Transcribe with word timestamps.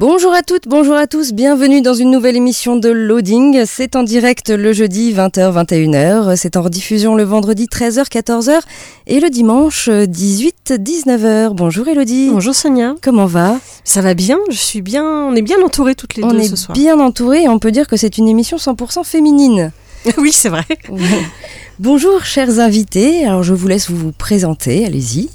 Bonjour 0.00 0.32
à 0.32 0.42
toutes, 0.42 0.66
bonjour 0.66 0.94
à 0.94 1.06
tous, 1.06 1.34
bienvenue 1.34 1.82
dans 1.82 1.92
une 1.92 2.10
nouvelle 2.10 2.34
émission 2.34 2.74
de 2.74 2.88
Loading. 2.88 3.64
C'est 3.66 3.96
en 3.96 4.02
direct 4.02 4.48
le 4.48 4.72
jeudi 4.72 5.12
20h-21h, 5.12 6.36
c'est 6.36 6.56
en 6.56 6.62
rediffusion 6.62 7.16
le 7.16 7.22
vendredi 7.22 7.66
13h-14h 7.66 8.60
et 9.08 9.20
le 9.20 9.28
dimanche 9.28 9.90
18-19h. 9.90 11.52
Bonjour 11.52 11.86
Elodie. 11.86 12.30
Bonjour 12.32 12.54
Sonia. 12.54 12.94
Comment 13.02 13.26
va? 13.26 13.58
Ça 13.84 14.00
va 14.00 14.14
bien, 14.14 14.38
je 14.48 14.56
suis 14.56 14.80
bien, 14.80 15.04
on 15.04 15.34
est 15.34 15.42
bien 15.42 15.60
entourés 15.62 15.94
toutes 15.94 16.14
les 16.14 16.24
on 16.24 16.28
deux 16.28 16.44
ce 16.44 16.56
soir. 16.56 16.74
On 16.74 16.80
est 16.80 16.82
bien 16.82 16.98
entourés 16.98 17.42
et 17.42 17.48
on 17.50 17.58
peut 17.58 17.70
dire 17.70 17.86
que 17.86 17.98
c'est 17.98 18.16
une 18.16 18.26
émission 18.26 18.56
100% 18.56 19.04
féminine. 19.04 19.70
oui, 20.16 20.32
c'est 20.32 20.48
vrai. 20.48 20.64
Bonjour 21.78 22.24
chers 22.24 22.58
invités, 22.58 23.26
alors 23.26 23.42
je 23.42 23.52
vous 23.52 23.68
laisse 23.68 23.90
vous 23.90 24.12
présenter, 24.12 24.86
allez-y. 24.86 25.28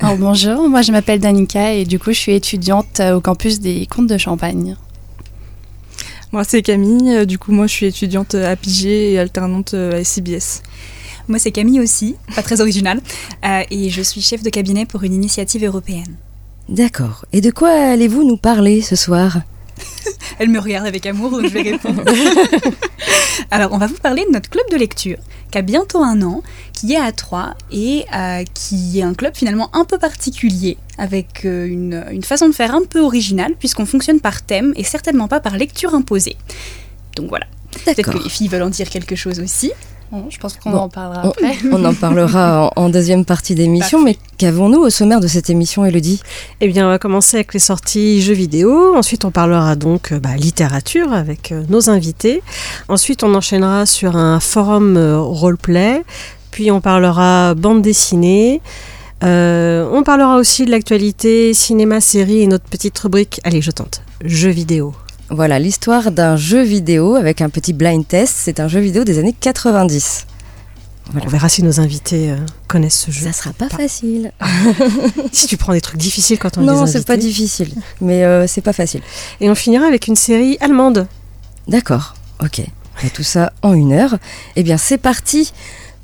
Alors, 0.00 0.18
bonjour, 0.18 0.68
moi 0.68 0.82
je 0.82 0.92
m'appelle 0.92 1.20
Danica 1.20 1.72
et 1.72 1.86
du 1.86 1.98
coup 1.98 2.12
je 2.12 2.18
suis 2.18 2.32
étudiante 2.32 3.00
au 3.00 3.20
campus 3.20 3.60
des 3.60 3.86
Comtes 3.86 4.08
de 4.08 4.18
Champagne. 4.18 4.76
Moi 6.32 6.44
c'est 6.44 6.60
Camille, 6.60 7.26
du 7.26 7.38
coup 7.38 7.50
moi 7.50 7.66
je 7.66 7.72
suis 7.72 7.86
étudiante 7.86 8.34
à 8.34 8.56
Pigé 8.56 9.12
et 9.12 9.18
alternante 9.18 9.72
à 9.72 10.04
CBS. 10.04 10.62
Moi 11.28 11.38
c'est 11.38 11.50
Camille 11.50 11.80
aussi, 11.80 12.14
pas 12.34 12.42
très 12.42 12.60
originale, 12.60 13.00
euh, 13.44 13.62
et 13.70 13.88
je 13.88 14.02
suis 14.02 14.20
chef 14.20 14.42
de 14.42 14.50
cabinet 14.50 14.84
pour 14.84 15.02
une 15.02 15.14
initiative 15.14 15.64
européenne. 15.64 16.16
D'accord. 16.68 17.24
Et 17.32 17.40
de 17.40 17.50
quoi 17.50 17.70
allez-vous 17.70 18.22
nous 18.22 18.36
parler 18.36 18.82
ce 18.82 18.96
soir? 18.96 19.38
Elle 20.38 20.50
me 20.50 20.58
regarde 20.60 20.86
avec 20.86 21.06
amour, 21.06 21.30
donc 21.30 21.44
je 21.44 21.48
vais 21.54 21.62
répondre. 21.70 22.02
Alors, 23.50 23.72
on 23.72 23.78
va 23.78 23.86
vous 23.86 23.96
parler 23.96 24.24
de 24.24 24.32
notre 24.32 24.50
club 24.50 24.64
de 24.70 24.76
lecture, 24.76 25.18
qui 25.50 25.58
a 25.58 25.62
bientôt 25.62 26.02
un 26.02 26.22
an, 26.22 26.42
qui 26.72 26.92
est 26.92 27.00
à 27.00 27.12
Troyes 27.12 27.54
et 27.70 28.04
euh, 28.14 28.44
qui 28.54 28.98
est 28.98 29.02
un 29.02 29.14
club 29.14 29.34
finalement 29.34 29.70
un 29.74 29.84
peu 29.84 29.98
particulier, 29.98 30.76
avec 30.98 31.44
euh, 31.44 31.66
une, 31.66 32.04
une, 32.10 32.24
façon 32.24 32.48
de 32.48 32.54
faire 32.54 32.74
un 32.74 32.82
peu 32.82 33.00
originale, 33.00 33.54
puisqu'on 33.58 33.86
fonctionne 33.86 34.20
par 34.20 34.42
thème 34.42 34.72
et 34.76 34.84
certainement 34.84 35.28
pas 35.28 35.40
par 35.40 35.56
lecture 35.56 35.94
imposée. 35.94 36.36
Donc 37.16 37.28
voilà. 37.28 37.46
Peut-être 37.84 38.10
que 38.10 38.22
les 38.22 38.28
filles 38.28 38.48
veulent 38.48 38.62
en 38.62 38.70
dire 38.70 38.88
quelque 38.88 39.16
chose 39.16 39.40
aussi. 39.40 39.72
Bon, 40.12 40.26
je 40.30 40.38
pense 40.38 40.56
qu'on 40.56 40.70
bon, 40.70 40.78
en 40.78 40.88
parlera 40.88 41.26
on, 41.26 41.30
après. 41.30 41.56
On 41.72 41.84
en 41.84 41.94
parlera 41.94 42.70
en, 42.76 42.84
en 42.84 42.88
deuxième 42.88 43.24
partie 43.24 43.54
d'émission, 43.54 44.02
mais 44.02 44.16
qu'avons-nous 44.38 44.78
au 44.80 44.90
sommaire 44.90 45.20
de 45.20 45.26
cette 45.26 45.50
émission, 45.50 45.84
Elodie? 45.84 46.20
Eh 46.60 46.68
bien, 46.68 46.86
on 46.86 46.90
va 46.90 46.98
commencer 46.98 47.38
avec 47.38 47.54
les 47.54 47.60
sorties 47.60 48.22
jeux 48.22 48.34
vidéo. 48.34 48.94
Ensuite, 48.96 49.24
on 49.24 49.30
parlera 49.30 49.74
donc 49.74 50.14
bah, 50.14 50.36
littérature 50.36 51.12
avec 51.12 51.52
euh, 51.52 51.64
nos 51.68 51.90
invités. 51.90 52.42
Ensuite, 52.88 53.24
on 53.24 53.34
enchaînera 53.34 53.84
sur 53.86 54.16
un 54.16 54.38
forum 54.40 54.96
euh, 54.96 55.18
roleplay. 55.20 56.04
Puis, 56.52 56.70
on 56.70 56.80
parlera 56.80 57.54
bande 57.54 57.82
dessinée. 57.82 58.60
Euh, 59.24 59.88
on 59.92 60.02
parlera 60.02 60.36
aussi 60.36 60.66
de 60.66 60.70
l'actualité, 60.70 61.54
cinéma, 61.54 62.00
série 62.00 62.42
et 62.42 62.46
notre 62.46 62.66
petite 62.66 62.98
rubrique. 62.98 63.40
Allez, 63.44 63.62
je 63.62 63.70
tente. 63.70 64.02
Jeux 64.24 64.50
vidéo. 64.50 64.94
Voilà 65.28 65.58
l'histoire 65.58 66.12
d'un 66.12 66.36
jeu 66.36 66.62
vidéo 66.62 67.16
avec 67.16 67.40
un 67.40 67.48
petit 67.48 67.72
blind 67.72 68.06
test. 68.06 68.34
C'est 68.36 68.60
un 68.60 68.68
jeu 68.68 68.80
vidéo 68.80 69.04
des 69.04 69.18
années 69.18 69.34
90. 69.38 70.26
Voilà. 71.10 71.26
On 71.26 71.30
verra 71.30 71.48
si 71.48 71.62
nos 71.62 71.80
invités 71.80 72.30
euh, 72.30 72.36
connaissent 72.68 73.00
ce 73.00 73.10
jeu. 73.10 73.26
Ça 73.26 73.32
sera 73.32 73.52
pas, 73.52 73.68
pas. 73.68 73.76
facile. 73.76 74.32
si 75.32 75.46
tu 75.46 75.56
prends 75.56 75.72
des 75.72 75.80
trucs 75.80 75.98
difficiles 75.98 76.38
quand 76.38 76.58
on 76.58 76.62
non, 76.62 76.72
est 76.72 76.76
Non, 76.76 76.86
c'est 76.86 77.06
pas 77.06 77.16
difficile, 77.16 77.72
mais 78.00 78.24
euh, 78.24 78.46
c'est 78.46 78.60
pas 78.60 78.72
facile. 78.72 79.02
Et 79.40 79.48
on 79.50 79.54
finira 79.54 79.86
avec 79.86 80.08
une 80.08 80.16
série 80.16 80.58
allemande. 80.60 81.06
D'accord, 81.68 82.14
ok. 82.42 82.60
Et 83.04 83.10
tout 83.12 83.22
ça 83.22 83.52
en 83.62 83.74
une 83.74 83.92
heure. 83.92 84.18
Eh 84.56 84.62
bien, 84.62 84.78
c'est 84.78 84.98
parti. 84.98 85.52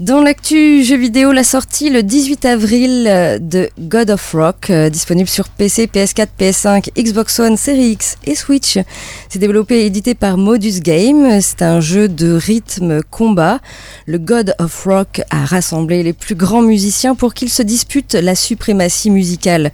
Dans 0.02 0.20
l'actu 0.20 0.82
jeu 0.82 0.96
vidéo, 0.96 1.30
la 1.30 1.44
sortie 1.44 1.88
le 1.88 2.02
18 2.02 2.44
avril 2.44 3.38
de 3.40 3.68
God 3.78 4.10
of 4.10 4.32
Rock, 4.32 4.68
euh, 4.70 4.90
disponible 4.90 5.28
sur 5.28 5.48
PC, 5.48 5.86
PS4, 5.86 6.26
PS5, 6.40 6.88
Xbox 7.00 7.38
One, 7.38 7.56
Series 7.56 7.92
X 7.92 8.16
et 8.24 8.34
Switch. 8.34 8.80
C'est 9.28 9.38
développé 9.38 9.82
et 9.82 9.86
édité 9.86 10.16
par 10.16 10.38
Modus 10.38 10.80
Game. 10.80 11.40
C'est 11.40 11.62
un 11.62 11.78
jeu 11.78 12.08
de 12.08 12.32
rythme 12.32 13.02
combat. 13.12 13.60
Le 14.06 14.18
God 14.18 14.56
of 14.58 14.84
Rock 14.84 15.22
a 15.30 15.44
rassemblé 15.44 16.02
les 16.02 16.12
plus 16.12 16.34
grands 16.34 16.62
musiciens 16.62 17.14
pour 17.14 17.32
qu'ils 17.32 17.50
se 17.50 17.62
disputent 17.62 18.14
la 18.14 18.34
suprématie 18.34 19.10
musicale. 19.10 19.70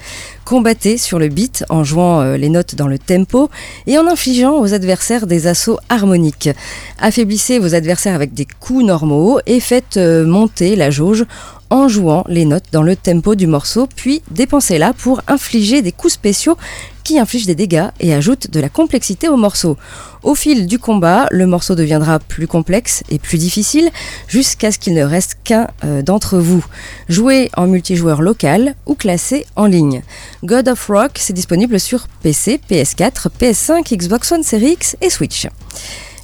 Combattez 0.48 0.96
sur 0.96 1.18
le 1.18 1.28
beat 1.28 1.66
en 1.68 1.84
jouant 1.84 2.22
euh, 2.22 2.38
les 2.38 2.48
notes 2.48 2.74
dans 2.74 2.86
le 2.86 2.98
tempo 2.98 3.50
et 3.86 3.98
en 3.98 4.06
infligeant 4.06 4.58
aux 4.58 4.72
adversaires 4.72 5.26
des 5.26 5.46
assauts 5.46 5.78
harmoniques. 5.90 6.48
Affaiblissez 6.98 7.58
vos 7.58 7.74
adversaires 7.74 8.14
avec 8.14 8.32
des 8.32 8.46
coups 8.58 8.82
normaux 8.82 9.40
et 9.44 9.60
faites 9.60 9.98
euh, 9.98 10.24
monter 10.24 10.74
la 10.74 10.90
jauge 10.90 11.26
en 11.70 11.88
jouant 11.88 12.24
les 12.28 12.44
notes 12.44 12.66
dans 12.72 12.82
le 12.82 12.96
tempo 12.96 13.34
du 13.34 13.46
morceau, 13.46 13.88
puis 13.94 14.22
dépensez-la 14.30 14.92
pour 14.92 15.22
infliger 15.28 15.82
des 15.82 15.92
coups 15.92 16.14
spéciaux 16.14 16.56
qui 17.04 17.18
infligent 17.18 17.46
des 17.46 17.54
dégâts 17.54 17.88
et 18.00 18.12
ajoutent 18.12 18.50
de 18.50 18.60
la 18.60 18.68
complexité 18.68 19.28
au 19.28 19.36
morceau. 19.36 19.76
Au 20.22 20.34
fil 20.34 20.66
du 20.66 20.78
combat, 20.78 21.26
le 21.30 21.46
morceau 21.46 21.74
deviendra 21.74 22.18
plus 22.18 22.46
complexe 22.46 23.02
et 23.08 23.18
plus 23.18 23.38
difficile 23.38 23.90
jusqu'à 24.26 24.72
ce 24.72 24.78
qu'il 24.78 24.94
ne 24.94 25.02
reste 25.02 25.38
qu'un 25.42 25.68
euh, 25.84 26.02
d'entre 26.02 26.38
vous. 26.38 26.64
Jouez 27.08 27.50
en 27.56 27.66
multijoueur 27.66 28.20
local 28.20 28.74
ou 28.84 28.94
classé 28.94 29.46
en 29.56 29.66
ligne. 29.66 30.02
God 30.44 30.68
of 30.68 30.86
Rock, 30.86 31.12
c'est 31.16 31.32
disponible 31.32 31.80
sur 31.80 32.08
PC, 32.22 32.60
PS4, 32.70 33.28
PS5, 33.40 33.96
Xbox 33.96 34.32
One 34.32 34.42
Series 34.42 34.72
X 34.72 34.96
et 35.00 35.08
Switch. 35.08 35.46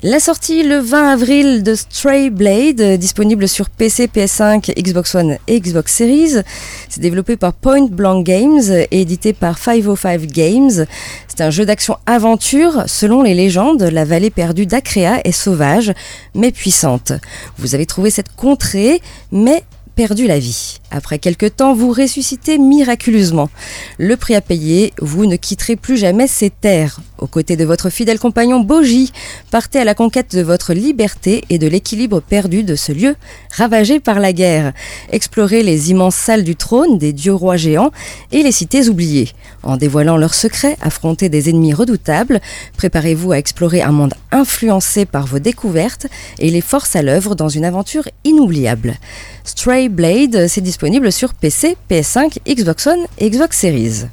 La 0.06 0.20
sortie 0.20 0.62
le 0.62 0.80
20 0.80 1.12
avril 1.12 1.62
de 1.62 1.74
Stray 1.74 2.28
Blade, 2.28 2.98
disponible 2.98 3.48
sur 3.48 3.70
PC, 3.70 4.06
PS5, 4.06 4.74
Xbox 4.78 5.14
One 5.14 5.38
et 5.48 5.58
Xbox 5.58 5.94
Series. 5.94 6.42
C'est 6.90 7.00
développé 7.00 7.38
par 7.38 7.54
Point 7.54 7.86
Blank 7.86 8.26
Games 8.26 8.60
et 8.70 9.00
édité 9.00 9.32
par 9.32 9.56
505 9.56 10.26
Games. 10.26 10.84
C'est 11.26 11.40
un 11.40 11.48
jeu 11.48 11.64
d'action-aventure. 11.64 12.84
Selon 12.86 13.22
les 13.22 13.32
légendes, 13.32 13.80
la 13.80 14.04
vallée 14.04 14.28
perdue 14.28 14.66
d'Acrea 14.66 15.22
est 15.24 15.32
sauvage, 15.32 15.94
mais 16.34 16.52
puissante. 16.52 17.14
Vous 17.56 17.74
avez 17.74 17.86
trouvé 17.86 18.10
cette 18.10 18.36
contrée, 18.36 19.00
mais 19.32 19.62
perdu 19.96 20.26
la 20.26 20.38
vie. 20.38 20.80
Après 20.94 21.18
quelque 21.18 21.46
temps, 21.46 21.74
vous 21.74 21.90
ressuscitez 21.90 22.56
miraculeusement. 22.56 23.50
Le 23.98 24.16
prix 24.16 24.36
à 24.36 24.40
payer, 24.40 24.92
vous 25.00 25.26
ne 25.26 25.34
quitterez 25.34 25.74
plus 25.74 25.96
jamais 25.96 26.28
ces 26.28 26.50
terres. 26.50 27.00
Aux 27.18 27.26
côtés 27.26 27.56
de 27.56 27.64
votre 27.64 27.90
fidèle 27.90 28.20
compagnon 28.20 28.60
Boji, 28.60 29.12
partez 29.50 29.80
à 29.80 29.84
la 29.84 29.94
conquête 29.94 30.36
de 30.36 30.42
votre 30.42 30.72
liberté 30.72 31.42
et 31.50 31.58
de 31.58 31.66
l'équilibre 31.66 32.20
perdu 32.20 32.62
de 32.62 32.76
ce 32.76 32.92
lieu 32.92 33.16
ravagé 33.50 33.98
par 33.98 34.20
la 34.20 34.32
guerre. 34.32 34.72
Explorez 35.10 35.64
les 35.64 35.90
immenses 35.90 36.14
salles 36.14 36.44
du 36.44 36.54
trône 36.54 36.96
des 36.96 37.12
dieux 37.12 37.34
rois 37.34 37.56
géants 37.56 37.90
et 38.30 38.44
les 38.44 38.52
cités 38.52 38.88
oubliées. 38.88 39.30
En 39.64 39.76
dévoilant 39.76 40.16
leurs 40.16 40.34
secrets, 40.34 40.76
affrontez 40.80 41.28
des 41.28 41.50
ennemis 41.50 41.74
redoutables, 41.74 42.40
préparez-vous 42.76 43.32
à 43.32 43.38
explorer 43.38 43.82
un 43.82 43.92
monde 43.92 44.14
influencé 44.30 45.06
par 45.06 45.26
vos 45.26 45.40
découvertes 45.40 46.06
et 46.38 46.50
les 46.50 46.60
forces 46.60 46.94
à 46.94 47.02
l'œuvre 47.02 47.34
dans 47.34 47.48
une 47.48 47.64
aventure 47.64 48.08
inoubliable. 48.24 48.94
Stray 49.44 49.88
Blade, 49.88 50.46
c'est 50.48 50.60
disponible 50.60 50.83
sur 51.10 51.32
PC, 51.32 51.76
PS5, 51.90 52.40
Xbox 52.46 52.86
One 52.86 53.06
et 53.18 53.30
Xbox 53.30 53.58
Series. 53.58 54.04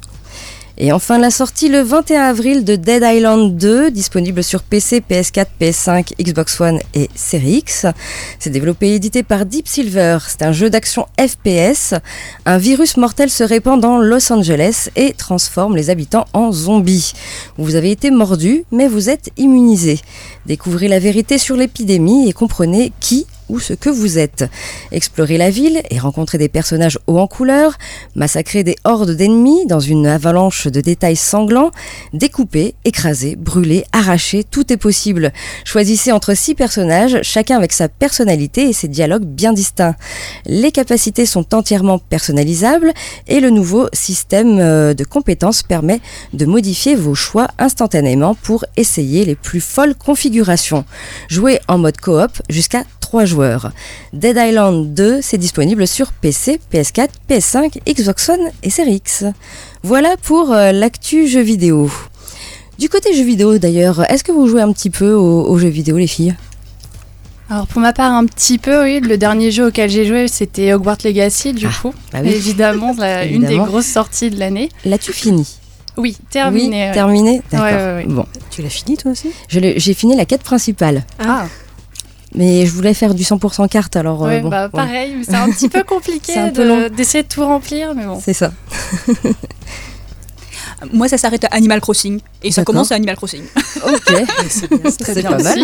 Et 0.78 0.90
enfin 0.90 1.18
la 1.18 1.30
sortie 1.30 1.68
le 1.68 1.82
21 1.82 2.22
avril 2.22 2.64
de 2.64 2.76
Dead 2.76 3.04
Island 3.04 3.56
2, 3.58 3.90
disponible 3.90 4.42
sur 4.42 4.62
PC, 4.62 5.02
PS4, 5.08 5.46
PS5, 5.60 6.14
Xbox 6.18 6.58
One 6.60 6.78
et 6.94 7.10
Series 7.14 7.58
X. 7.58 7.84
C'est 8.38 8.48
développé 8.48 8.88
et 8.88 8.94
édité 8.94 9.22
par 9.22 9.44
Deep 9.44 9.68
Silver. 9.68 10.18
C'est 10.26 10.42
un 10.42 10.52
jeu 10.52 10.70
d'action 10.70 11.06
FPS. 11.20 11.94
Un 12.46 12.56
virus 12.56 12.96
mortel 12.96 13.28
se 13.28 13.44
répand 13.44 13.78
dans 13.78 13.98
Los 13.98 14.32
Angeles 14.32 14.88
et 14.96 15.12
transforme 15.12 15.76
les 15.76 15.90
habitants 15.90 16.24
en 16.32 16.52
zombies. 16.52 17.12
Vous 17.58 17.74
avez 17.74 17.90
été 17.90 18.10
mordu, 18.10 18.64
mais 18.72 18.88
vous 18.88 19.10
êtes 19.10 19.28
immunisé. 19.36 20.00
Découvrez 20.46 20.88
la 20.88 20.98
vérité 20.98 21.36
sur 21.36 21.54
l'épidémie 21.54 22.30
et 22.30 22.32
comprenez 22.32 22.92
qui 22.98 23.26
ou 23.52 23.60
ce 23.60 23.74
que 23.74 23.90
vous 23.90 24.18
êtes. 24.18 24.46
Explorer 24.90 25.36
la 25.36 25.50
ville 25.50 25.82
et 25.90 25.98
rencontrer 25.98 26.38
des 26.38 26.48
personnages 26.48 26.98
hauts 27.06 27.18
en 27.18 27.26
couleur, 27.26 27.76
massacrer 28.16 28.64
des 28.64 28.76
hordes 28.84 29.12
d'ennemis 29.12 29.66
dans 29.66 29.78
une 29.78 30.06
avalanche 30.06 30.66
de 30.66 30.80
détails 30.80 31.16
sanglants, 31.16 31.70
découper, 32.14 32.74
écraser, 32.84 33.36
brûler, 33.36 33.84
arracher, 33.92 34.42
tout 34.42 34.72
est 34.72 34.78
possible. 34.78 35.32
Choisissez 35.64 36.12
entre 36.12 36.34
six 36.34 36.54
personnages, 36.54 37.20
chacun 37.22 37.58
avec 37.58 37.72
sa 37.72 37.88
personnalité 37.88 38.68
et 38.68 38.72
ses 38.72 38.88
dialogues 38.88 39.26
bien 39.26 39.52
distincts. 39.52 39.96
Les 40.46 40.72
capacités 40.72 41.26
sont 41.26 41.54
entièrement 41.54 41.98
personnalisables 41.98 42.92
et 43.28 43.40
le 43.40 43.50
nouveau 43.50 43.88
système 43.92 44.58
euh, 44.58 44.94
de 44.94 45.04
compétences 45.04 45.62
permet 45.62 46.00
de 46.32 46.46
modifier 46.46 46.94
vos 46.94 47.14
choix 47.14 47.48
instantanément 47.58 48.34
pour 48.34 48.64
essayer 48.78 49.26
les 49.26 49.34
plus 49.34 49.60
folles 49.60 49.94
configurations. 49.94 50.84
Jouez 51.28 51.60
en 51.68 51.76
mode 51.76 51.98
coop 51.98 52.30
jusqu'à 52.48 52.84
3 53.12 53.26
joueurs. 53.26 53.72
Dead 54.14 54.38
Island 54.40 54.94
2, 54.94 55.20
c'est 55.20 55.36
disponible 55.36 55.86
sur 55.86 56.12
PC, 56.12 56.58
PS4, 56.72 57.08
PS5, 57.28 57.78
Xbox 57.86 58.26
One 58.30 58.40
et 58.62 58.70
Series 58.70 58.94
X. 58.94 59.24
Voilà 59.82 60.16
pour 60.22 60.50
euh, 60.50 60.72
l'actu 60.72 61.28
jeux 61.28 61.42
vidéo. 61.42 61.90
Du 62.78 62.88
côté 62.88 63.12
jeux 63.14 63.24
vidéo 63.26 63.58
d'ailleurs, 63.58 64.10
est-ce 64.10 64.24
que 64.24 64.32
vous 64.32 64.48
jouez 64.48 64.62
un 64.62 64.72
petit 64.72 64.88
peu 64.88 65.12
aux, 65.12 65.42
aux 65.46 65.58
jeux 65.58 65.68
vidéo 65.68 65.98
les 65.98 66.06
filles? 66.06 66.34
Alors 67.50 67.66
pour 67.66 67.82
ma 67.82 67.92
part 67.92 68.12
un 68.14 68.24
petit 68.24 68.56
peu, 68.56 68.82
oui. 68.82 69.00
Le 69.00 69.18
dernier 69.18 69.50
jeu 69.50 69.66
auquel 69.66 69.90
j'ai 69.90 70.06
joué, 70.06 70.26
c'était 70.26 70.72
Hogwarts 70.72 70.96
Legacy, 71.04 71.52
du 71.52 71.68
coup. 71.68 71.92
bah 72.14 72.20
oui. 72.24 72.30
Évidemment, 72.30 72.94
la- 72.96 73.24
une 73.26 73.44
des 73.44 73.58
grosses 73.58 73.84
sorties 73.88 74.30
de 74.30 74.38
l'année. 74.38 74.70
L'as-tu 74.86 75.12
fini? 75.12 75.46
Oui, 75.98 76.16
terminé. 76.30 76.76
Oui, 76.84 76.86
ouais. 76.88 76.92
terminé 76.94 77.42
D'accord. 77.52 77.66
Ouais, 77.66 77.74
ouais, 77.74 77.94
ouais. 77.96 78.04
Bon. 78.06 78.24
Tu 78.48 78.62
l'as 78.62 78.70
fini 78.70 78.96
toi 78.96 79.10
aussi? 79.12 79.32
Je 79.48 79.60
l'ai- 79.60 79.78
J'ai 79.78 79.92
fini 79.92 80.16
la 80.16 80.24
quête 80.24 80.42
principale. 80.42 81.04
Ah, 81.18 81.44
Mais 82.34 82.64
je 82.66 82.72
voulais 82.72 82.94
faire 82.94 83.14
du 83.14 83.24
100% 83.24 83.68
carte 83.68 83.94
alors. 83.96 84.24
euh, 84.24 84.28
ouais, 84.28 84.40
bon, 84.40 84.48
bah 84.48 84.68
pareil, 84.70 85.16
mais 85.18 85.24
c'est 85.24 85.34
un 85.34 85.50
petit 85.50 85.68
peu 85.68 85.82
compliqué 85.86 86.50
de- 86.50 86.88
d'essayer 86.88 87.24
de 87.24 87.28
tout 87.28 87.44
remplir, 87.44 87.94
mais 87.94 88.06
bon. 88.06 88.18
C'est 88.24 88.32
ça. 88.32 88.52
Moi, 90.92 91.08
ça 91.08 91.16
s'arrête 91.16 91.44
à 91.44 91.48
Animal 91.48 91.80
Crossing. 91.80 92.20
Et 92.42 92.50
ça 92.50 92.64
commence 92.64 92.90
à 92.90 92.96
Animal 92.96 93.14
Crossing. 93.16 93.42
Ok, 93.86 94.04
Très 94.04 94.24
c'est 94.48 95.20
bien 95.20 95.30
pas 95.30 95.42
mal. 95.42 95.60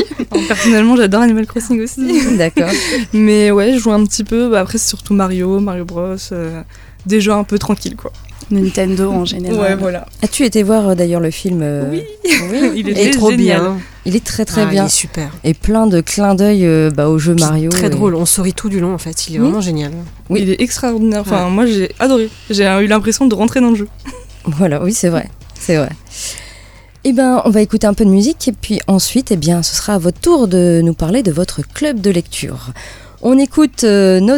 Personnellement, 0.46 0.96
j'adore 0.96 1.22
Animal 1.22 1.46
Crossing 1.46 1.80
aussi. 1.82 2.36
D'accord. 2.36 2.70
Mais 3.12 3.50
ouais, 3.50 3.72
je 3.72 3.78
joue 3.78 3.90
un 3.92 4.04
petit 4.04 4.22
peu. 4.22 4.48
Bah, 4.48 4.60
après, 4.60 4.78
c'est 4.78 4.88
surtout 4.88 5.14
Mario, 5.14 5.58
Mario 5.58 5.84
Bros. 5.84 6.14
euh, 6.32 6.62
des 7.06 7.20
jeux 7.20 7.32
un 7.32 7.42
peu 7.44 7.58
tranquilles, 7.58 7.96
quoi. 7.96 8.12
Nintendo 8.50 9.10
en 9.10 9.24
général. 9.24 9.58
Ouais, 9.58 9.74
voilà. 9.76 10.06
As-tu 10.22 10.44
été 10.44 10.62
voir 10.62 10.88
euh, 10.88 10.94
d'ailleurs 10.94 11.20
le 11.20 11.30
film 11.30 11.60
euh, 11.62 11.84
Oui. 11.90 12.02
Oui. 12.50 12.72
Il 12.76 12.88
est 12.88 13.06
est 13.06 13.10
trop 13.10 13.30
génial. 13.30 13.60
bien. 13.60 13.78
Il 14.06 14.16
est 14.16 14.24
très 14.24 14.44
très 14.44 14.62
Ah, 14.62 14.66
bien. 14.66 14.84
Il 14.84 14.86
est 14.86 14.90
super. 14.90 15.30
Et 15.44 15.54
plein 15.54 15.86
de 15.86 16.00
clins 16.00 16.34
d'œil 16.34 16.64
euh, 16.66 16.90
bah, 16.90 17.08
au 17.08 17.18
jeu 17.18 17.34
Puis 17.34 17.44
Mario. 17.44 17.70
Très 17.70 17.86
et- 17.86 17.90
drôle. 17.90 18.14
On 18.14 18.24
sourit 18.26 18.54
tout 18.54 18.68
du 18.68 18.80
long 18.80 18.94
en 18.94 18.98
fait. 18.98 19.28
Il 19.28 19.36
est 19.36 19.38
Oui. 19.38 19.44
vraiment 19.44 19.60
génial. 19.60 19.92
Oui. 20.30 20.40
Il 20.42 20.50
est 20.50 20.60
extraordinaire. 20.60 21.20
Enfin, 21.20 21.48
moi, 21.50 21.66
j'ai 21.66 21.90
adoré. 21.98 22.30
J'ai 22.50 22.64
eu 22.64 22.86
l'impression 22.86 23.26
de 23.26 23.34
rentrer 23.34 23.60
dans 23.60 23.70
le 23.70 23.76
jeu. 23.76 23.88
Voilà, 24.44 24.82
oui, 24.82 24.94
c'est 24.94 25.10
vrai. 25.10 25.28
C'est 25.60 25.76
vrai. 25.76 25.90
Eh 27.04 27.12
ben, 27.12 27.42
on 27.44 27.50
va 27.50 27.60
écouter 27.60 27.86
un 27.86 27.92
peu 27.94 28.04
de 28.04 28.10
musique 28.10 28.48
et 28.48 28.52
puis 28.52 28.80
ensuite, 28.86 29.30
eh 29.30 29.36
bien, 29.36 29.62
ce 29.62 29.74
sera 29.76 29.94
à 29.94 29.98
votre 29.98 30.18
tour 30.20 30.48
de 30.48 30.80
nous 30.82 30.94
parler 30.94 31.22
de 31.22 31.30
votre 31.32 31.60
club 31.62 32.00
de 32.00 32.10
lecture. 32.10 32.68
On 33.20 33.36
écoute 33.36 33.82
euh, 33.82 34.20
No 34.20 34.34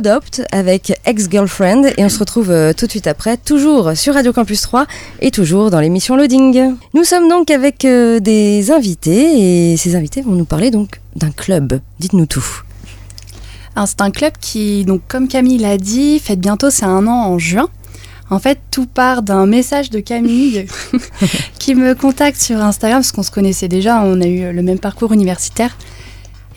avec 0.53 0.99
Ex-Girlfriend 1.05 1.85
et 1.99 2.05
on 2.05 2.09
se 2.09 2.19
retrouve 2.19 2.51
euh, 2.51 2.73
tout 2.73 2.87
de 2.87 2.91
suite 2.91 3.07
après, 3.07 3.37
toujours 3.37 3.95
sur 3.95 4.15
Radio 4.15 4.33
Campus 4.33 4.63
3 4.63 4.87
et 5.21 5.31
toujours 5.31 5.71
dans 5.71 5.81
l'émission 5.81 6.17
Loading. 6.17 6.77
Nous 6.95 7.05
sommes 7.05 7.29
donc 7.29 7.51
avec 7.51 7.85
euh, 7.85 8.21
des 8.21 8.71
invités 8.71 9.73
et 9.73 9.77
ces 9.77 9.97
invités 9.97 10.23
vont 10.23 10.33
nous 10.33 10.47
parler 10.47 10.71
donc 10.71 11.03
d'un 11.15 11.31
club. 11.31 11.81
Dites-nous 11.99 12.25
tout. 12.25 12.63
C'est 13.85 14.01
un 14.01 14.11
club 14.11 14.33
qui, 14.41 14.87
donc, 14.87 15.03
comme 15.09 15.29
Camille 15.29 15.59
l'a 15.59 15.77
dit, 15.77 16.19
fête 16.19 16.41
bientôt 16.41 16.71
c'est 16.71 16.87
un 16.87 17.07
an 17.07 17.27
en 17.27 17.39
juin. 17.39 17.69
En 18.31 18.39
fait, 18.39 18.61
tout 18.71 18.87
part 18.87 19.23
d'un 19.23 19.45
message 19.45 19.91
de 19.91 20.01
Camille 20.01 20.65
qui 21.59 21.75
me 21.75 21.95
contacte 21.95 22.41
sur 22.41 22.63
Instagram 22.63 23.01
parce 23.01 23.13
qu'on 23.13 23.23
se 23.23 23.31
connaissait 23.31 23.69
déjà, 23.69 24.01
on 24.03 24.23
a 24.23 24.27
eu 24.27 24.55
le 24.55 24.63
même 24.63 24.79
parcours 24.79 25.13
universitaire. 25.13 25.77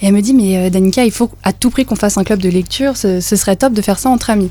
Et 0.01 0.07
elle 0.07 0.13
me 0.13 0.21
dit, 0.21 0.33
mais 0.33 0.57
euh, 0.57 0.69
Danica, 0.69 1.05
il 1.05 1.11
faut 1.11 1.29
à 1.43 1.53
tout 1.53 1.69
prix 1.69 1.85
qu'on 1.85 1.95
fasse 1.95 2.17
un 2.17 2.23
club 2.23 2.39
de 2.39 2.49
lecture, 2.49 2.97
ce, 2.97 3.21
ce 3.21 3.35
serait 3.35 3.55
top 3.55 3.73
de 3.73 3.81
faire 3.81 3.99
ça 3.99 4.09
entre 4.09 4.29
amis. 4.29 4.49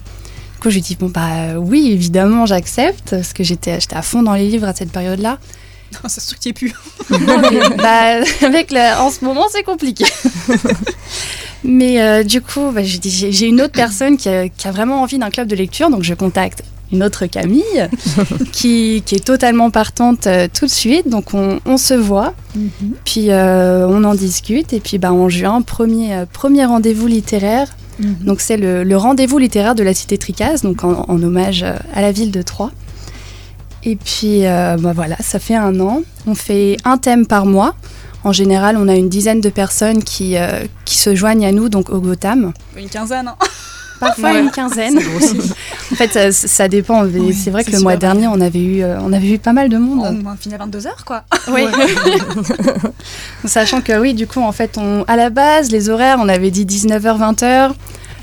Du 0.55 0.61
coup, 0.61 0.71
je 0.71 0.77
lui 0.77 0.81
dis, 0.83 0.97
bon, 0.97 1.09
bah 1.09 1.29
euh, 1.33 1.55
oui, 1.57 1.91
évidemment, 1.93 2.47
j'accepte, 2.47 3.11
parce 3.11 3.33
que 3.33 3.43
j'étais 3.43 3.81
j'étais 3.81 3.97
à 3.97 4.03
fond 4.03 4.23
dans 4.23 4.35
les 4.35 4.49
livres 4.49 4.67
à 4.69 4.75
cette 4.75 4.91
période-là. 4.93 5.39
Non, 6.03 6.09
ça 6.09 6.21
se 6.23 6.33
trouve 6.35 6.53
plus. 6.55 6.73
bah, 7.77 8.21
avec 8.47 8.71
la- 8.71 9.03
en 9.05 9.11
ce 9.11 9.25
moment, 9.25 9.45
c'est 9.53 9.63
compliqué. 9.63 10.07
Mais 11.65 12.01
euh, 12.01 12.25
du 12.25 12.41
coup, 12.41 12.71
bah, 12.73 12.81
j'ai 12.83 13.47
une 13.47 13.61
autre 13.61 13.73
personne 13.73 14.17
qui 14.17 14.29
a, 14.29 14.49
qui 14.49 14.67
a 14.67 14.73
vraiment 14.73 15.03
envie 15.03 15.19
d'un 15.19 15.31
club 15.31 15.49
de 15.49 15.55
lecture, 15.55 15.91
donc 15.91 16.03
je 16.03 16.15
contacte 16.15 16.63
une 16.93 17.03
autre 17.03 17.27
Camille 17.27 17.63
qui, 18.53 19.03
qui 19.05 19.15
est 19.17 19.25
totalement 19.25 19.71
partante 19.71 20.27
euh, 20.27 20.47
tout 20.53 20.67
de 20.67 20.71
suite. 20.71 21.09
Donc 21.09 21.35
on, 21.35 21.59
on 21.67 21.77
se 21.77 21.95
voit, 21.95 22.35
puis 23.05 23.31
euh, 23.31 23.87
on 23.89 24.05
en 24.05 24.15
discute, 24.15 24.73
et 24.73 24.81
puis 24.81 24.99
bah, 24.99 25.13
en 25.13 25.29
juin, 25.29 25.63
premier, 25.63 26.15
euh, 26.15 26.27
premier 26.31 26.65
rendez-vous 26.65 27.07
littéraire. 27.07 27.69
Donc 27.99 28.41
c'est 28.41 28.57
le, 28.57 28.83
le 28.83 28.97
rendez-vous 28.97 29.39
littéraire 29.39 29.75
de 29.77 29.83
la 29.85 29.95
cité 29.95 30.19
Tricase, 30.19 30.63
donc 30.63 30.83
en, 30.83 31.05
en 31.09 31.23
hommage 31.23 31.63
à 31.63 32.01
la 32.01 32.11
ville 32.11 32.33
de 32.33 32.43
Troyes. 32.43 32.73
Et 33.85 33.97
puis 33.97 34.43
bah 34.43 34.93
voilà, 34.95 35.17
ça 35.21 35.39
fait 35.39 35.55
un 35.55 35.79
an. 35.81 36.03
On 36.27 36.35
fait 36.35 36.77
un 36.85 36.99
thème 36.99 37.27
par 37.27 37.47
mois. 37.47 37.75
En 38.25 38.33
général, 38.33 38.77
on 38.77 38.89
a 38.89 38.95
une 38.95 39.09
dizaine 39.09 39.41
de 39.41 39.49
personnes 39.51 40.03
qui, 40.03 40.35
qui 40.85 40.99
se 40.99 41.15
joignent 41.15 41.47
à 41.47 41.53
nous, 41.53 41.69
donc 41.69 41.91
au 41.91 42.01
Gotham. 42.01 42.53
Une 42.77 42.89
quinzaine. 42.89 43.29
hein. 43.29 43.37
Parfois 44.03 44.33
Ouais. 44.33 44.41
une 44.43 44.51
quinzaine. 44.51 44.99
en 45.93 45.95
fait, 45.95 46.13
ça, 46.13 46.33
ça 46.33 46.69
dépend. 46.69 47.05
Oui, 47.05 47.33
c'est 47.35 47.51
vrai 47.51 47.65
que 47.65 47.71
le 47.71 47.81
mois 47.81 47.97
dernier, 47.97 48.27
on 48.27 48.41
avait 48.41 48.59
eu, 48.63 48.83
euh, 48.83 48.99
on 49.01 49.13
avait 49.13 49.31
eu 49.31 49.39
pas 49.39 49.53
mal 49.53 49.69
de 49.69 49.79
monde. 49.79 50.23
On 50.25 50.29
va 50.31 50.37
finir 50.37 50.61
à 50.61 50.67
22h, 50.67 51.05
quoi. 51.07 51.23
Oui. 51.49 51.63
Sachant 53.45 53.81
que 53.81 53.99
oui, 54.01 54.15
du 54.15 54.27
coup, 54.27 54.41
en 54.41 54.53
fait, 54.53 54.79
on, 54.79 55.05
à 55.09 55.17
la 55.17 55.31
base, 55.31 55.71
les 55.71 55.89
horaires, 55.89 56.19
on 56.21 56.29
avait 56.29 56.51
dit 56.51 56.65
19h, 56.65 57.19
20h. 57.35 57.73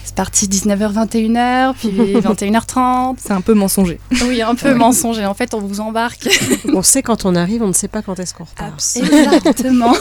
C'est 0.04 0.16
parti 0.16 0.48
19h, 0.48 0.94
21h, 0.94 1.74
puis 1.76 1.90
21h30. 2.16 3.18
C'est 3.20 3.32
un 3.32 3.42
peu 3.42 3.54
mensonger. 3.54 4.00
Oui, 4.25 4.42
un 4.42 4.56
peu 4.56 4.74
mensonger. 4.74 5.25
En 5.25 5.34
fait, 5.36 5.54
on 5.54 5.60
vous 5.60 5.82
embarque. 5.82 6.28
On 6.74 6.82
sait 6.82 7.04
quand 7.04 7.25
on 7.25 7.36
arrive, 7.36 7.62
on 7.62 7.68
ne 7.68 7.74
sait 7.74 7.88
pas 7.88 8.02
quand 8.02 8.18
est-ce 8.20 8.34
qu'on 8.34 8.46
repart. 8.46 8.82
Exactement. 8.96 9.94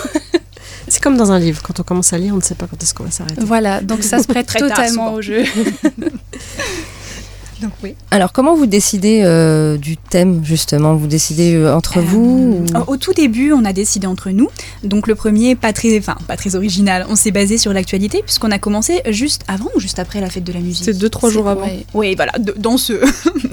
C'est 0.91 1.03
comme 1.03 1.17
dans 1.17 1.33
un 1.33 1.39
livre. 1.39 1.63
Quand 1.63 1.79
on 1.81 1.83
commence 1.83 2.13
à 2.13 2.19
lire, 2.19 2.35
on 2.35 2.39
ne 2.39 2.43
sait 2.43 2.55
pas 2.55 2.67
quand 2.67 2.83
est-ce 2.83 2.95
qu'on 2.95 3.05
va 3.05 3.11
s'arrêter. 3.11 3.41
Voilà, 3.45 3.81
donc 3.81 4.03
ça 4.03 4.19
se 4.21 4.27
prête 4.29 4.47
totalement 4.47 5.13
au 5.15 5.23
jeu. 5.23 5.45
Donc 7.61 7.73
oui. 7.83 7.95
Alors, 8.13 8.33
comment 8.33 8.55
vous 8.55 8.67
décidez 8.67 9.23
euh, 9.25 9.77
du 9.77 9.97
thème 9.97 10.45
justement? 10.45 10.95
Vous 10.95 11.09
décidez 11.09 11.55
euh, 11.55 11.75
entre 11.75 12.01
vous 12.01 12.65
ou- 12.73 12.79
Au 12.93 12.97
tout 12.97 13.13
début, 13.13 13.53
on 13.53 13.65
a 13.65 13.73
décidé 13.73 14.07
entre 14.07 14.31
nous. 14.31 14.49
Donc 14.85 15.09
le 15.09 15.15
premier, 15.17 15.57
pas 15.57 15.73
très, 15.73 15.99
enfin 15.99 16.17
pas 16.29 16.37
très 16.37 16.55
original. 16.55 17.05
On 17.09 17.17
s'est 17.17 17.33
basé 17.33 17.59
sur 17.59 17.73
l'actualité 17.73 18.23
puisqu'on 18.23 18.53
a 18.53 18.59
commencé 18.59 19.01
juste 19.11 19.43
avant 19.49 19.69
ou 19.75 19.81
juste 19.81 19.99
après 19.99 20.21
la 20.21 20.31
fête 20.31 20.45
de 20.45 20.53
la 20.53 20.61
musique? 20.61 20.85
C'est 20.85 20.97
deux, 20.97 21.09
trois 21.09 21.31
jours 21.31 21.49
avant. 21.49 21.63
Ouais. 21.63 21.85
Oui, 21.95 22.15
voilà, 22.15 22.33
de- 22.39 22.55
dans 22.57 22.77
ce, 22.77 22.93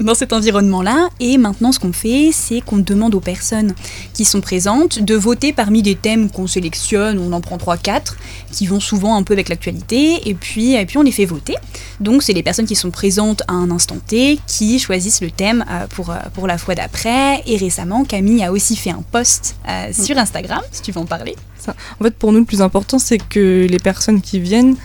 dans 0.00 0.14
cet 0.14 0.32
environnement-là. 0.32 1.08
Et 1.18 1.36
maintenant, 1.36 1.72
ce 1.72 1.80
qu'on 1.80 1.92
fait, 1.92 2.30
c'est 2.32 2.60
qu'on 2.60 2.78
demande 2.78 3.14
aux 3.16 3.20
personnes 3.20 3.74
qui 4.14 4.24
sont 4.24 4.40
présentes 4.40 5.00
de 5.02 5.14
voter 5.16 5.52
parmi 5.52 5.82
des 5.82 5.96
thèmes 5.96 6.30
qu'on 6.30 6.46
sélectionne. 6.46 7.18
On 7.18 7.32
en 7.32 7.40
prend 7.40 7.58
trois, 7.58 7.76
quatre, 7.76 8.16
qui 8.52 8.68
vont 8.68 8.78
souvent 8.80 9.16
un 9.16 9.24
peu 9.24 9.32
avec 9.32 9.48
l'actualité. 9.48 10.28
Et 10.28 10.34
puis, 10.34 10.74
et 10.74 10.86
puis, 10.86 10.96
on 10.98 11.02
les 11.02 11.12
fait 11.12 11.24
voter. 11.24 11.56
Donc, 11.98 12.22
c'est 12.22 12.32
les 12.34 12.42
personnes 12.44 12.66
qui 12.66 12.76
sont 12.76 12.90
présentes 12.90 13.42
à 13.48 13.52
un 13.52 13.70
instant 13.72 13.95
Qui 14.46 14.78
choisissent 14.78 15.20
le 15.20 15.30
thème 15.30 15.64
euh, 15.70 15.86
pour, 15.88 16.10
euh, 16.10 16.16
pour 16.34 16.46
la 16.46 16.58
fois 16.58 16.74
d'après. 16.74 17.42
Et 17.46 17.56
récemment, 17.56 18.04
Camille 18.04 18.42
a 18.44 18.52
aussi 18.52 18.76
fait 18.76 18.90
un 18.90 19.02
post 19.10 19.56
euh, 19.68 19.92
sur 19.92 20.16
Instagram, 20.18 20.60
si 20.70 20.82
tu 20.82 20.92
veux 20.92 21.00
en 21.00 21.06
parler. 21.06 21.36
Ça. 21.58 21.74
En 22.00 22.04
fait, 22.04 22.14
pour 22.14 22.32
nous, 22.32 22.40
le 22.40 22.44
plus 22.44 22.62
important, 22.62 22.98
c'est 22.98 23.18
que 23.18 23.66
les 23.68 23.78
personnes 23.78 24.20
qui 24.20 24.40
viennent, 24.40 24.76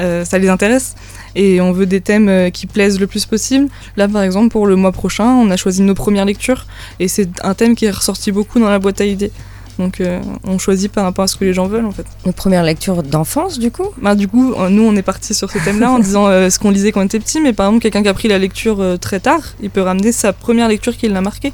euh, 0.00 0.24
ça 0.24 0.38
les 0.38 0.48
intéresse. 0.48 0.94
Et 1.34 1.60
on 1.60 1.72
veut 1.72 1.86
des 1.86 2.00
thèmes 2.00 2.50
qui 2.50 2.66
plaisent 2.66 2.98
le 2.98 3.06
plus 3.06 3.26
possible. 3.26 3.68
Là, 3.96 4.08
par 4.08 4.22
exemple, 4.22 4.48
pour 4.48 4.66
le 4.66 4.76
mois 4.76 4.92
prochain, 4.92 5.26
on 5.26 5.50
a 5.50 5.56
choisi 5.56 5.82
nos 5.82 5.94
premières 5.94 6.24
lectures. 6.24 6.66
Et 6.98 7.06
c'est 7.06 7.28
un 7.44 7.54
thème 7.54 7.76
qui 7.76 7.84
est 7.84 7.90
ressorti 7.90 8.32
beaucoup 8.32 8.58
dans 8.58 8.70
la 8.70 8.78
boîte 8.78 9.00
à 9.00 9.04
idées. 9.04 9.30
Donc, 9.78 10.00
euh, 10.00 10.20
on 10.44 10.58
choisit 10.58 10.90
par 10.90 11.04
rapport 11.04 11.24
à 11.24 11.28
ce 11.28 11.36
que 11.36 11.44
les 11.44 11.52
gens 11.52 11.66
veulent, 11.66 11.86
en 11.86 11.92
fait. 11.92 12.06
Une 12.26 12.32
première 12.32 12.64
lecture 12.64 13.02
d'enfance 13.02 13.58
du 13.58 13.70
coup? 13.70 13.88
Bah, 14.00 14.14
du 14.14 14.28
coup, 14.28 14.54
euh, 14.54 14.68
nous, 14.68 14.82
on 14.82 14.94
est 14.96 15.02
parti 15.02 15.34
sur 15.34 15.50
ce 15.50 15.58
thème-là 15.58 15.92
en 15.92 15.98
disant 16.08 16.26
euh, 16.26 16.50
ce 16.50 16.58
qu'on 16.58 16.70
lisait 16.70 16.92
quand 16.92 17.00
on 17.00 17.04
était 17.04 17.20
petit. 17.20 17.40
Mais 17.40 17.52
par 17.52 17.66
exemple, 17.66 17.82
quelqu'un 17.82 18.02
qui 18.02 18.08
a 18.08 18.14
pris 18.14 18.28
la 18.28 18.38
lecture 18.38 18.80
euh, 18.80 18.96
très 18.96 19.20
tard, 19.20 19.40
il 19.62 19.70
peut 19.70 19.82
ramener 19.82 20.12
sa 20.12 20.32
première 20.32 20.68
lecture 20.68 20.96
qui 20.96 21.08
l'a 21.08 21.20
marqué. 21.20 21.52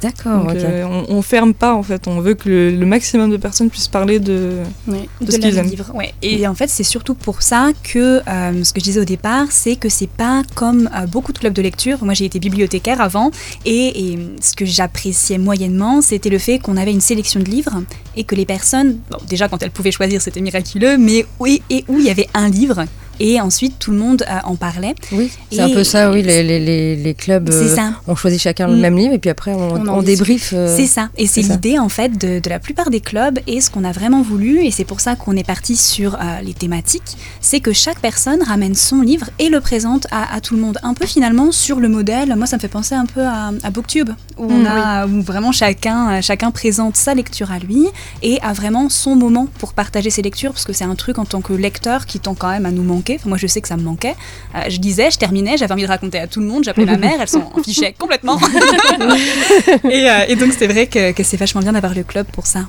D'accord, 0.00 0.46
euh, 0.48 0.84
on, 0.84 1.16
on 1.16 1.22
ferme 1.22 1.52
pas 1.52 1.74
en 1.74 1.82
fait, 1.82 2.08
on 2.08 2.20
veut 2.20 2.32
que 2.34 2.48
le, 2.48 2.70
le 2.70 2.86
maximum 2.86 3.30
de 3.30 3.36
personnes 3.36 3.68
puissent 3.68 3.88
parler 3.88 4.20
de, 4.20 4.60
de, 4.86 4.94
de 5.20 5.30
ce 5.30 5.36
qu'ils 5.38 5.58
aiment. 5.58 5.66
livre. 5.68 5.90
Ouais. 5.94 6.14
Et 6.22 6.46
en 6.46 6.54
fait, 6.54 6.68
c'est 6.70 6.82
surtout 6.82 7.14
pour 7.14 7.42
ça 7.42 7.72
que 7.82 8.20
euh, 8.26 8.64
ce 8.64 8.72
que 8.72 8.80
je 8.80 8.84
disais 8.84 9.00
au 9.00 9.04
départ, 9.04 9.48
c'est 9.50 9.76
que 9.76 9.90
c'est 9.90 10.08
pas 10.08 10.42
comme 10.54 10.88
euh, 10.96 11.06
beaucoup 11.06 11.32
de 11.32 11.38
clubs 11.38 11.52
de 11.52 11.60
lecture. 11.60 12.02
Moi, 12.04 12.14
j'ai 12.14 12.24
été 12.24 12.38
bibliothécaire 12.38 13.00
avant, 13.02 13.30
et, 13.66 14.12
et 14.12 14.18
ce 14.40 14.54
que 14.54 14.64
j'appréciais 14.64 15.36
moyennement, 15.38 16.00
c'était 16.00 16.30
le 16.30 16.38
fait 16.38 16.58
qu'on 16.58 16.76
avait 16.78 16.92
une 16.92 17.00
sélection 17.02 17.40
de 17.40 17.50
livres 17.50 17.82
et 18.16 18.24
que 18.24 18.34
les 18.34 18.46
personnes, 18.46 18.98
bon, 19.10 19.18
déjà 19.28 19.48
quand 19.48 19.62
elles 19.62 19.70
pouvaient 19.70 19.92
choisir, 19.92 20.22
c'était 20.22 20.40
miraculeux, 20.40 20.96
mais 20.96 21.26
oui, 21.38 21.62
et 21.68 21.84
où 21.88 21.98
il 21.98 22.04
y 22.06 22.10
avait 22.10 22.28
un 22.32 22.48
livre. 22.48 22.84
Et 23.24 23.40
ensuite, 23.40 23.78
tout 23.78 23.92
le 23.92 23.98
monde 23.98 24.24
euh, 24.28 24.38
en 24.44 24.56
parlait. 24.56 24.94
Oui, 25.12 25.30
c'est 25.50 25.60
un 25.60 25.68
peu 25.70 25.84
ça, 25.84 26.10
oui. 26.10 26.22
Les, 26.22 26.42
les, 26.42 26.96
les, 26.96 27.14
clubs, 27.14 27.50
C'est 27.52 27.70
euh, 27.72 27.76
ça. 27.76 27.92
on 28.08 28.16
choisit 28.16 28.40
chacun 28.40 28.66
le 28.66 28.76
Mm. 28.76 28.80
même 28.80 28.96
livre 28.96 29.14
et 29.14 29.18
puis 29.18 29.30
après 29.30 29.52
on, 29.52 29.86
On 29.88 30.02
débrief. 30.02 30.52
euh, 30.54 30.74
C'est 30.76 30.86
ça. 30.86 31.08
Et 31.16 31.26
c'est 31.26 31.42
l'idée 31.42 31.78
en 31.78 31.88
fait 31.88 32.18
de, 32.18 32.40
de 32.40 32.50
la 32.50 32.58
plupart 32.58 32.90
des 32.90 33.00
clubs 33.00 33.38
et 33.46 33.60
ce 33.60 33.70
qu'on 33.70 33.84
a 33.84 33.92
vraiment 33.92 34.22
voulu, 34.22 34.64
et 34.64 34.70
c'est 34.70 34.84
pour 34.84 35.00
ça 35.00 35.14
qu'on 35.14 35.36
est 35.36 35.46
parti 35.46 35.76
sur 35.76 36.14
euh, 36.14 36.18
les 36.42 36.54
thématiques, 36.54 37.16
c'est 37.40 37.60
que 37.60 37.72
chaque 37.72 38.00
personne 38.00 38.42
ramène 38.42 38.74
son 38.74 39.00
livre 39.02 39.30
et 39.38 39.48
le 39.50 39.60
présente 39.60 40.06
à, 40.10 40.34
à 40.34 40.40
tout 40.40 40.54
le 40.56 40.60
monde. 40.60 40.78
Un 40.82 40.94
peu 40.94 41.06
finalement 41.06 41.52
sur 41.52 41.78
le 41.80 41.88
modèle, 41.88 42.34
moi 42.36 42.46
ça 42.46 42.56
me 42.56 42.60
fait 42.60 42.68
penser 42.68 42.94
un 42.96 43.06
peu 43.06 43.22
à, 43.22 43.52
à 43.62 43.70
Booktube, 43.70 44.10
où, 44.38 44.46
on 44.50 44.62
Mm, 44.62 45.14
où 45.18 45.22
vraiment 45.22 45.52
chacun, 45.52 46.20
chacun 46.20 46.50
présente 46.50 46.96
sa 46.96 47.14
lecture 47.14 47.50
à 47.52 47.58
lui 47.58 47.86
et 48.22 48.40
a 48.42 48.52
vraiment 48.52 48.88
son 48.88 49.14
moment 49.16 49.46
pour 49.58 49.72
partager 49.74 50.10
ses 50.10 50.22
lectures, 50.22 50.52
parce 50.52 50.64
que 50.64 50.72
c'est 50.72 50.84
un 50.84 50.94
truc 50.94 51.18
en 51.18 51.24
tant 51.24 51.40
que 51.40 51.52
lecteur 51.52 52.06
qui 52.06 52.18
tend 52.20 52.34
quand 52.34 52.48
même 52.50 52.66
à 52.66 52.70
nous 52.70 52.82
manquer. 52.82 53.11
Enfin, 53.16 53.28
moi 53.28 53.38
je 53.38 53.46
sais 53.46 53.60
que 53.60 53.68
ça 53.68 53.76
me 53.76 53.82
manquait. 53.82 54.14
Euh, 54.54 54.60
je 54.68 54.78
lisais, 54.80 55.10
je 55.10 55.18
terminais, 55.18 55.56
j'avais 55.56 55.72
envie 55.72 55.82
de 55.82 55.88
raconter 55.88 56.18
à 56.18 56.26
tout 56.26 56.40
le 56.40 56.46
monde, 56.46 56.64
j'appelais 56.64 56.86
ma 56.86 56.96
mère, 56.96 57.20
elle 57.20 57.28
s'en 57.28 57.50
fichait 57.64 57.94
complètement. 57.98 58.38
et, 59.90 60.10
euh, 60.10 60.24
et 60.28 60.36
donc 60.36 60.52
c'est 60.56 60.66
vrai 60.66 60.86
que, 60.86 61.12
que 61.12 61.22
c'est 61.22 61.36
vachement 61.36 61.60
bien 61.60 61.72
d'avoir 61.72 61.94
le 61.94 62.02
club 62.02 62.26
pour 62.32 62.46
ça. 62.46 62.66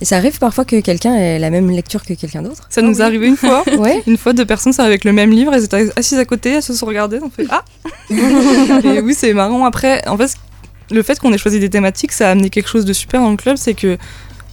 Et 0.00 0.04
ça 0.04 0.16
arrive 0.16 0.38
parfois 0.38 0.64
que 0.64 0.78
quelqu'un 0.80 1.14
ait 1.14 1.38
la 1.38 1.48
même 1.48 1.70
lecture 1.70 2.04
que 2.04 2.12
quelqu'un 2.12 2.42
d'autre? 2.42 2.66
Ça 2.68 2.82
nous 2.82 3.00
est 3.00 3.04
arrivé 3.04 3.26
une 3.28 3.36
fois. 3.36 3.64
Ouais. 3.78 4.02
Une 4.06 4.16
fois, 4.16 4.32
deux 4.32 4.44
personnes 4.44 4.72
sont 4.72 4.82
avec 4.82 5.04
le 5.04 5.12
même 5.12 5.30
livre, 5.30 5.54
elles 5.54 5.64
étaient 5.64 5.88
assises 5.96 6.18
à 6.18 6.24
côté, 6.24 6.50
elles 6.50 6.62
se 6.62 6.74
sont 6.74 6.86
regardées, 6.86 7.18
on 7.22 7.30
fait 7.30 7.46
Ah 7.50 7.64
Et 8.10 9.00
oui, 9.00 9.14
c'est 9.14 9.32
marrant. 9.32 9.64
Après, 9.64 10.06
en 10.06 10.16
fait, 10.16 10.34
le 10.90 11.02
fait 11.02 11.18
qu'on 11.18 11.32
ait 11.32 11.38
choisi 11.38 11.60
des 11.60 11.70
thématiques, 11.70 12.12
ça 12.12 12.28
a 12.28 12.30
amené 12.32 12.50
quelque 12.50 12.68
chose 12.68 12.84
de 12.84 12.92
super 12.92 13.20
dans 13.20 13.30
le 13.30 13.36
club, 13.36 13.56
c'est 13.56 13.74
que. 13.74 13.96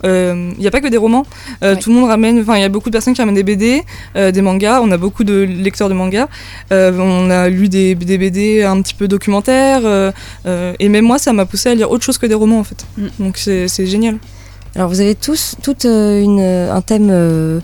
Il 0.04 0.60
n'y 0.60 0.68
a 0.68 0.72
pas 0.72 0.82
que 0.82 0.88
des 0.88 0.98
romans, 0.98 1.26
Euh, 1.64 1.76
tout 1.76 1.90
le 1.90 1.96
monde 1.96 2.10
ramène, 2.10 2.40
enfin 2.42 2.56
il 2.58 2.62
y 2.62 2.66
a 2.66 2.70
beaucoup 2.70 2.90
de 2.90 2.94
personnes 2.94 3.14
qui 3.14 3.22
ramènent 3.22 3.36
des 3.36 3.44
BD, 3.44 3.84
euh, 4.16 4.32
des 4.32 4.42
mangas, 4.42 4.82
on 4.82 4.92
a 4.92 4.98
beaucoup 4.98 5.24
de 5.24 5.44
lecteurs 5.44 5.90
de 5.90 5.94
mangas, 5.94 6.28
Euh, 6.72 6.92
on 7.00 7.30
a 7.30 7.50
lu 7.50 7.70
des, 7.70 7.96
des 7.96 8.18
BD 8.18 8.64
un 8.64 8.82
petit 8.82 8.94
peu 8.94 9.08
documentaires, 9.08 9.82
euh, 9.86 10.12
euh, 10.46 10.74
et 10.80 10.90
même 10.90 11.06
moi 11.06 11.20
ça 11.20 11.32
m'a 11.34 11.46
poussé 11.46 11.70
à 11.70 11.76
lire 11.76 11.90
autre 11.92 12.04
chose 12.04 12.18
que 12.18 12.26
des 12.26 12.36
romans 12.36 12.60
en 12.60 12.64
fait. 12.64 12.86
Donc 13.20 13.38
c'est 13.38 13.86
génial. 13.86 14.18
Alors 14.76 14.90
vous 14.90 15.00
avez 15.02 15.16
tous 15.16 15.56
une, 15.86 16.42
un 16.42 16.82
thème 16.82 17.10
euh, 17.12 17.60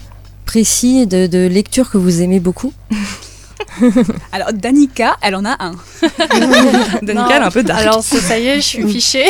précis 0.45 1.07
de, 1.07 1.27
de 1.27 1.47
lecture 1.47 1.89
que 1.91 1.97
vous 1.97 2.21
aimez 2.21 2.39
beaucoup. 2.39 2.71
Alors 4.31 4.53
Danica, 4.53 5.17
elle 5.21 5.35
en 5.35 5.45
a 5.45 5.55
un. 5.59 5.71
Danica, 7.01 7.27
elle 7.35 7.41
est 7.41 7.45
un 7.45 7.51
peu 7.51 7.63
dark. 7.63 7.79
Alors 7.81 8.03
ça, 8.03 8.19
ça 8.19 8.39
y 8.39 8.47
est, 8.47 8.55
je 8.57 8.61
suis 8.61 8.87
fichée. 8.87 9.25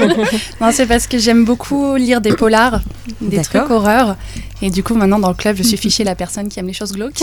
non, 0.60 0.70
c'est 0.72 0.86
parce 0.86 1.06
que 1.06 1.18
j'aime 1.18 1.44
beaucoup 1.44 1.96
lire 1.96 2.20
des 2.20 2.32
polars, 2.32 2.80
des 3.20 3.40
trucs 3.42 3.70
horreurs. 3.70 4.16
Et 4.62 4.70
du 4.70 4.82
coup, 4.82 4.94
maintenant 4.94 5.18
dans 5.18 5.28
le 5.30 5.34
club, 5.34 5.56
je 5.56 5.62
suis 5.62 5.76
fichée 5.78 6.04
la 6.04 6.14
personne 6.14 6.48
qui 6.48 6.60
aime 6.60 6.66
les 6.66 6.72
choses 6.74 6.92
glauques. 6.92 7.22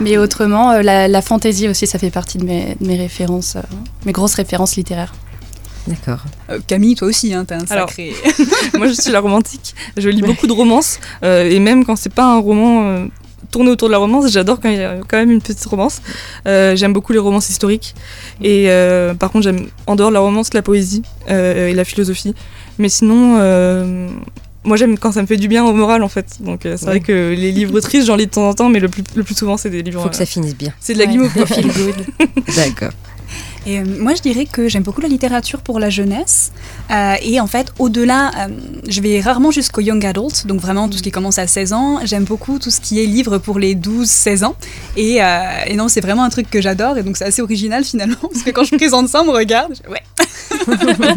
Mais 0.00 0.16
autrement, 0.16 0.70
euh, 0.72 0.82
la, 0.82 1.08
la 1.08 1.22
fantasy 1.22 1.68
aussi, 1.68 1.86
ça 1.86 1.98
fait 1.98 2.10
partie 2.10 2.38
de 2.38 2.44
mes, 2.44 2.76
de 2.80 2.86
mes 2.86 2.96
références, 2.96 3.56
euh, 3.56 3.60
mes 4.06 4.12
grosses 4.12 4.34
références 4.34 4.76
littéraires. 4.76 5.12
D'accord. 5.86 6.20
Euh, 6.48 6.60
Camille, 6.66 6.94
toi 6.94 7.08
aussi, 7.08 7.34
hein, 7.34 7.44
t'as 7.44 7.56
un 7.56 7.64
Alors, 7.68 7.88
sacré. 7.88 8.14
Moi, 8.78 8.86
je 8.86 8.92
suis 8.92 9.10
la 9.10 9.20
romantique. 9.20 9.74
Je 9.96 10.08
lis 10.08 10.22
beaucoup 10.22 10.46
de 10.46 10.52
romances. 10.52 10.98
euh, 11.24 11.50
et 11.50 11.58
même 11.58 11.84
quand 11.84 11.96
c'est 11.96 12.12
pas 12.14 12.24
un 12.24 12.38
roman 12.38 13.06
tourné 13.52 13.70
autour 13.70 13.88
de 13.88 13.92
la 13.92 13.98
romance, 13.98 14.28
j'adore 14.32 14.58
quand 14.60 14.68
il 14.70 14.78
y 14.78 14.82
a 14.82 14.96
quand 15.06 15.16
même 15.18 15.30
une 15.30 15.40
petite 15.40 15.64
romance. 15.64 16.02
Euh, 16.48 16.74
j'aime 16.74 16.92
beaucoup 16.92 17.12
les 17.12 17.20
romances 17.20 17.48
historiques. 17.50 17.94
Et 18.42 18.64
euh, 18.68 19.14
par 19.14 19.30
contre, 19.30 19.44
j'aime 19.44 19.66
en 19.86 19.94
dehors 19.94 20.08
de 20.08 20.14
la 20.14 20.20
romance, 20.20 20.52
la 20.54 20.62
poésie 20.62 21.02
euh, 21.30 21.68
et 21.68 21.74
la 21.74 21.84
philosophie. 21.84 22.34
Mais 22.78 22.88
sinon. 22.88 23.36
moi 24.64 24.76
j'aime 24.76 24.96
quand 24.96 25.10
ça 25.10 25.22
me 25.22 25.26
fait 25.26 25.36
du 25.36 25.48
bien 25.48 25.64
au 25.64 25.72
moral 25.72 26.02
en 26.04 26.08
fait. 26.08 26.38
Donc 26.40 26.60
c'est 26.62 26.84
vrai 26.84 27.00
que 27.00 27.34
les 27.36 27.50
livres 27.50 27.78
tristes 27.88 28.06
j'en 28.06 28.14
lis 28.16 28.26
de 28.26 28.30
temps 28.30 28.48
en 28.48 28.54
temps 28.54 28.68
mais 28.68 28.78
le 28.78 28.88
plus, 28.88 29.02
le 29.16 29.24
plus 29.24 29.34
souvent 29.34 29.56
c'est 29.56 29.70
des 29.70 29.82
livres... 29.82 30.00
Faut 30.02 30.08
que 30.08 30.14
ça 30.14 30.24
finisse 30.24 30.56
bien. 30.56 30.72
C'est 30.78 30.94
de 30.94 31.00
la 31.00 31.06
Ouais. 31.06 31.10
guimauve. 31.10 31.32
D'accord. 32.56 32.92
Et 33.66 33.78
euh, 33.78 33.84
moi, 34.00 34.14
je 34.14 34.22
dirais 34.22 34.46
que 34.50 34.68
j'aime 34.68 34.82
beaucoup 34.82 35.00
la 35.00 35.08
littérature 35.08 35.60
pour 35.60 35.78
la 35.78 35.88
jeunesse. 35.90 36.50
Euh, 36.90 37.14
et 37.22 37.38
en 37.40 37.46
fait, 37.46 37.72
au-delà, 37.78 38.30
euh, 38.30 38.48
je 38.88 39.00
vais 39.00 39.20
rarement 39.20 39.50
jusqu'au 39.50 39.80
young 39.80 40.04
adult, 40.04 40.46
donc 40.46 40.60
vraiment 40.60 40.88
tout 40.88 40.98
ce 40.98 41.02
qui 41.02 41.10
commence 41.12 41.38
à 41.38 41.46
16 41.46 41.72
ans. 41.72 42.00
J'aime 42.04 42.24
beaucoup 42.24 42.58
tout 42.58 42.70
ce 42.70 42.80
qui 42.80 43.00
est 43.02 43.06
livre 43.06 43.38
pour 43.38 43.58
les 43.58 43.74
12-16 43.76 44.44
ans. 44.44 44.56
Et, 44.96 45.22
euh, 45.22 45.40
et 45.66 45.76
non, 45.76 45.88
c'est 45.88 46.00
vraiment 46.00 46.24
un 46.24 46.30
truc 46.30 46.50
que 46.50 46.60
j'adore. 46.60 46.98
Et 46.98 47.02
donc, 47.04 47.16
c'est 47.16 47.24
assez 47.26 47.40
original 47.42 47.84
finalement, 47.84 48.16
parce 48.22 48.42
que 48.42 48.50
quand 48.50 48.64
je 48.64 48.74
présente 48.76 49.08
ça, 49.08 49.22
on 49.22 49.26
me 49.26 49.30
regarde. 49.30 49.72
je- 49.84 49.90
Ouais. 49.90 50.02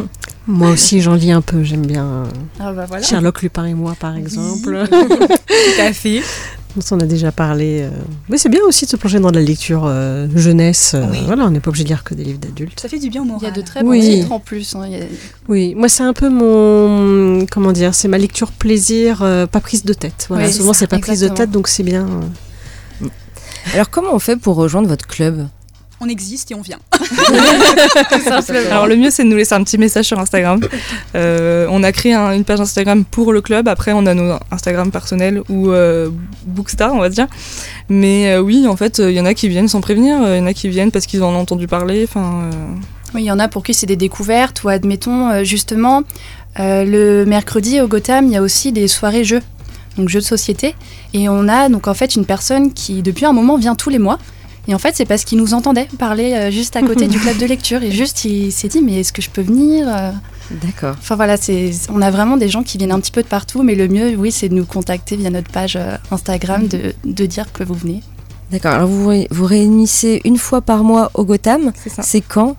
Moi 0.48 0.70
aussi, 0.70 1.02
j'en 1.02 1.16
lis 1.16 1.32
un 1.32 1.42
peu. 1.42 1.64
J'aime 1.64 1.86
bien 1.88 2.24
Ah 2.60 2.72
bah 2.72 2.86
voilà. 2.88 3.04
Sherlock 3.04 3.42
Lupin 3.42 3.66
et 3.66 3.74
moi, 3.74 3.96
par 4.00 4.16
exemple. 4.16 4.88
Tout 4.88 5.82
à 5.82 5.92
fait. 5.92 6.22
on 6.92 7.00
a 7.00 7.06
déjà 7.06 7.32
parlé. 7.32 7.82
euh. 7.84 7.90
Mais 8.30 8.38
c'est 8.38 8.50
bien 8.50 8.62
aussi 8.68 8.86
de 8.86 8.90
se 8.90 8.96
plonger 8.98 9.20
dans 9.20 9.32
de 9.32 9.36
la 9.40 9.46
lecture 9.46 9.84
euh, 9.86 10.28
jeunesse. 10.36 10.92
euh, 10.96 11.06
Oui. 11.12 11.20
Voilà, 11.26 11.46
on 11.46 11.50
n'est 11.52 11.60
pas 11.60 11.70
obligé 11.70 11.84
de 11.84 11.90
lire 11.90 12.04
que 12.04 12.14
des 12.14 12.24
livres 12.24 12.40
d'adultes. 12.40 12.80
Ça 12.80 12.90
fait 12.90 13.00
du 13.00 13.10
bien 13.10 13.22
au 13.22 13.26
moral. 13.26 13.42
Il 13.42 13.46
y 13.46 13.48
a 13.48 13.52
de 13.56 13.62
très 13.62 13.82
Oui. 13.84 14.00
bons 14.00 14.16
titres 14.22 14.32
en 14.32 14.40
plus. 14.40 14.76
hein. 14.76 14.84
A- 14.84 15.06
Oui, 15.48 15.74
moi 15.76 15.90
c'est 15.90 16.04
un 16.04 16.14
peu 16.14 16.30
mon 16.30 17.46
comment 17.52 17.72
dire, 17.72 17.94
c'est 17.96 18.08
ma 18.08 18.18
lecture 18.18 18.52
plaisir, 18.52 19.22
euh, 19.22 19.46
pas 19.48 19.60
prise 19.62 19.84
de 19.86 19.94
tête. 19.94 20.26
Voilà, 20.30 20.48
Oui, 20.48 20.54
souvent 20.54 20.74
c'est 20.74 20.88
pas 20.88 21.00
prise 21.00 21.20
de 21.22 21.28
tête, 21.30 21.52
donc 21.52 21.68
c'est 21.68 21.84
bien. 21.84 22.08
Alors 23.74 23.90
comment 23.90 24.10
on 24.14 24.20
fait 24.20 24.36
pour 24.38 24.56
rejoindre 24.56 24.88
votre 24.88 25.08
club? 25.08 25.48
On 26.06 26.10
existe 26.10 26.52
et 26.52 26.56
on 26.56 26.62
vient. 26.62 26.78
Alors 28.72 28.88
le 28.88 28.96
mieux 28.96 29.10
c'est 29.10 29.24
de 29.24 29.30
nous 29.30 29.36
laisser 29.38 29.56
un 29.56 29.64
petit 29.64 29.78
message 29.78 30.06
sur 30.06 30.20
Instagram. 30.20 30.60
Euh, 31.16 31.68
on 31.70 31.82
a 31.84 31.92
créé 31.92 32.14
un- 32.14 32.32
une 32.34 32.44
page 32.44 32.62
Instagram 32.62 33.04
pour 33.06 33.34
le 33.34 33.42
club. 33.42 33.68
Après 33.68 33.92
on 33.94 34.06
a 34.06 34.14
nos 34.14 34.36
Instagram 34.52 34.92
personnels 34.92 35.42
ou 35.50 35.72
euh, 35.72 36.10
Bookstar 36.46 36.94
on 36.94 37.00
va 37.00 37.10
dire. 37.10 37.28
Mais 37.90 38.34
euh, 38.34 38.40
oui 38.42 38.68
en 38.68 38.76
fait 38.76 39.00
il 39.00 39.12
y 39.12 39.20
en 39.20 39.26
a 39.26 39.34
qui 39.34 39.48
viennent 39.50 39.68
sans 39.68 39.82
prévenir. 39.82 40.18
Il 40.28 40.38
y 40.38 40.42
en 40.42 40.46
a 40.48 40.54
qui 40.54 40.70
viennent 40.70 40.92
parce 40.92 41.06
qu'ils 41.08 41.24
en 41.24 41.34
ont 41.34 41.40
entendu 41.40 41.68
parler. 41.68 42.06
Enfin 42.08 42.44
euh, 42.44 42.52
Oui, 43.16 43.24
il 43.24 43.26
y 43.26 43.32
en 43.32 43.40
a 43.40 43.48
pour 43.48 43.64
qui 43.64 43.74
c'est 43.74 43.88
des 43.88 43.96
découvertes 43.96 44.64
ou 44.64 44.70
admettons 44.70 45.30
euh, 45.30 45.44
justement 45.44 46.04
euh, 46.60 46.84
le 46.86 47.26
mercredi 47.26 47.82
au 47.82 47.88
Gotham, 47.88 48.28
il 48.28 48.32
y 48.32 48.38
a 48.38 48.42
aussi 48.42 48.72
des 48.72 48.88
soirées 48.88 49.24
jeux, 49.26 49.42
donc 49.98 50.08
jeux 50.10 50.20
de 50.20 50.26
société. 50.26 50.76
Et 51.14 51.28
on 51.30 51.48
a 51.50 51.68
donc 51.70 51.88
en 51.88 51.94
fait 51.94 52.16
une 52.16 52.26
personne 52.26 52.74
qui 52.74 53.02
depuis 53.02 53.26
un 53.26 53.34
moment 53.34 53.58
vient 53.58 53.76
tous 53.76 53.90
les 53.90 54.00
mois. 54.00 54.20
Et 54.68 54.76
en 54.76 54.80
fait, 54.80 54.96
c'est 54.96 55.06
parce 55.06 55.24
qu'il 55.24 55.38
nous 55.38 55.54
entendait 55.54 55.88
parler 56.00 56.34
euh, 56.34 56.52
juste 56.52 56.76
à 56.76 56.82
côté 56.82 57.08
du 57.08 57.20
club 57.20 57.38
de 57.38 57.46
lecture. 57.46 57.84
Et 57.84 57.92
juste, 57.92 58.26
il 58.26 58.52
s'est 58.52 58.68
dit, 58.68 58.82
mais 58.82 59.02
est-ce 59.02 59.14
que 59.14 59.22
je 59.22 59.30
peux 59.30 59.42
venir 59.42 59.88
euh 59.88 60.12
D'accord. 60.52 60.96
Enfin 61.00 61.16
voilà, 61.16 61.38
c'est, 61.38 61.72
on 61.90 62.02
a 62.04 62.12
vraiment 62.12 62.38
des 62.38 62.50
gens 62.50 62.62
qui 62.62 62.78
viennent 62.78 62.92
un 62.92 63.00
petit 63.00 63.12
peu 63.12 63.24
de 63.24 63.28
partout. 63.28 63.64
Mais 63.64 63.76
le 63.76 63.88
mieux, 63.88 64.16
oui, 64.16 64.32
c'est 64.32 64.50
de 64.50 64.54
nous 64.54 64.66
contacter 64.66 65.16
via 65.16 65.30
notre 65.30 65.52
page 65.52 65.76
euh, 65.76 65.98
Instagram, 66.12 66.68
de, 66.68 66.94
de 67.04 67.26
dire 67.26 67.52
que 67.52 67.64
vous 67.64 67.74
venez. 67.74 68.02
D'accord. 68.52 68.74
Alors 68.74 68.88
vous 68.88 69.12
vous 69.32 69.46
réunissez 69.46 70.22
une 70.24 70.38
fois 70.38 70.62
par 70.62 70.84
mois 70.84 71.10
au 71.16 71.26
Gotham. 71.26 71.72
c'est 71.76 71.90
ça. 71.90 72.04
C'est 72.04 72.22
quand? 72.22 72.56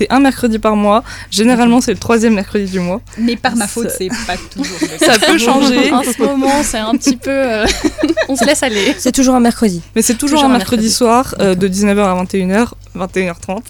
C'est 0.00 0.10
un 0.10 0.18
mercredi 0.20 0.58
par 0.58 0.76
mois. 0.76 1.04
Généralement 1.30 1.82
c'est 1.82 1.92
le 1.92 1.98
troisième 1.98 2.32
mercredi 2.34 2.70
du 2.70 2.80
mois. 2.80 3.02
Mais 3.18 3.36
par 3.36 3.54
ma 3.54 3.66
faute, 3.68 3.90
Ça- 3.90 3.96
c'est 3.98 4.08
pas 4.26 4.36
toujours 4.50 4.76
le 4.80 4.98
Ça 5.06 5.18
peut 5.18 5.36
changer. 5.38 5.92
En 5.92 6.02
ce 6.02 6.22
moment, 6.22 6.62
c'est 6.62 6.78
un 6.78 6.94
petit 6.96 7.16
peu. 7.16 7.30
euh, 7.30 7.66
on 8.28 8.34
se 8.36 8.44
laisse 8.46 8.62
aller. 8.62 8.94
C'est 8.98 9.12
toujours 9.12 9.34
un 9.34 9.40
mercredi. 9.40 9.82
Mais 9.94 10.00
c'est 10.02 10.14
toujours, 10.14 10.38
Toujours 10.38 10.50
un 10.50 10.56
mercredi, 10.56 10.84
mercredi. 10.84 10.90
soir 10.94 11.34
euh, 11.40 11.54
de 11.54 11.68
19h 11.68 11.98
à 12.00 12.24
21h, 12.24 12.68
21h30. 12.96 13.60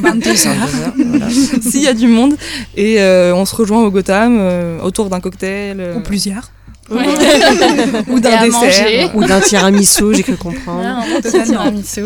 22 0.00 0.46
heures. 0.46 0.54
Voilà. 0.96 1.26
S'il 1.62 1.82
y 1.82 1.88
a 1.88 1.94
du 1.94 2.06
monde. 2.06 2.34
Et 2.76 3.00
euh, 3.00 3.34
on 3.34 3.44
se 3.44 3.56
rejoint 3.56 3.82
au 3.82 3.90
Gotham 3.90 4.36
euh, 4.38 4.78
autour 4.82 5.10
d'un 5.10 5.18
cocktail. 5.20 5.78
euh, 5.80 5.96
Ou 5.96 6.00
plusieurs. 6.00 6.50
Ou 8.08 8.20
d'un 8.20 8.44
dessert. 8.44 9.14
Ou 9.14 9.24
d'un 9.24 9.40
tiramisu, 9.40 10.14
j'ai 10.14 10.22
cru 10.22 10.36
comprendre. 10.36 10.82
Ah, 10.84 11.20
tiramisu. 11.44 12.04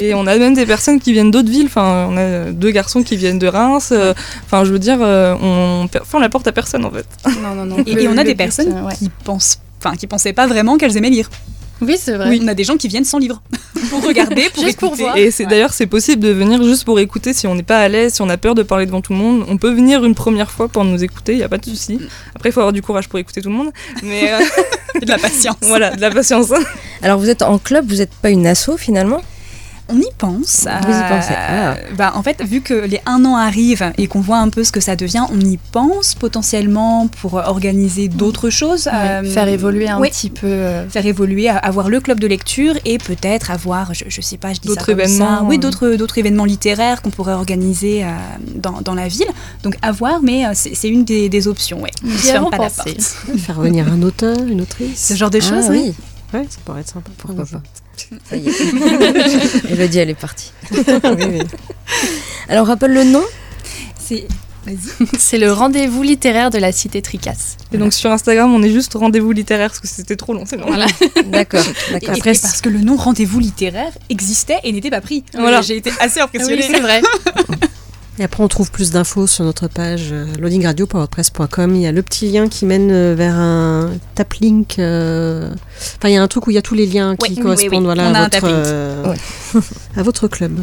Et 0.00 0.14
on 0.14 0.26
a 0.26 0.36
même 0.36 0.54
des 0.54 0.66
personnes 0.66 1.00
qui 1.00 1.12
viennent 1.12 1.30
d'autres 1.30 1.50
villes. 1.50 1.66
Enfin, 1.66 2.08
on 2.10 2.16
a 2.16 2.50
deux 2.52 2.70
garçons 2.70 3.02
qui 3.02 3.16
viennent 3.16 3.38
de 3.38 3.46
Reims. 3.46 3.90
euh, 3.92 4.14
Enfin, 4.44 4.64
je 4.64 4.72
veux 4.72 4.78
dire, 4.78 4.98
euh, 5.00 5.34
on 5.40 5.88
ferme 5.88 6.22
la 6.22 6.28
porte 6.28 6.46
à 6.46 6.52
personne 6.52 6.84
en 6.84 6.90
fait. 6.90 7.06
Non, 7.42 7.54
non, 7.54 7.64
non. 7.64 7.76
Et, 7.86 8.08
on 8.08 8.16
a 8.16 8.24
des 8.24 8.34
personnes 8.34 8.72
euh, 8.72 8.86
ouais. 8.86 8.94
qui 8.94 9.10
pensent, 9.24 9.58
enfin, 9.82 9.96
qui 9.96 10.06
pensaient 10.06 10.32
pas 10.32 10.46
vraiment 10.46 10.76
qu'elles 10.76 10.96
aimaient 10.96 11.10
lire. 11.10 11.30
Oui, 11.80 11.96
c'est 11.98 12.12
vrai. 12.14 12.28
Oui, 12.30 12.40
on 12.42 12.48
a 12.48 12.54
des 12.54 12.64
gens 12.64 12.76
qui 12.76 12.88
viennent 12.88 13.04
sans 13.04 13.18
livre 13.18 13.40
pour 13.90 14.04
regarder, 14.04 14.48
pour 14.52 14.64
Juste 14.64 14.78
pour 14.80 14.88
écouter. 14.88 15.02
voir. 15.04 15.16
Et 15.16 15.30
c'est 15.30 15.44
Ouais. 15.44 15.50
d'ailleurs 15.50 15.72
c'est 15.72 15.86
possible 15.86 16.22
de 16.22 16.30
venir 16.30 16.62
juste 16.62 16.84
pour 16.84 16.98
écouter 16.98 17.32
si 17.32 17.46
on 17.46 17.54
n'est 17.54 17.62
pas 17.62 17.78
à 17.80 17.88
l'aise, 17.88 18.14
si 18.14 18.22
on 18.22 18.28
a 18.28 18.36
peur 18.36 18.54
de 18.54 18.62
parler 18.62 18.86
devant 18.86 19.00
tout 19.00 19.12
le 19.12 19.18
monde. 19.18 19.44
On 19.48 19.56
peut 19.58 19.70
venir 19.72 20.04
une 20.04 20.14
première 20.14 20.50
fois 20.50 20.68
pour 20.68 20.84
nous 20.84 21.02
écouter, 21.04 21.32
il 21.34 21.38
y 21.38 21.42
a 21.44 21.48
pas 21.48 21.58
de 21.58 21.64
souci. 21.64 22.00
Après 22.34 22.48
il 22.48 22.52
faut 22.52 22.60
avoir 22.60 22.72
du 22.72 22.82
courage 22.82 23.08
pour 23.08 23.18
écouter 23.18 23.40
tout 23.42 23.48
le 23.50 23.54
monde, 23.54 23.70
mais 24.02 24.32
euh, 24.32 24.38
Et 25.00 25.04
de 25.04 25.10
la 25.10 25.18
patience. 25.18 25.56
voilà, 25.62 25.90
de 25.94 26.00
la 26.00 26.10
patience. 26.10 26.48
Alors 27.02 27.18
vous 27.18 27.30
êtes 27.30 27.42
en 27.42 27.58
club, 27.58 27.86
vous 27.88 27.96
n'êtes 27.96 28.12
pas 28.14 28.30
une 28.30 28.46
asso 28.46 28.76
finalement? 28.76 29.22
On 29.88 29.98
y 29.98 30.08
pense. 30.18 30.66
Vous 30.82 30.90
y 30.90 31.08
pensez 31.08 31.34
ah. 31.36 31.76
bah, 31.96 32.12
En 32.14 32.22
fait, 32.22 32.42
vu 32.42 32.60
que 32.60 32.74
les 32.74 33.00
un 33.06 33.24
an 33.24 33.36
arrivent 33.36 33.92
et 33.96 34.06
qu'on 34.06 34.20
voit 34.20 34.38
un 34.38 34.48
peu 34.48 34.64
ce 34.64 34.72
que 34.72 34.80
ça 34.80 34.96
devient, 34.96 35.24
on 35.32 35.40
y 35.40 35.58
pense 35.72 36.14
potentiellement 36.14 37.08
pour 37.08 37.34
organiser 37.34 38.08
d'autres 38.08 38.50
choses. 38.50 38.86
Ouais, 38.86 38.92
euh, 38.92 39.24
faire 39.24 39.48
évoluer 39.48 39.88
un 39.88 39.98
oui, 39.98 40.10
petit 40.10 40.30
peu. 40.30 40.46
Euh... 40.46 40.88
Faire 40.88 41.06
évoluer, 41.06 41.48
avoir 41.48 41.88
le 41.88 42.00
club 42.00 42.20
de 42.20 42.26
lecture 42.26 42.74
et 42.84 42.98
peut-être 42.98 43.50
avoir, 43.50 43.94
je, 43.94 44.04
je 44.08 44.20
sais 44.20 44.36
pas, 44.36 44.52
je 44.52 44.60
dis 44.60 44.68
d'autres 44.68 44.90
événements. 44.90 45.38
Ça, 45.38 45.44
oui, 45.44 45.58
d'autres, 45.58 45.94
d'autres 45.94 46.18
événements 46.18 46.44
littéraires 46.44 47.02
qu'on 47.02 47.10
pourrait 47.10 47.32
organiser 47.32 48.04
euh, 48.04 48.08
dans, 48.54 48.80
dans, 48.82 48.94
la 48.94 49.08
ville. 49.08 49.28
Donc 49.62 49.76
à 49.82 49.92
voir, 49.92 50.20
mais 50.22 50.46
euh, 50.46 50.50
c'est, 50.54 50.88
une 50.88 51.04
des, 51.04 51.28
des 51.28 51.48
options. 51.48 51.80
Ouais. 51.82 51.90
On 52.04 52.10
se 52.10 52.26
ferme 52.26 52.50
pas 52.50 52.58
la 52.58 52.70
porte. 52.70 53.00
Faire 53.38 53.60
venir 53.60 53.90
un 53.90 54.02
auteur, 54.02 54.38
une 54.38 54.60
autrice. 54.60 55.08
Ce 55.08 55.14
genre 55.14 55.30
de 55.30 55.40
choses, 55.40 55.66
ah, 55.68 55.72
oui. 55.72 55.94
Ouais, 56.34 56.46
ça 56.48 56.58
pourrait 56.64 56.80
être 56.80 56.88
sympa. 56.88 57.10
Pourquoi 57.16 57.44
pas 57.44 57.62
Ça 58.28 58.36
y 58.36 58.48
est. 58.48 59.70
Elodie, 59.70 59.98
elle 59.98 60.10
est 60.10 60.14
partie. 60.14 60.52
oui, 60.72 61.24
oui. 61.30 61.40
Alors, 62.48 62.66
rappelle 62.66 62.92
le 62.92 63.04
nom 63.04 63.24
C'est. 63.98 64.26
C'est 65.18 65.38
le 65.38 65.50
rendez-vous 65.50 66.02
littéraire 66.02 66.50
de 66.50 66.58
la 66.58 66.72
cité 66.72 67.00
Tricasse. 67.00 67.56
Et 67.72 67.78
donc 67.78 67.94
sur 67.94 68.10
Instagram, 68.10 68.52
on 68.52 68.62
est 68.62 68.70
juste 68.70 68.94
rendez-vous 68.94 69.32
littéraire 69.32 69.70
parce 69.70 69.80
que 69.80 69.88
c'était 69.88 70.16
trop 70.16 70.34
long, 70.34 70.44
c'est 70.46 70.56
Voilà. 70.60 70.86
D'accord. 71.26 71.64
Et, 71.90 71.96
et, 71.96 72.20
parce 72.22 72.60
que 72.60 72.68
le 72.68 72.80
nom 72.80 72.96
rendez-vous 72.96 73.40
littéraire 73.40 73.92
existait 74.10 74.58
et 74.64 74.72
n'était 74.72 74.90
pas 74.90 75.00
pris. 75.00 75.24
Voilà. 75.32 75.62
J'ai 75.62 75.76
été 75.76 75.90
assez 76.00 76.20
impressionnée. 76.20 76.66
Oui, 76.66 76.70
c'est 76.70 76.80
vrai. 76.80 77.00
Et 78.18 78.24
après, 78.24 78.42
on 78.42 78.48
trouve 78.48 78.70
plus 78.72 78.90
d'infos 78.90 79.28
sur 79.28 79.44
notre 79.44 79.68
page 79.68 80.08
euh, 80.10 80.26
loadingradio.wordpress.com. 80.40 81.76
Il 81.76 81.82
y 81.82 81.86
a 81.86 81.92
le 81.92 82.02
petit 82.02 82.30
lien 82.30 82.48
qui 82.48 82.66
mène 82.66 82.90
euh, 82.90 83.14
vers 83.16 83.36
un 83.36 83.92
tap 84.16 84.32
link. 84.34 84.78
Euh... 84.80 85.50
Enfin, 85.96 86.08
il 86.08 86.14
y 86.14 86.16
a 86.16 86.22
un 86.22 86.26
truc 86.26 86.48
où 86.48 86.50
il 86.50 86.54
y 86.54 86.58
a 86.58 86.62
tous 86.62 86.74
les 86.74 86.86
liens 86.86 87.14
qui 87.14 87.34
oui, 87.34 87.38
correspondent 87.38 87.86
oui, 87.86 87.90
oui. 87.90 87.94
Voilà, 87.94 88.10
on 88.10 88.14
à, 88.14 88.24
votre, 88.24 89.66
à 89.96 90.02
votre 90.02 90.26
club. 90.26 90.58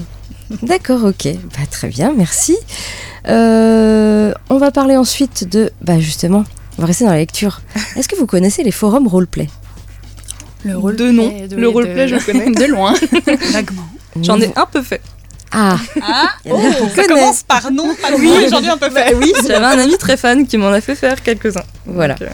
D'accord, 0.63 1.05
ok. 1.05 1.27
Bah, 1.57 1.65
très 1.71 1.87
bien, 1.87 2.13
merci. 2.15 2.57
Euh, 3.27 4.33
on 4.49 4.57
va 4.57 4.71
parler 4.71 4.97
ensuite 4.97 5.49
de. 5.49 5.71
Bah, 5.81 5.99
justement, 5.99 6.43
on 6.77 6.81
va 6.81 6.87
rester 6.87 7.05
dans 7.05 7.11
la 7.11 7.17
lecture. 7.17 7.61
Est-ce 7.95 8.09
que 8.09 8.17
vous 8.17 8.27
connaissez 8.27 8.63
les 8.63 8.71
forums 8.71 9.07
roleplay? 9.07 9.47
Le 10.65 10.77
role 10.77 10.97
de 10.97 11.09
nom. 11.09 11.31
Le 11.55 11.69
roleplay, 11.69 12.07
de... 12.07 12.19
je 12.19 12.25
connais. 12.25 12.51
de 12.51 12.65
loin. 12.65 12.95
Vaguement. 13.53 13.87
J'en 14.21 14.39
ai 14.39 14.51
un 14.55 14.65
peu 14.65 14.81
fait. 14.81 15.01
Ah, 15.57 15.77
ah 16.01 16.29
oh, 16.49 16.59
ça 16.93 17.07
commence 17.07 17.43
par 17.43 17.71
non, 17.71 17.95
pas 18.01 18.09
oui, 18.17 18.29
j'en 18.51 18.61
ai 18.61 18.67
un 18.67 18.77
peu 18.77 18.89
fait. 18.89 19.15
Oui, 19.15 19.31
j'avais 19.47 19.65
un 19.65 19.79
ami 19.79 19.97
très 19.97 20.17
fan 20.17 20.45
qui 20.45 20.57
m'en 20.57 20.67
a 20.67 20.81
fait 20.81 20.95
faire 20.95 21.23
quelques-uns. 21.23 21.63
Voilà. 21.85 22.15
Donc, 22.15 22.27
euh... 22.27 22.31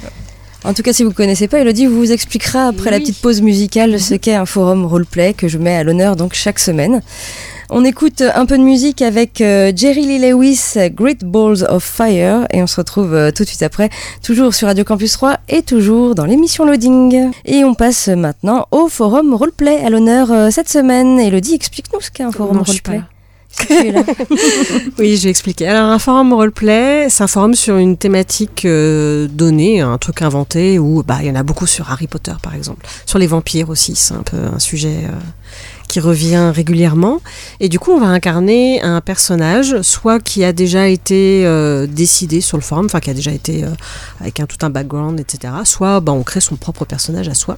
En 0.63 0.73
tout 0.73 0.81
cas, 0.81 0.91
si 0.91 1.03
vous 1.03 1.09
ne 1.09 1.13
connaissez 1.13 1.47
pas, 1.47 1.59
Elodie 1.59 1.85
vous 1.85 2.11
expliquera 2.11 2.67
après 2.67 2.85
oui. 2.85 2.91
la 2.91 2.99
petite 2.99 3.21
pause 3.21 3.41
musicale 3.41 3.99
ce 3.99 4.15
qu'est 4.15 4.33
un 4.33 4.47
forum 4.47 4.85
roleplay 4.85 5.33
que 5.33 5.47
je 5.47 5.59
mets 5.59 5.75
à 5.75 5.83
l'honneur 5.83 6.15
donc 6.15 6.33
chaque 6.33 6.59
semaine. 6.59 7.01
On 7.73 7.85
écoute 7.85 8.21
un 8.21 8.45
peu 8.45 8.57
de 8.57 8.63
musique 8.63 9.01
avec 9.01 9.39
euh, 9.39 9.71
Jerry 9.73 10.05
Lee 10.05 10.19
Lewis, 10.19 10.73
Great 10.93 11.23
Balls 11.23 11.63
of 11.69 11.81
Fire, 11.81 12.45
et 12.51 12.61
on 12.61 12.67
se 12.67 12.75
retrouve 12.75 13.13
euh, 13.13 13.31
tout 13.31 13.43
de 13.43 13.47
suite 13.47 13.63
après, 13.63 13.89
toujours 14.21 14.53
sur 14.53 14.67
Radio 14.67 14.83
Campus 14.83 15.13
3 15.13 15.37
et 15.47 15.61
toujours 15.61 16.13
dans 16.13 16.25
l'émission 16.25 16.65
Loading. 16.65 17.31
Et 17.45 17.63
on 17.63 17.73
passe 17.73 18.09
maintenant 18.09 18.67
au 18.71 18.89
forum 18.89 19.33
roleplay 19.33 19.77
à 19.85 19.89
l'honneur 19.89 20.33
euh, 20.33 20.49
cette 20.51 20.67
semaine. 20.67 21.17
Elodie, 21.17 21.53
explique-nous 21.53 22.01
ce 22.01 22.11
qu'est 22.11 22.23
un 22.23 22.33
forum 22.33 22.57
non, 22.57 22.63
roleplay. 22.63 23.03
oui, 24.99 25.17
je 25.17 25.23
vais 25.23 25.29
expliquer. 25.29 25.67
Alors, 25.67 25.89
un 25.89 25.99
forum 25.99 26.33
roleplay, 26.33 27.07
c'est 27.09 27.23
un 27.23 27.27
forum 27.27 27.53
sur 27.53 27.77
une 27.77 27.97
thématique 27.97 28.65
euh, 28.65 29.27
donnée, 29.27 29.81
un 29.81 29.97
truc 29.97 30.21
inventé, 30.21 30.79
où 30.79 31.03
bah, 31.03 31.17
il 31.21 31.27
y 31.27 31.31
en 31.31 31.35
a 31.35 31.43
beaucoup 31.43 31.67
sur 31.67 31.89
Harry 31.91 32.07
Potter, 32.07 32.33
par 32.41 32.55
exemple. 32.55 32.85
Sur 33.05 33.19
les 33.19 33.27
vampires 33.27 33.69
aussi, 33.69 33.95
c'est 33.95 34.13
un 34.13 34.23
peu 34.23 34.37
un 34.37 34.59
sujet 34.59 35.05
euh, 35.05 35.11
qui 35.87 35.99
revient 35.99 36.51
régulièrement. 36.55 37.19
Et 37.59 37.67
du 37.67 37.77
coup, 37.77 37.91
on 37.91 37.99
va 37.99 38.07
incarner 38.07 38.81
un 38.81 39.01
personnage, 39.01 39.81
soit 39.81 40.19
qui 40.21 40.43
a 40.45 40.53
déjà 40.53 40.87
été 40.87 41.45
euh, 41.45 41.85
décidé 41.85 42.39
sur 42.39 42.57
le 42.57 42.63
forum, 42.63 42.85
enfin 42.85 43.01
qui 43.01 43.09
a 43.09 43.13
déjà 43.13 43.31
été 43.31 43.65
euh, 43.65 43.69
avec 44.21 44.39
un, 44.39 44.45
tout 44.45 44.57
un 44.61 44.69
background, 44.69 45.19
etc. 45.19 45.53
Soit 45.65 45.99
bah, 45.99 46.13
on 46.13 46.23
crée 46.23 46.39
son 46.39 46.55
propre 46.55 46.85
personnage 46.85 47.27
à 47.27 47.33
soi. 47.33 47.57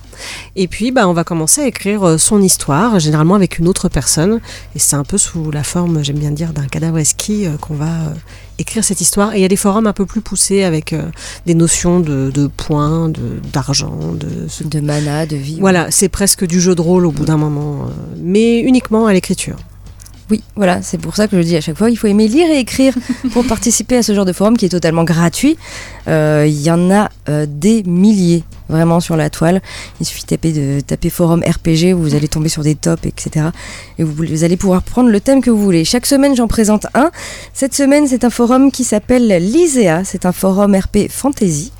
Et 0.55 0.67
puis, 0.67 0.91
bah, 0.91 1.07
on 1.07 1.13
va 1.13 1.23
commencer 1.23 1.61
à 1.61 1.67
écrire 1.67 2.03
euh, 2.03 2.17
son 2.17 2.41
histoire, 2.41 2.99
généralement 2.99 3.35
avec 3.35 3.59
une 3.59 3.67
autre 3.67 3.87
personne. 3.87 4.39
Et 4.75 4.79
c'est 4.79 4.95
un 4.95 5.03
peu 5.03 5.19
sous 5.19 5.51
la 5.51 5.63
forme, 5.63 6.03
j'aime 6.03 6.17
bien 6.17 6.31
dire, 6.31 6.53
d'un 6.53 6.65
cadavre 6.65 6.97
esquis 6.97 7.45
qu'on 7.61 7.75
va 7.75 8.13
écrire 8.59 8.83
cette 8.83 9.01
histoire. 9.01 9.33
Et 9.33 9.39
il 9.39 9.41
y 9.41 9.45
a 9.45 9.49
des 9.49 9.55
forums 9.55 9.87
un 9.87 9.93
peu 9.93 10.05
plus 10.05 10.21
poussés 10.21 10.63
avec 10.63 10.93
euh, 10.93 11.03
des 11.45 11.55
notions 11.55 11.99
de, 11.99 12.31
de 12.31 12.47
points, 12.47 13.11
d'argent, 13.51 14.13
de, 14.13 14.27
de, 14.27 14.69
de, 14.69 14.79
mana, 14.79 15.25
de 15.25 15.35
vie. 15.35 15.59
Voilà, 15.59 15.91
c'est 15.91 16.09
presque 16.09 16.45
du 16.45 16.59
jeu 16.59 16.75
de 16.75 16.81
rôle 16.81 17.05
au 17.05 17.11
bout 17.11 17.25
d'un 17.25 17.37
moment, 17.37 17.83
euh, 17.83 17.91
mais 18.21 18.59
uniquement 18.59 19.07
à 19.07 19.13
l'écriture. 19.13 19.57
Oui, 20.29 20.41
voilà, 20.55 20.81
c'est 20.81 20.97
pour 20.97 21.15
ça 21.15 21.27
que 21.27 21.37
je 21.37 21.45
dis 21.45 21.55
à 21.57 21.61
chaque 21.61 21.77
fois, 21.77 21.89
il 21.89 21.97
faut 21.97 22.07
aimer 22.07 22.27
lire 22.27 22.49
et 22.49 22.59
écrire 22.59 22.93
pour 23.31 23.45
participer 23.47 23.97
à 23.97 24.03
ce 24.03 24.13
genre 24.13 24.25
de 24.25 24.33
forum 24.33 24.57
qui 24.57 24.65
est 24.65 24.69
totalement 24.69 25.03
gratuit. 25.03 25.57
Euh, 26.07 26.45
il 26.47 26.61
y 26.61 26.71
en 26.71 26.91
a 26.91 27.09
euh, 27.29 27.45
des 27.47 27.83
milliers 27.83 28.43
vraiment 28.69 28.99
sur 28.99 29.17
la 29.17 29.29
toile. 29.29 29.61
Il 29.99 30.05
suffit 30.05 30.23
de 30.23 30.27
taper, 30.27 30.51
de 30.53 30.79
taper 30.79 31.09
forum 31.09 31.43
RPG, 31.43 31.93
vous 31.93 32.15
allez 32.15 32.27
tomber 32.27 32.49
sur 32.49 32.63
des 32.63 32.75
tops, 32.75 33.05
etc. 33.05 33.47
Et 33.99 34.03
vous, 34.03 34.13
vous 34.13 34.43
allez 34.43 34.57
pouvoir 34.57 34.81
prendre 34.81 35.09
le 35.09 35.19
thème 35.19 35.41
que 35.41 35.49
vous 35.49 35.61
voulez. 35.61 35.83
Chaque 35.83 36.05
semaine, 36.05 36.35
j'en 36.35 36.47
présente 36.47 36.87
un. 36.93 37.11
Cette 37.53 37.75
semaine, 37.75 38.07
c'est 38.07 38.23
un 38.23 38.29
forum 38.29 38.71
qui 38.71 38.83
s'appelle 38.85 39.27
l'ISEA. 39.27 40.03
C'est 40.05 40.25
un 40.25 40.31
forum 40.31 40.75
RP 40.75 41.09
Fantasy. 41.09 41.71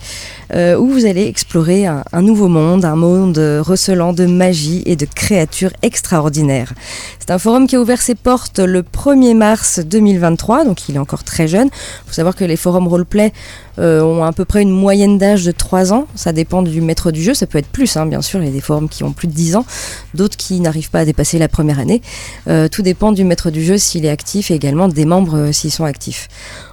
Euh, 0.54 0.78
où 0.78 0.88
vous 0.88 1.06
allez 1.06 1.26
explorer 1.26 1.88
un, 1.88 2.04
un, 2.12 2.22
nouveau 2.22 2.48
monde, 2.48 2.86
un 2.86 2.96
monde 2.96 3.38
recelant 3.38 4.14
de 4.14 4.26
magie 4.26 4.84
et 4.86 4.96
de 4.96 5.06
créatures 5.06 5.72
extraordinaires. 5.82 6.74
C'est 7.20 7.32
un 7.32 7.40
forum 7.40 7.68
qui 7.68 7.76
a 7.76 7.82
ouvert 7.82 8.02
ses 8.02 8.16
portes 8.16 8.60
le 8.60 8.82
1er 8.84 9.36
mars 9.36 9.80
2023, 9.80 10.66
donc 10.66 10.90
il 10.90 10.96
est 10.96 11.00
encore 11.00 11.24
très 11.24 11.48
jeune. 11.48 11.70
Il 11.72 12.08
faut 12.08 12.14
savoir 12.14 12.36
que 12.36 12.44
les 12.44 12.58
forums 12.58 12.88
roleplay 12.88 13.34
euh, 13.80 14.02
ont 14.02 14.24
à 14.24 14.32
peu 14.32 14.46
près 14.46 14.62
une 14.62 14.72
moyenne 14.72 15.18
d'âge 15.18 15.46
de 15.46 15.52
3 15.52 15.94
ans. 15.94 16.08
Ça 16.16 16.32
dépend 16.32 16.62
du 16.62 16.82
maître 16.82 17.12
du 17.12 17.22
jeu, 17.22 17.34
ça 17.34 17.48
peut 17.48 17.58
être 17.58 17.68
plus, 17.68 17.98
hein, 17.98 18.06
bien 18.06 18.22
sûr. 18.22 18.42
Il 18.42 18.46
y 18.46 18.50
a 18.50 18.54
des 18.54 18.62
forums 18.62 18.90
qui 18.90 19.04
ont 19.04 19.12
plus 19.12 19.28
de 19.28 19.34
10 19.34 19.56
ans, 19.56 19.66
d'autres 20.14 20.38
qui 20.38 20.60
n'arrivent 20.60 20.90
pas 20.90 21.00
à 21.00 21.06
dépasser 21.06 21.40
la 21.40 21.48
première 21.48 21.80
année. 21.80 22.02
Euh, 22.48 22.68
tout 22.68 22.82
dépend 22.82 23.12
du 23.12 23.24
maître 23.24 23.52
du 23.52 23.64
jeu 23.64 23.78
s'il 23.78 24.06
est 24.06 24.10
actif 24.10 24.52
et 24.52 24.56
également 24.56 24.88
des 24.88 25.06
membres 25.06 25.38
euh, 25.38 25.52
s'ils 25.52 25.72
sont 25.72 25.86
actifs. 25.86 26.28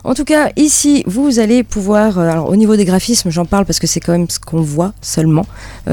En 0.04 0.14
tout 0.14 0.24
cas, 0.24 0.50
ici, 0.56 1.02
vous 1.06 1.38
allez 1.38 1.62
pouvoir, 1.62 2.18
euh, 2.18 2.28
alors 2.28 2.48
au 2.48 2.56
niveau 2.56 2.76
des 2.76 2.84
graphismes, 2.84 3.30
j'en 3.30 3.44
parle 3.44 3.64
parce 3.64 3.78
que 3.78 3.86
c'est 3.86 4.00
quand 4.00 4.12
même 4.12 4.28
ce 4.28 4.38
qu'on 4.38 4.62
voit 4.62 4.92
seulement 5.00 5.46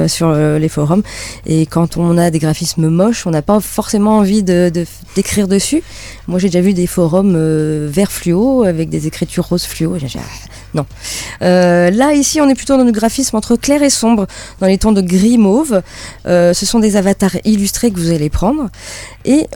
sur 0.08 0.34
les 0.34 0.70
forums. 0.70 1.04
Et 1.46 1.65
quand 1.65 1.98
on 1.98 2.17
a 2.17 2.30
des 2.30 2.39
graphismes 2.39 2.88
moches, 2.88 3.26
on 3.26 3.32
n'a 3.32 3.41
pas 3.41 3.60
forcément 3.60 4.17
envie 4.17 4.43
de, 4.43 4.72
d'écrire 5.15 5.48
dessus. 5.48 5.84
Moi, 6.28 6.39
j'ai 6.39 6.48
déjà 6.48 6.62
vu 6.62 6.74
des 6.74 6.88
forums 6.88 7.36
vert 7.88 8.12
fluo 8.12 8.63
avec 8.63 8.89
des 8.89 9.08
écritures 9.08 9.48
rose 9.48 9.63
fluo. 9.63 9.98
Non. 10.74 10.86
là, 11.42 12.14
ici, 12.14 12.42
on 12.42 12.50
est 12.50 12.56
plutôt 12.56 12.78
dans 12.78 12.84
le 12.84 12.92
graphisme 12.92 13.36
entre 13.36 13.56
clair 13.56 13.82
et 13.84 13.90
sombre, 13.90 14.28
dans 14.60 14.68
les 14.68 14.78
tons 14.78 14.92
de 14.92 15.02
gris 15.02 15.38
mauve. 15.38 15.82
ce 16.26 16.54
sont 16.54 16.80
des 16.80 16.96
avatars 16.96 17.38
illustrés 17.46 17.92
que 17.92 18.00
vous 18.00 18.12
allez 18.12 18.30
prendre. 18.30 18.70
Et 19.26 19.48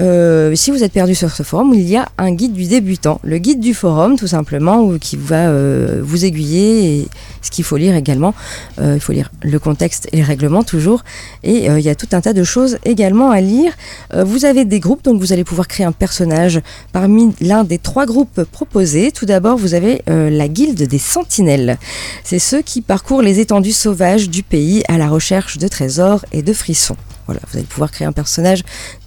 si 0.56 0.71
vous 0.71 0.84
êtes 0.84 0.93
perdu 0.93 1.15
sur 1.15 1.32
ce 1.32 1.43
forum, 1.43 1.74
il 1.74 1.88
y 1.88 1.97
a 1.97 2.10
un 2.17 2.32
guide 2.32 2.54
du 2.54 2.65
débutant, 2.65 3.19
le 3.24 3.38
guide 3.38 3.60
du 3.60 3.74
forum, 3.74 4.17
tout 4.17 4.28
simplement 4.28 4.97
qui 5.00 5.15
va 5.17 5.50
euh, 5.50 6.02
vous 6.04 6.26
aiguiller 6.26 7.00
et 7.00 7.08
ce 7.41 7.51
qu'il 7.51 7.63
faut 7.63 7.77
lire 7.77 7.95
également. 7.95 8.34
Euh, 8.80 8.95
il 8.95 8.99
faut 8.99 9.13
lire 9.13 9.32
le 9.41 9.60
contexte 9.60 10.08
et 10.12 10.17
les 10.17 10.23
règlements 10.23 10.63
toujours. 10.63 11.04
Et 11.43 11.69
euh, 11.69 11.80
il 11.80 11.86
y 11.86 11.89
a 11.89 11.95
tout 11.95 12.08
un 12.12 12.21
tas 12.21 12.34
de 12.34 12.43
choses 12.43 12.77
également 12.86 13.32
à 13.32 13.41
lire. 13.41 13.73
vous 14.13 14.45
avez 14.45 14.65
des 14.65 14.80
groupes, 14.80 15.04
donc 15.04 15.19
vous 15.19 15.34
allez 15.34 15.43
pouvoir 15.43 15.67
créer 15.67 15.86
un 15.86 15.91
personnage 15.91 16.62
parmi 16.91 17.34
l'un 17.41 17.63
des 17.63 17.77
trois 17.77 18.06
groupes 18.06 18.43
proposés. 18.43 19.12
Tout 19.12 19.25
d'abord, 19.25 19.58
vous 19.58 19.73
avez 19.73 20.01
la 20.08 20.47
guilde 20.47 20.84
des 20.84 20.97
sentinelles. 20.97 21.77
C'est 22.23 22.39
ceux 22.39 22.62
qui 22.62 22.82
parcourent 22.82 23.21
les 23.21 23.39
étendues 23.39 23.71
sauvages 23.71 24.30
du 24.30 24.43
pays 24.43 24.84
à 24.88 24.97
la 24.97 25.08
recherche 25.08 25.58
de 25.58 25.67
trésors 25.67 26.25
et 26.32 26.41
de 26.41 26.54
frissons. 26.54 26.97
Voilà, 27.25 27.41
vous 27.49 27.58
allez 27.58 27.67
pouvoir 27.67 27.91
créer 27.91 28.08
un 28.08 28.12
personnage 28.12 28.63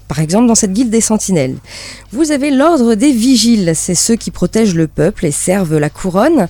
par 0.09 0.21
exemple 0.21 0.47
dans 0.47 0.55
cette 0.55 0.73
guilde 0.73 0.91
des 0.91 1.01
sentinelles. 1.01 1.57
Vous 2.13 2.31
avez 2.31 2.51
l'ordre 2.51 2.95
des 2.95 3.13
vigiles, 3.13 3.73
c'est 3.75 3.95
ceux 3.95 4.17
qui 4.17 4.31
protègent 4.31 4.75
le 4.75 4.87
peuple 4.87 5.27
et 5.27 5.31
servent 5.31 5.79
la 5.79 5.91
couronne. 5.91 6.49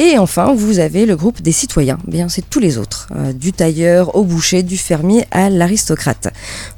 Et 0.00 0.16
enfin, 0.16 0.54
vous 0.54 0.78
avez 0.78 1.06
le 1.06 1.16
groupe 1.16 1.42
des 1.42 1.50
citoyens. 1.50 1.98
Bien, 2.06 2.28
c'est 2.28 2.48
tous 2.48 2.60
les 2.60 2.78
autres, 2.78 3.08
euh, 3.16 3.32
du 3.32 3.52
tailleur 3.52 4.14
au 4.14 4.22
boucher, 4.22 4.62
du 4.62 4.78
fermier 4.78 5.24
à 5.32 5.50
l'aristocrate. 5.50 6.28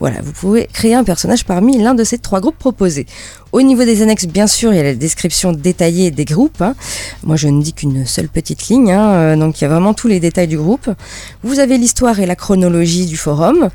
Voilà, 0.01 0.23
vous 0.23 0.33
pouvez 0.33 0.67
créer 0.73 0.95
un 0.95 1.05
personnage 1.05 1.45
parmi 1.45 1.77
l'un 1.77 1.95
de 1.95 2.03
ces 2.03 2.17
trois 2.17 2.41
groupes 2.41 2.59
proposés. 2.59 3.05
Au 3.53 3.61
niveau 3.61 3.85
des 3.85 4.01
annexes, 4.01 4.25
bien 4.25 4.47
sûr, 4.47 4.73
il 4.73 4.77
y 4.77 4.81
a 4.81 4.85
la 4.85 4.95
description 4.95 5.53
détaillée 5.53 6.11
des 6.11 6.25
groupes. 6.25 6.63
Hein. 6.63 6.75
Moi, 7.23 7.37
je 7.37 7.49
ne 7.49 7.63
dis 7.63 7.75
qu'une 7.75 8.07
seule 8.07 8.31
petite 8.31 8.69
ligne, 8.69 8.91
hein, 8.91 9.11
euh, 9.11 9.37
donc 9.37 9.61
il 9.61 9.65
y 9.65 9.67
a 9.67 9.69
vraiment 9.69 9.93
tous 9.93 10.09
les 10.09 10.19
détails 10.19 10.49
du 10.49 10.57
groupe. 10.57 10.89
Vous 11.43 11.59
avez 11.59 11.77
l'histoire 11.77 12.21
et 12.21 12.27
la 12.27 12.37
chronologie 12.37 13.05
du 13.05 13.19
forum 13.19 13.69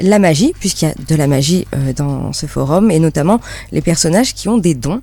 la 0.00 0.18
magie, 0.18 0.52
puisqu'il 0.58 0.86
y 0.86 0.88
a 0.88 0.94
de 1.08 1.14
la 1.14 1.26
magie 1.26 1.66
euh, 1.74 1.92
dans 1.92 2.32
ce 2.32 2.46
forum, 2.46 2.90
et 2.90 2.98
notamment 2.98 3.40
les 3.72 3.80
personnages 3.80 4.34
qui 4.34 4.48
ont 4.48 4.58
des 4.58 4.74
dons. 4.74 5.02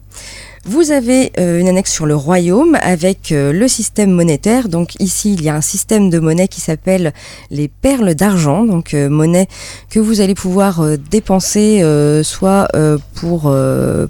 Vous 0.66 0.92
avez 0.92 1.32
euh, 1.40 1.60
une 1.60 1.68
annexe 1.68 1.92
sur 1.92 2.06
le 2.06 2.16
royaume 2.16 2.78
avec 2.84 3.32
euh, 3.32 3.52
le 3.52 3.68
système 3.68 4.12
monétaire. 4.12 4.70
Donc 4.70 4.94
ici, 5.00 5.34
il 5.34 5.42
y 5.42 5.50
a 5.50 5.56
un 5.56 5.62
système 5.62 6.12
de 6.12 6.20
monnaie 6.20 6.48
qui 6.48 6.62
s'appelle 6.62 7.14
les 7.50 7.68
perles 7.68 8.14
d'argent. 8.14 8.64
Donc 8.66 8.94
euh, 8.94 9.10
monnaie 9.10 9.48
que 9.90 10.00
vous 10.00 10.22
allez 10.22 10.36
pouvoir 10.36 10.82
euh, 10.82 10.98
dépenser 10.98 11.84
soit 12.24 12.68
pour, 13.16 13.54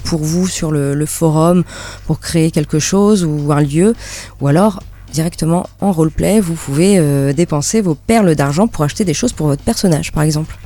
pour 0.03 0.23
vous 0.23 0.47
sur 0.47 0.71
le, 0.71 0.93
le 0.93 1.05
forum, 1.05 1.63
pour 2.05 2.19
créer 2.19 2.51
quelque 2.51 2.79
chose 2.79 3.23
ou 3.23 3.51
un 3.51 3.61
lieu, 3.61 3.95
ou 4.41 4.47
alors 4.47 4.81
directement 5.13 5.67
en 5.79 5.91
roleplay, 5.91 6.39
vous 6.39 6.53
pouvez 6.53 7.33
dépenser 7.33 7.81
vos 7.81 7.95
perles 7.95 8.35
d'argent 8.35 8.67
pour 8.67 8.83
acheter 8.83 9.05
des 9.05 9.13
choses 9.13 9.33
pour 9.33 9.47
votre 9.47 9.63
personnage, 9.63 10.11
par 10.11 10.23
exemple. 10.23 10.57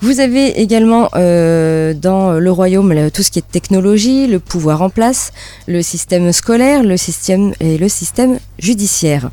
Vous 0.00 0.20
avez 0.20 0.60
également 0.60 1.08
euh, 1.16 1.92
dans 1.92 2.32
le 2.32 2.52
royaume 2.52 3.10
tout 3.10 3.22
ce 3.22 3.30
qui 3.30 3.40
est 3.40 3.50
technologie, 3.50 4.28
le 4.28 4.38
pouvoir 4.38 4.82
en 4.82 4.90
place, 4.90 5.32
le 5.66 5.82
système 5.82 6.32
scolaire, 6.32 6.84
le 6.84 6.96
système 6.96 7.52
et 7.58 7.78
le 7.78 7.88
système 7.88 8.38
judiciaire. 8.60 9.30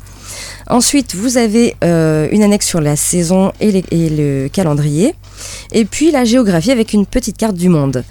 Ensuite, 0.68 1.14
vous 1.14 1.36
avez 1.36 1.76
euh, 1.84 2.28
une 2.32 2.42
annexe 2.42 2.66
sur 2.66 2.80
la 2.80 2.96
saison 2.96 3.52
et, 3.60 3.84
et 3.92 4.10
le 4.10 4.48
calendrier, 4.48 5.14
et 5.72 5.84
puis 5.84 6.10
la 6.10 6.24
géographie 6.24 6.72
avec 6.72 6.92
une 6.92 7.06
petite 7.06 7.36
carte 7.36 7.56
du 7.56 7.68
monde. 7.68 8.02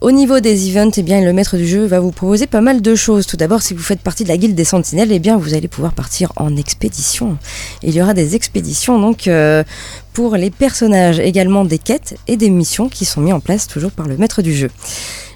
Au 0.00 0.12
niveau 0.12 0.38
des 0.38 0.70
events, 0.70 0.92
eh 0.96 1.02
bien, 1.02 1.20
le 1.20 1.32
maître 1.32 1.56
du 1.56 1.66
jeu 1.66 1.84
va 1.84 1.98
vous 1.98 2.12
proposer 2.12 2.46
pas 2.46 2.60
mal 2.60 2.80
de 2.80 2.94
choses. 2.94 3.26
Tout 3.26 3.36
d'abord, 3.36 3.62
si 3.62 3.74
vous 3.74 3.82
faites 3.82 3.98
partie 3.98 4.22
de 4.22 4.28
la 4.28 4.36
guilde 4.36 4.54
des 4.54 4.64
sentinelles, 4.64 5.10
eh 5.10 5.18
bien, 5.18 5.36
vous 5.36 5.54
allez 5.54 5.66
pouvoir 5.66 5.92
partir 5.92 6.32
en 6.36 6.54
expédition. 6.56 7.36
Il 7.82 7.92
y 7.92 8.00
aura 8.00 8.14
des 8.14 8.36
expéditions 8.36 9.00
donc 9.00 9.26
euh, 9.26 9.64
pour 10.12 10.36
les 10.36 10.50
personnages, 10.50 11.18
également 11.20 11.64
des 11.64 11.78
quêtes 11.78 12.16
et 12.26 12.36
des 12.36 12.50
missions 12.50 12.88
qui 12.88 13.04
sont 13.04 13.20
mis 13.20 13.32
en 13.32 13.40
place 13.40 13.66
toujours 13.66 13.90
par 13.90 14.06
le 14.06 14.16
maître 14.16 14.42
du 14.42 14.54
jeu. 14.54 14.70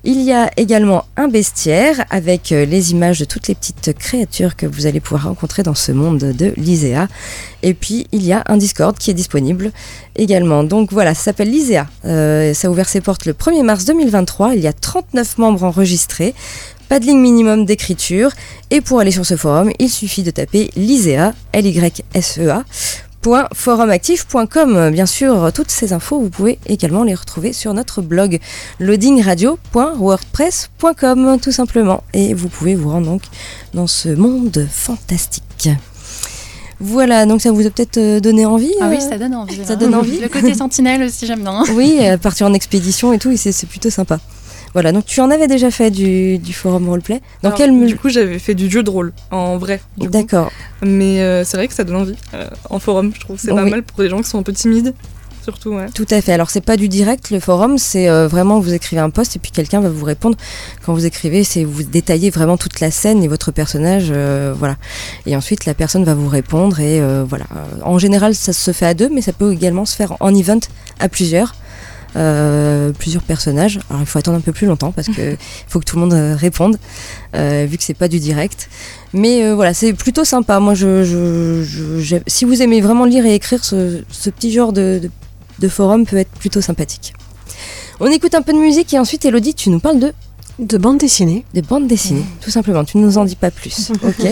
Il 0.04 0.20
y 0.20 0.32
a 0.32 0.50
également 0.56 1.04
un 1.16 1.28
bestiaire 1.28 2.04
avec 2.11 2.50
euh, 2.50 2.64
les 2.64 2.90
images 2.90 3.20
de 3.20 3.24
toutes 3.24 3.46
les 3.46 3.54
petites 3.54 3.96
créatures 3.96 4.56
que 4.56 4.66
vous 4.66 4.87
allez 4.87 4.98
pouvoir 4.98 5.24
rencontrer 5.24 5.62
dans 5.62 5.76
ce 5.76 5.92
monde 5.92 6.18
de 6.18 6.52
l'Isea. 6.56 7.06
Et 7.62 7.72
puis 7.72 8.08
il 8.11 8.24
y 8.24 8.32
a 8.32 8.42
un 8.46 8.56
Discord 8.56 8.98
qui 8.98 9.12
est 9.12 9.14
disponible 9.14 9.70
également. 10.16 10.64
Donc 10.64 10.92
voilà, 10.92 11.14
ça 11.14 11.22
s'appelle 11.22 11.50
l'Isea. 11.50 11.87
Euh, 12.04 12.52
ça 12.52 12.66
a 12.66 12.70
ouvert 12.72 12.88
ses 12.88 13.00
portes 13.00 13.26
le 13.26 13.32
1er 13.32 13.62
mars 13.62 13.85
2023. 13.85 14.56
Il 14.56 14.61
y 14.61 14.66
a 14.66 14.72
39 14.72 15.38
membres 15.38 15.62
enregistrés. 15.62 16.35
Pas 16.88 16.98
de 16.98 17.06
ligne 17.06 17.20
minimum 17.20 17.64
d'écriture. 17.64 18.32
Et 18.72 18.80
pour 18.80 18.98
aller 18.98 19.12
sur 19.12 19.24
ce 19.24 19.37
forum, 19.37 19.70
il 19.78 19.88
suffit 19.88 20.24
de 20.24 20.32
taper 20.32 20.72
l'Isea, 20.74 21.32
L-Y-S-E-A, 21.52 22.64
forumactif.com. 23.54 24.90
Bien 24.90 25.06
sûr, 25.06 25.52
toutes 25.52 25.70
ces 25.70 25.92
infos, 25.92 26.18
vous 26.20 26.30
pouvez 26.30 26.58
également 26.66 27.04
les 27.04 27.14
retrouver 27.14 27.52
sur 27.52 27.72
notre 27.74 28.02
blog 28.02 28.40
loadingradio.wordpress.com 28.80 31.38
tout 31.40 31.52
simplement. 31.52 32.02
Et 32.14 32.35
vous 32.35 32.48
pouvez 32.48 32.74
vous 32.74 32.90
rendre 32.90 33.06
donc 33.06 33.22
dans 33.74 33.87
ce 33.87 34.08
monde 34.08 34.66
fantastique. 34.70 35.68
Voilà, 36.85 37.26
donc 37.26 37.40
ça 37.40 37.52
vous 37.52 37.64
a 37.64 37.70
peut-être 37.70 37.98
euh, 37.98 38.18
donné 38.18 38.44
envie 38.44 38.72
Ah 38.80 38.88
oui, 38.90 38.96
euh, 38.96 39.08
ça 39.08 39.16
donne 39.16 39.37
envie. 39.37 39.64
Ça 39.64 39.74
hein. 39.74 39.76
donne 39.76 39.94
envie 39.94 40.18
Le 40.18 40.28
côté 40.28 40.52
sentinelle 40.52 41.04
aussi, 41.04 41.26
j'aime 41.26 41.42
bien. 41.42 41.62
Oui, 41.74 41.98
euh, 42.00 42.18
partir 42.18 42.48
en 42.48 42.54
expédition 42.54 43.12
et 43.12 43.20
tout, 43.20 43.32
c'est 43.37 43.66
plutôt 43.66 43.88
sympa. 43.88 44.18
Voilà, 44.74 44.92
donc 44.92 45.04
tu 45.04 45.20
en 45.20 45.30
avais 45.30 45.48
déjà 45.48 45.70
fait 45.70 45.90
du, 45.90 46.38
du 46.38 46.52
forum 46.52 46.88
roleplay. 46.88 47.20
Dans 47.42 47.50
Alors, 47.50 47.58
quel 47.58 47.87
Du 47.87 47.96
coup, 47.96 48.08
j'avais 48.08 48.38
fait 48.38 48.54
du 48.54 48.70
jeu 48.70 48.82
de 48.82 48.88
rôle, 48.90 49.12
en 49.30 49.58
vrai. 49.58 49.80
D'accord. 49.98 50.50
Mais 50.82 51.20
euh, 51.20 51.44
c'est 51.44 51.56
vrai 51.58 51.68
que 51.68 51.74
ça 51.74 51.85
donne 51.85 51.96
envie. 51.96 52.16
euh, 52.35 52.48
en 52.70 52.78
forum, 52.78 53.12
je 53.14 53.20
trouve 53.20 53.38
c'est 53.38 53.48
pas 53.54 53.64
Oui. 53.64 53.70
mal 53.70 53.82
pour 53.82 54.02
les 54.02 54.08
gens 54.08 54.22
qui 54.22 54.28
sont 54.28 54.38
un 54.38 54.42
peu 54.42 54.52
timides, 54.54 54.94
surtout, 55.44 55.70
ouais. 55.74 55.87
Tout 55.94 56.06
à 56.11 56.20
fait. 56.22 56.32
Alors 56.32 56.48
c'est 56.50 56.61
pas 56.62 56.76
du 56.78 56.88
direct 56.88 57.30
le 57.30 57.38
forum, 57.40 57.76
c'est 57.76 58.08
euh, 58.08 58.28
vraiment 58.28 58.61
vous 58.61 58.72
écrivez 58.72 59.02
un 59.02 59.11
post 59.11 59.37
et 59.37 59.38
puis 59.40 59.50
quelqu'un 59.50 59.80
va 59.80 59.90
vous 59.90 60.04
répondre. 60.06 60.37
Quand 60.87 60.94
vous 60.94 61.04
écrivez, 61.04 61.44
c'est 61.44 61.64
vous 61.64 61.82
détaillez 61.82 62.30
vraiment 62.30 62.56
toute 62.56 62.80
la 62.80 62.90
scène 62.90 63.22
et 63.22 63.28
votre 63.28 63.50
personnage, 63.52 64.06
euh, 64.11 64.54
voilà. 64.56 64.76
Et 65.26 65.37
ensuite 65.37 65.66
la 65.66 65.74
personne 65.74 66.04
va 66.04 66.14
vous 66.14 66.28
répondre 66.28 66.80
et 66.80 66.98
euh, 67.00 67.24
voilà. 67.28 67.44
En 67.85 67.98
général, 67.98 68.35
ça 68.35 68.52
se 68.54 68.70
fait 68.72 68.87
à 68.87 68.94
deux, 68.94 69.11
mais 69.12 69.20
ça 69.20 69.32
peut 69.35 69.52
également 69.52 69.85
se 69.85 69.96
faire 69.96 70.16
en 70.20 70.35
event 70.35 70.61
à 70.98 71.08
plusieurs. 71.11 71.54
Euh, 72.14 72.92
plusieurs 72.92 73.22
personnages. 73.22 73.79
Alors 73.88 74.03
il 74.03 74.07
faut 74.07 74.18
attendre 74.18 74.37
un 74.37 74.42
peu 74.42 74.53
plus 74.53 74.66
longtemps 74.66 74.92
parce 74.92 75.09
que 75.09 75.33
il 75.33 75.38
faut 75.68 75.81
que 75.81 75.85
tout 75.87 75.96
le 75.96 76.03
monde 76.03 76.12
euh, 76.12 76.37
réponde 76.37 76.79
euh, 77.35 77.66
vu 77.66 77.79
que 77.79 77.85
c'est 77.85 77.94
pas 77.94 78.09
du 78.09 78.20
direct. 78.20 78.68
Mais 79.14 79.42
euh, 79.44 79.55
voilà, 79.55 79.72
c'est 79.72 79.94
plutôt 79.94 80.25
sympa. 80.25 80.61
Moi, 80.61 80.75
je, 80.75 81.05
je- 81.05 82.01
je- 82.01 82.16
si 82.27 82.44
vous 82.44 82.61
aimez 82.61 82.83
vraiment 82.83 83.07
lire 83.07 83.25
et 83.25 83.35
écrire, 83.35 83.64
ce, 83.64 84.03
ce 84.11 84.29
petit 84.29 84.53
genre 84.53 84.75
de, 84.75 85.01
de, 85.03 85.11
de 85.61 85.68
forum 85.68 86.05
peut 86.05 86.18
être 86.18 86.31
plutôt 86.33 86.61
sympathique. 86.61 87.14
On 87.98 88.07
écoute 88.09 88.35
un 88.35 88.42
peu 88.42 88.53
de 88.53 88.59
musique 88.59 88.92
et 88.92 88.98
ensuite, 88.98 89.25
Elodie, 89.25 89.55
tu 89.55 89.70
nous 89.70 89.81
parles 89.81 89.98
de 90.01 90.12
De 90.59 90.77
bande 90.77 90.98
dessinée. 90.98 91.46
de 91.55 91.62
bande 91.62 91.87
dessinée, 91.87 92.25
tout 92.42 92.51
simplement. 92.51 92.85
Tu 92.85 92.98
ne 92.98 93.05
nous 93.07 93.16
en 93.16 93.25
dis 93.25 93.37
pas 93.37 93.51
plus. 93.51 93.90
Ok? 94.03 94.27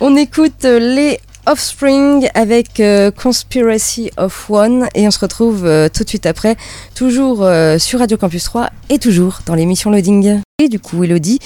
On 0.00 0.16
écoute 0.16 0.64
euh, 0.64 0.78
les 0.78 1.18
Offspring 1.48 2.28
avec 2.34 2.78
euh, 2.78 3.10
Conspiracy 3.10 4.10
of 4.18 4.50
One 4.50 4.86
et 4.94 5.08
on 5.08 5.10
se 5.10 5.18
retrouve 5.18 5.64
euh, 5.64 5.88
tout 5.88 6.04
de 6.04 6.08
suite 6.08 6.26
après, 6.26 6.56
toujours 6.94 7.42
euh, 7.42 7.78
sur 7.78 8.00
Radio 8.00 8.18
Campus 8.18 8.44
3 8.44 8.68
et 8.90 8.98
toujours 8.98 9.40
dans 9.46 9.54
l'émission 9.54 9.90
Loading. 9.90 10.42
Et 10.58 10.68
du 10.68 10.78
coup, 10.78 11.02
Elodie, 11.02 11.38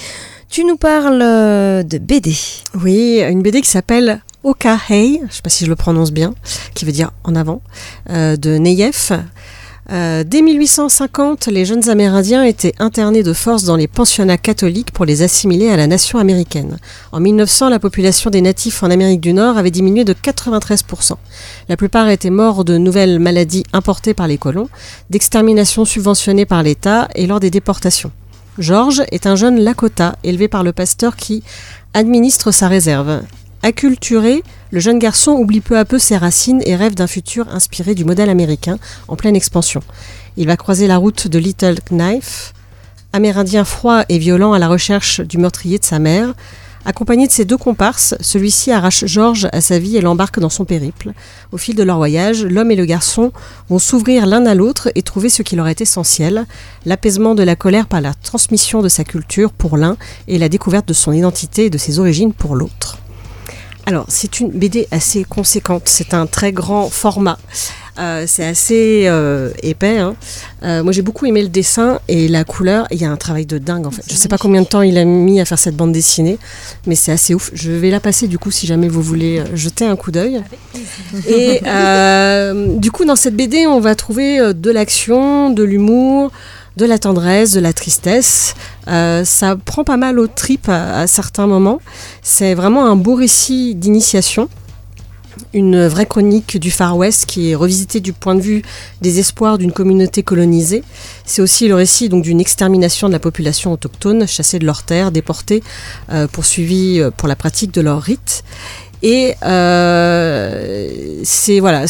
tu 0.49 0.65
nous 0.65 0.75
parles 0.75 1.19
de 1.19 1.97
BD. 1.99 2.35
Oui, 2.75 3.21
une 3.21 3.41
BD 3.41 3.61
qui 3.61 3.69
s'appelle 3.69 4.21
Oka 4.43 4.77
Hei, 4.89 5.21
je 5.29 5.35
sais 5.35 5.41
pas 5.41 5.49
si 5.49 5.63
je 5.63 5.69
le 5.69 5.77
prononce 5.77 6.11
bien, 6.11 6.33
qui 6.75 6.83
veut 6.83 6.91
dire 6.91 7.11
en 7.23 7.33
avant, 7.35 7.61
de 8.09 8.57
Neyef. 8.57 9.13
Euh, 9.93 10.23
dès 10.25 10.41
1850, 10.41 11.47
les 11.47 11.65
jeunes 11.65 11.87
Amérindiens 11.87 12.43
étaient 12.43 12.73
internés 12.79 13.21
de 13.21 13.31
force 13.31 13.63
dans 13.63 13.75
les 13.75 13.87
pensionnats 13.87 14.39
catholiques 14.39 14.91
pour 14.91 15.05
les 15.05 15.21
assimiler 15.21 15.69
à 15.69 15.77
la 15.77 15.85
nation 15.85 16.17
américaine. 16.17 16.79
En 17.11 17.19
1900, 17.19 17.69
la 17.69 17.77
population 17.77 18.31
des 18.31 18.41
natifs 18.41 18.81
en 18.81 18.89
Amérique 18.89 19.21
du 19.21 19.33
Nord 19.33 19.57
avait 19.57 19.69
diminué 19.69 20.03
de 20.03 20.13
93%. 20.13 21.13
La 21.69 21.77
plupart 21.77 22.09
étaient 22.09 22.31
morts 22.31 22.65
de 22.65 22.79
nouvelles 22.79 23.19
maladies 23.19 23.65
importées 23.71 24.15
par 24.15 24.27
les 24.27 24.39
colons, 24.39 24.69
d'exterminations 25.11 25.85
subventionnées 25.85 26.47
par 26.47 26.63
l'État 26.63 27.07
et 27.13 27.27
lors 27.27 27.39
des 27.39 27.51
déportations. 27.51 28.11
George 28.57 29.03
est 29.11 29.27
un 29.27 29.35
jeune 29.35 29.59
Lakota 29.59 30.15
élevé 30.23 30.47
par 30.47 30.63
le 30.63 30.73
pasteur 30.73 31.15
qui 31.15 31.43
administre 31.93 32.51
sa 32.51 32.67
réserve. 32.67 33.21
Acculturé, 33.65 34.43
le 34.71 34.81
jeune 34.81 34.99
garçon 34.99 35.31
oublie 35.31 35.61
peu 35.61 35.77
à 35.77 35.85
peu 35.85 35.97
ses 35.97 36.17
racines 36.17 36.61
et 36.65 36.75
rêve 36.75 36.95
d'un 36.95 37.07
futur 37.07 37.47
inspiré 37.47 37.95
du 37.95 38.03
modèle 38.03 38.29
américain 38.29 38.77
en 39.07 39.15
pleine 39.15 39.37
expansion. 39.37 39.79
Il 40.35 40.47
va 40.47 40.57
croiser 40.57 40.85
la 40.85 40.97
route 40.97 41.29
de 41.29 41.39
Little 41.39 41.77
Knife, 41.89 42.53
amérindien 43.13 43.63
froid 43.63 44.03
et 44.09 44.17
violent 44.17 44.51
à 44.51 44.59
la 44.59 44.67
recherche 44.67 45.21
du 45.21 45.37
meurtrier 45.37 45.79
de 45.79 45.85
sa 45.85 45.99
mère. 45.99 46.33
Accompagné 46.83 47.25
de 47.25 47.31
ses 47.31 47.45
deux 47.45 47.55
comparses, 47.55 48.15
celui-ci 48.19 48.69
arrache 48.69 49.05
George 49.05 49.47
à 49.53 49.61
sa 49.61 49.79
vie 49.79 49.95
et 49.95 50.01
l'embarque 50.01 50.41
dans 50.41 50.49
son 50.49 50.65
périple. 50.65 51.13
Au 51.53 51.57
fil 51.57 51.77
de 51.77 51.83
leur 51.83 51.95
voyage, 51.95 52.43
l'homme 52.43 52.71
et 52.71 52.75
le 52.75 52.83
garçon 52.83 53.31
vont 53.69 53.79
s'ouvrir 53.79 54.25
l'un 54.25 54.45
à 54.45 54.55
l'autre 54.55 54.89
et 54.95 55.03
trouver 55.03 55.29
ce 55.29 55.41
qui 55.41 55.55
leur 55.55 55.69
est 55.69 55.79
essentiel, 55.79 56.47
l'apaisement 56.85 57.33
de 57.33 57.43
la 57.43 57.55
colère 57.55 57.87
par 57.87 58.01
la 58.01 58.13
transmission 58.13 58.81
de 58.81 58.89
sa 58.89 59.05
culture 59.05 59.53
pour 59.53 59.77
l'un 59.77 59.95
et 60.27 60.37
la 60.37 60.49
découverte 60.49 60.89
de 60.89 60.93
son 60.93 61.13
identité 61.13 61.67
et 61.67 61.69
de 61.69 61.77
ses 61.77 61.99
origines 61.99 62.33
pour 62.33 62.57
l'autre. 62.57 62.97
Alors, 63.85 64.05
c'est 64.07 64.39
une 64.39 64.49
BD 64.49 64.87
assez 64.91 65.23
conséquente, 65.23 65.83
c'est 65.85 66.13
un 66.13 66.25
très 66.25 66.51
grand 66.53 66.89
format. 66.89 67.37
Euh, 67.99 68.23
c'est 68.25 68.45
assez 68.45 69.03
euh, 69.05 69.51
épais. 69.61 69.99
hein. 69.99 70.15
Euh, 70.63 70.83
moi, 70.83 70.91
j'ai 70.93 71.03
beaucoup 71.03 71.25
aimé 71.25 71.43
le 71.43 71.49
dessin 71.49 71.99
et 72.07 72.27
la 72.27 72.43
couleur. 72.43 72.87
Il 72.89 72.99
y 72.99 73.05
a 73.05 73.11
un 73.11 73.17
travail 73.17 73.45
de 73.45 73.59
dingue 73.59 73.85
en 73.85 73.91
fait. 73.91 74.01
Je 74.09 74.15
sais 74.15 74.29
pas 74.29 74.37
combien 74.39 74.61
de 74.61 74.67
temps 74.67 74.81
il 74.81 74.97
a 74.97 75.05
mis 75.05 75.39
à 75.39 75.45
faire 75.45 75.59
cette 75.59 75.75
bande 75.75 75.91
dessinée, 75.91 76.39
mais 76.87 76.95
c'est 76.95 77.11
assez 77.11 77.35
ouf. 77.35 77.51
Je 77.53 77.71
vais 77.71 77.91
la 77.91 77.99
passer 77.99 78.27
du 78.27 78.39
coup 78.39 78.49
si 78.49 78.65
jamais 78.65 78.87
vous 78.87 79.01
voulez 79.01 79.43
jeter 79.53 79.85
un 79.85 79.95
coup 79.95 80.11
d'œil. 80.11 80.41
Et 81.27 81.61
du 82.79 82.91
coup, 82.91 83.05
dans 83.05 83.15
cette 83.15 83.35
BD, 83.35 83.67
on 83.67 83.79
va 83.79 83.95
trouver 83.95 84.53
de 84.53 84.71
l'action, 84.71 85.51
de 85.51 85.63
l'humour, 85.63 86.31
de 86.77 86.85
la 86.85 86.97
tendresse, 86.97 87.51
de 87.53 87.59
la 87.59 87.73
tristesse. 87.73 88.55
Euh, 88.87 89.23
ça 89.25 89.55
prend 89.55 89.83
pas 89.83 89.97
mal 89.97 90.19
aux 90.19 90.27
tripes 90.27 90.69
à, 90.69 91.07
certains 91.07 91.47
moments. 91.47 91.79
C'est 92.21 92.53
vraiment 92.53 92.85
un 92.85 92.95
beau 92.95 93.15
récit 93.15 93.75
d'initiation. 93.75 94.49
Une 95.53 95.87
vraie 95.87 96.05
chronique 96.05 96.57
du 96.57 96.69
Far 96.69 96.95
West 96.95 97.25
qui 97.25 97.51
est 97.51 97.55
revisitée 97.55 97.99
du 97.99 98.13
point 98.13 98.35
de 98.35 98.41
vue 98.41 98.61
des 99.01 99.19
espoirs 99.19 99.57
d'une 99.57 99.71
communauté 99.71 100.21
colonisée. 100.21 100.83
C'est 101.25 101.41
aussi 101.41 101.67
le 101.67 101.75
récit 101.75 102.07
donc 102.09 102.23
d'une 102.23 102.39
extermination 102.39 103.07
de 103.07 103.13
la 103.13 103.19
population 103.19 103.71
autochtone, 103.71 104.27
chassée 104.27 104.59
de 104.59 104.65
leurs 104.65 104.83
terres, 104.83 105.11
déportée, 105.11 105.63
euh, 106.11 106.27
poursuivie 106.27 106.99
euh, 106.99 107.09
pour 107.11 107.27
la 107.27 107.35
pratique 107.35 107.71
de 107.73 107.81
leurs 107.81 108.01
rites. 108.01 108.43
Et 109.05 109.35
c'est 111.25 111.59
voilà, 111.59 111.85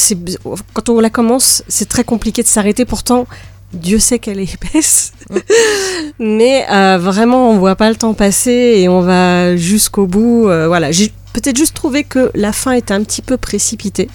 quand 0.73 0.89
on 0.89 0.99
la 0.99 1.11
commence, 1.11 1.63
c'est 1.67 1.87
très 1.87 2.03
compliqué 2.03 2.41
de 2.41 2.47
s'arrêter. 2.47 2.85
Pourtant, 2.85 3.27
Dieu 3.73 3.99
sait 3.99 4.19
qu'elle 4.19 4.39
est 4.39 4.53
épaisse, 4.53 5.13
mais 6.19 6.65
euh, 6.71 6.97
vraiment, 6.97 7.49
on 7.51 7.57
voit 7.57 7.75
pas 7.75 7.89
le 7.89 7.95
temps 7.95 8.13
passer 8.13 8.75
et 8.77 8.89
on 8.89 9.01
va 9.01 9.55
jusqu'au 9.55 10.05
bout. 10.05 10.47
euh, 10.47 10.67
voilà, 10.67 10.91
j'ai 10.91 11.11
peut-être 11.33 11.57
juste 11.57 11.73
trouvé 11.73 12.03
que 12.03 12.31
la 12.35 12.53
fin 12.53 12.71
était 12.71 12.93
un 12.93 13.03
petit 13.03 13.21
peu 13.21 13.37
précipitée. 13.37 14.07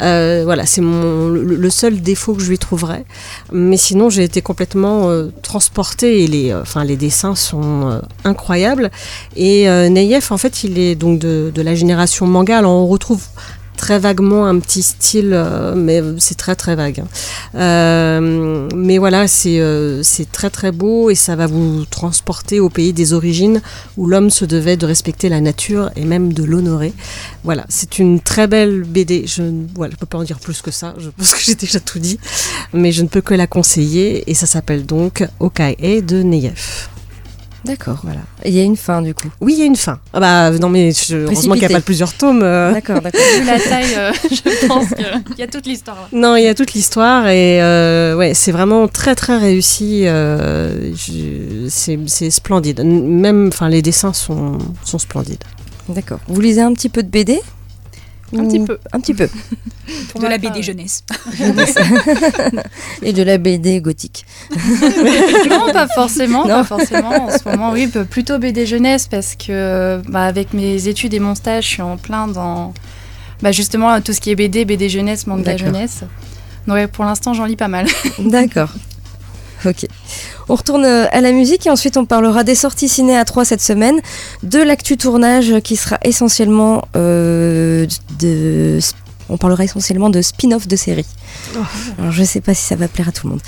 Euh, 0.00 0.42
voilà, 0.44 0.66
c'est 0.66 0.80
mon 0.80 1.28
le, 1.28 1.70
seul 1.70 2.00
défaut 2.00 2.34
que 2.34 2.42
je 2.42 2.48
lui 2.48 2.58
trouverais. 2.58 3.04
Mais 3.52 3.76
sinon, 3.76 4.08
j'ai 4.08 4.22
été 4.24 4.40
complètement 4.40 5.10
euh, 5.10 5.30
transportée 5.42 6.22
et 6.22 6.26
les, 6.26 6.50
euh, 6.50 6.62
enfin, 6.62 6.84
les 6.84 6.96
dessins 6.96 7.34
sont 7.34 8.00
incroyables. 8.24 8.90
Et 9.36 9.66
Neyef, 9.90 10.32
en 10.32 10.38
fait, 10.38 10.64
il 10.64 10.78
est 10.78 10.94
donc 10.94 11.18
de, 11.18 11.52
de 11.54 11.62
la 11.62 11.74
génération 11.74 12.26
manga. 12.26 12.58
Alors, 12.58 12.72
on 12.72 12.86
retrouve 12.86 13.22
très 13.76 13.98
vaguement 13.98 14.46
un 14.46 14.58
petit 14.58 14.82
style, 14.82 15.30
euh, 15.32 15.74
mais 15.74 16.02
c'est 16.18 16.36
très 16.36 16.56
très 16.56 16.74
vague. 16.74 17.00
hein. 17.00 17.08
Euh, 17.54 18.68
mais 18.74 18.98
voilà, 18.98 19.26
c'est 19.28 19.60
euh, 19.60 20.02
c'est 20.02 20.30
très 20.30 20.50
très 20.50 20.72
beau 20.72 21.10
et 21.10 21.14
ça 21.14 21.36
va 21.36 21.46
vous 21.46 21.84
transporter 21.86 22.60
au 22.60 22.68
pays 22.68 22.92
des 22.92 23.12
origines 23.12 23.60
où 23.96 24.06
l'homme 24.06 24.30
se 24.30 24.44
devait 24.44 24.76
de 24.76 24.86
respecter 24.86 25.28
la 25.28 25.40
nature 25.40 25.90
et 25.96 26.04
même 26.04 26.32
de 26.32 26.44
l'honorer. 26.44 26.92
Voilà, 27.44 27.64
c'est 27.68 27.98
une 27.98 28.20
très 28.20 28.46
belle 28.46 28.82
BD. 28.82 29.24
Je 29.26 29.42
ne 29.42 29.66
peux 29.98 30.06
pas 30.06 30.18
en 30.18 30.24
dire 30.24 30.38
plus 30.38 30.62
que 30.62 30.70
ça, 30.70 30.94
je 30.98 31.10
pense 31.10 31.34
que 31.34 31.40
j'ai 31.40 31.54
déjà 31.54 31.80
tout 31.80 31.98
dit, 31.98 32.18
mais 32.72 32.92
je 32.92 33.02
ne 33.02 33.08
peux 33.08 33.20
que 33.20 33.34
la 33.34 33.46
conseiller 33.46 34.30
et 34.30 34.34
ça 34.34 34.46
s'appelle 34.46 34.86
donc 34.86 35.26
Okae 35.40 36.00
de 36.02 36.22
Neyef. 36.22 36.88
D'accord. 37.64 37.98
Voilà. 38.02 38.20
Et 38.42 38.50
il 38.50 38.54
y 38.54 38.60
a 38.60 38.62
une 38.62 38.76
fin 38.76 39.00
du 39.00 39.14
coup. 39.14 39.28
Oui, 39.40 39.54
il 39.54 39.58
y 39.58 39.62
a 39.62 39.64
une 39.66 39.76
fin. 39.76 39.98
Ah 40.12 40.20
bah 40.20 40.50
non 40.58 40.68
mais 40.68 40.92
je, 40.92 41.16
heureusement 41.16 41.54
qu'il 41.54 41.66
n'y 41.66 41.74
a 41.74 41.78
pas 41.78 41.80
plusieurs 41.80 42.12
tomes. 42.12 42.42
euh. 42.42 42.72
D'accord, 42.72 43.00
d'accord. 43.00 43.20
Vu 43.40 43.46
la 43.46 43.58
taille, 43.58 43.94
euh, 43.96 44.12
je 44.30 44.66
pense 44.66 44.88
qu'il 44.88 45.38
y 45.38 45.42
a 45.42 45.46
toute 45.46 45.66
l'histoire. 45.66 45.96
là. 45.96 46.08
Non, 46.12 46.36
il 46.36 46.44
y 46.44 46.48
a 46.48 46.54
toute 46.54 46.74
l'histoire 46.74 47.26
et 47.28 47.62
euh, 47.62 48.16
ouais, 48.16 48.34
c'est 48.34 48.52
vraiment 48.52 48.86
très 48.88 49.14
très 49.14 49.38
réussi. 49.38 50.06
euh, 50.06 50.92
je- 50.94 51.68
c'est 51.68 51.98
c'est 52.06 52.30
splendide. 52.30 52.82
Même, 52.84 53.48
enfin, 53.48 53.68
les 53.68 53.80
dessins 53.82 54.12
sont, 54.12 54.58
sont 54.84 54.98
splendides. 54.98 55.42
D'accord. 55.88 56.18
Vous 56.28 56.40
lisez 56.40 56.60
un 56.60 56.72
petit 56.74 56.88
peu 56.88 57.02
de 57.02 57.08
BD 57.08 57.40
Un 58.36 58.46
petit 58.46 58.60
peu. 58.60 58.78
Un 58.92 59.00
petit 59.00 59.14
peu. 59.14 59.28
Pour 60.10 60.20
de 60.20 60.26
la 60.26 60.38
BD 60.38 60.62
jeunesse. 60.62 61.04
Et 63.02 63.12
de 63.12 63.22
la 63.22 63.38
BD 63.38 63.80
gothique. 63.80 64.24
non, 65.50 65.72
pas 65.72 65.86
forcément, 65.88 66.42
Non. 66.42 66.48
pas 66.48 66.64
forcément. 66.64 67.26
En 67.26 67.30
ce 67.30 67.48
moment, 67.48 67.70
oui, 67.72 67.88
plutôt 68.10 68.38
BD 68.38 68.66
jeunesse 68.66 69.06
parce 69.06 69.36
que 69.36 70.00
bah, 70.08 70.24
avec 70.24 70.52
mes 70.54 70.88
études 70.88 71.14
et 71.14 71.20
mon 71.20 71.34
stage, 71.34 71.64
je 71.64 71.68
suis 71.70 71.82
en 71.82 71.96
plein 71.96 72.28
dans 72.28 72.72
bah, 73.42 73.52
justement 73.52 74.00
tout 74.00 74.12
ce 74.12 74.20
qui 74.20 74.30
est 74.30 74.36
BD, 74.36 74.64
BD 74.64 74.88
jeunesse, 74.88 75.26
manga 75.26 75.56
jeunesse. 75.56 76.00
Donc 76.66 76.76
ouais, 76.76 76.86
pour 76.86 77.04
l'instant, 77.04 77.34
j'en 77.34 77.44
lis 77.44 77.56
pas 77.56 77.68
mal. 77.68 77.86
D'accord. 78.18 78.70
Ok. 79.66 79.86
On 80.48 80.54
retourne 80.54 80.84
euh, 80.84 81.06
à 81.10 81.20
la 81.20 81.32
musique 81.32 81.66
et 81.66 81.70
ensuite 81.70 81.96
on 81.96 82.04
parlera 82.04 82.44
des 82.44 82.54
sorties 82.54 82.88
ciné 82.88 83.16
à 83.16 83.24
3 83.24 83.44
cette 83.44 83.62
semaine, 83.62 84.00
de 84.42 84.58
l'actu 84.58 84.96
tournage 84.96 85.60
qui 85.60 85.76
sera 85.76 85.98
essentiellement 86.02 86.82
euh, 86.96 87.86
de... 88.18 88.78
On 89.30 89.38
parlera 89.38 89.64
essentiellement 89.64 90.10
de 90.10 90.20
spin-off 90.20 90.68
de 90.68 90.76
séries. 90.76 91.06
Alors 91.98 92.12
je 92.12 92.22
sais 92.24 92.42
pas 92.42 92.52
si 92.52 92.62
ça 92.62 92.76
va 92.76 92.88
plaire 92.88 93.08
à 93.08 93.12
tout 93.12 93.26
le 93.26 93.30
monde. 93.32 93.40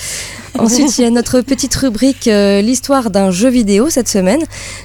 Ensuite, 0.58 0.96
il 0.96 1.02
y 1.02 1.04
a 1.04 1.10
notre 1.10 1.42
petite 1.42 1.74
rubrique 1.74 2.28
euh, 2.28 2.62
l'histoire 2.62 3.10
d'un 3.10 3.30
jeu 3.30 3.50
vidéo 3.50 3.90
cette 3.90 4.08
semaine, 4.08 4.40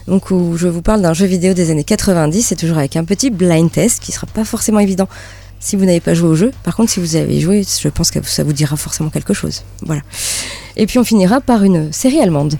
donc 0.07 0.31
où 0.31 0.57
je 0.57 0.67
vous 0.67 0.81
parle 0.81 1.01
d'un 1.01 1.13
jeu 1.13 1.25
vidéo 1.25 1.53
des 1.53 1.71
années 1.71 1.85
90, 1.85 2.41
c'est 2.41 2.57
toujours 2.57 2.77
avec 2.77 2.97
un 2.97 3.05
petit 3.05 3.29
blind 3.29 3.71
test 3.71 4.03
qui 4.03 4.11
sera 4.11 4.27
pas 4.27 4.43
forcément 4.43 4.79
évident 4.79 5.07
si 5.61 5.77
vous 5.77 5.85
n'avez 5.85 6.01
pas 6.01 6.13
joué 6.13 6.27
au 6.27 6.35
jeu. 6.35 6.51
Par 6.63 6.75
contre, 6.75 6.91
si 6.91 6.99
vous 6.99 7.15
avez 7.15 7.39
joué, 7.39 7.63
je 7.63 7.87
pense 7.87 8.11
que 8.11 8.21
ça 8.23 8.43
vous 8.43 8.53
dira 8.53 8.75
forcément 8.75 9.09
quelque 9.09 9.33
chose. 9.33 9.63
Voilà. 9.83 10.01
Et 10.75 10.85
puis 10.85 10.99
on 10.99 11.05
finira 11.05 11.39
par 11.39 11.63
une 11.63 11.93
série 11.93 12.19
allemande. 12.19 12.55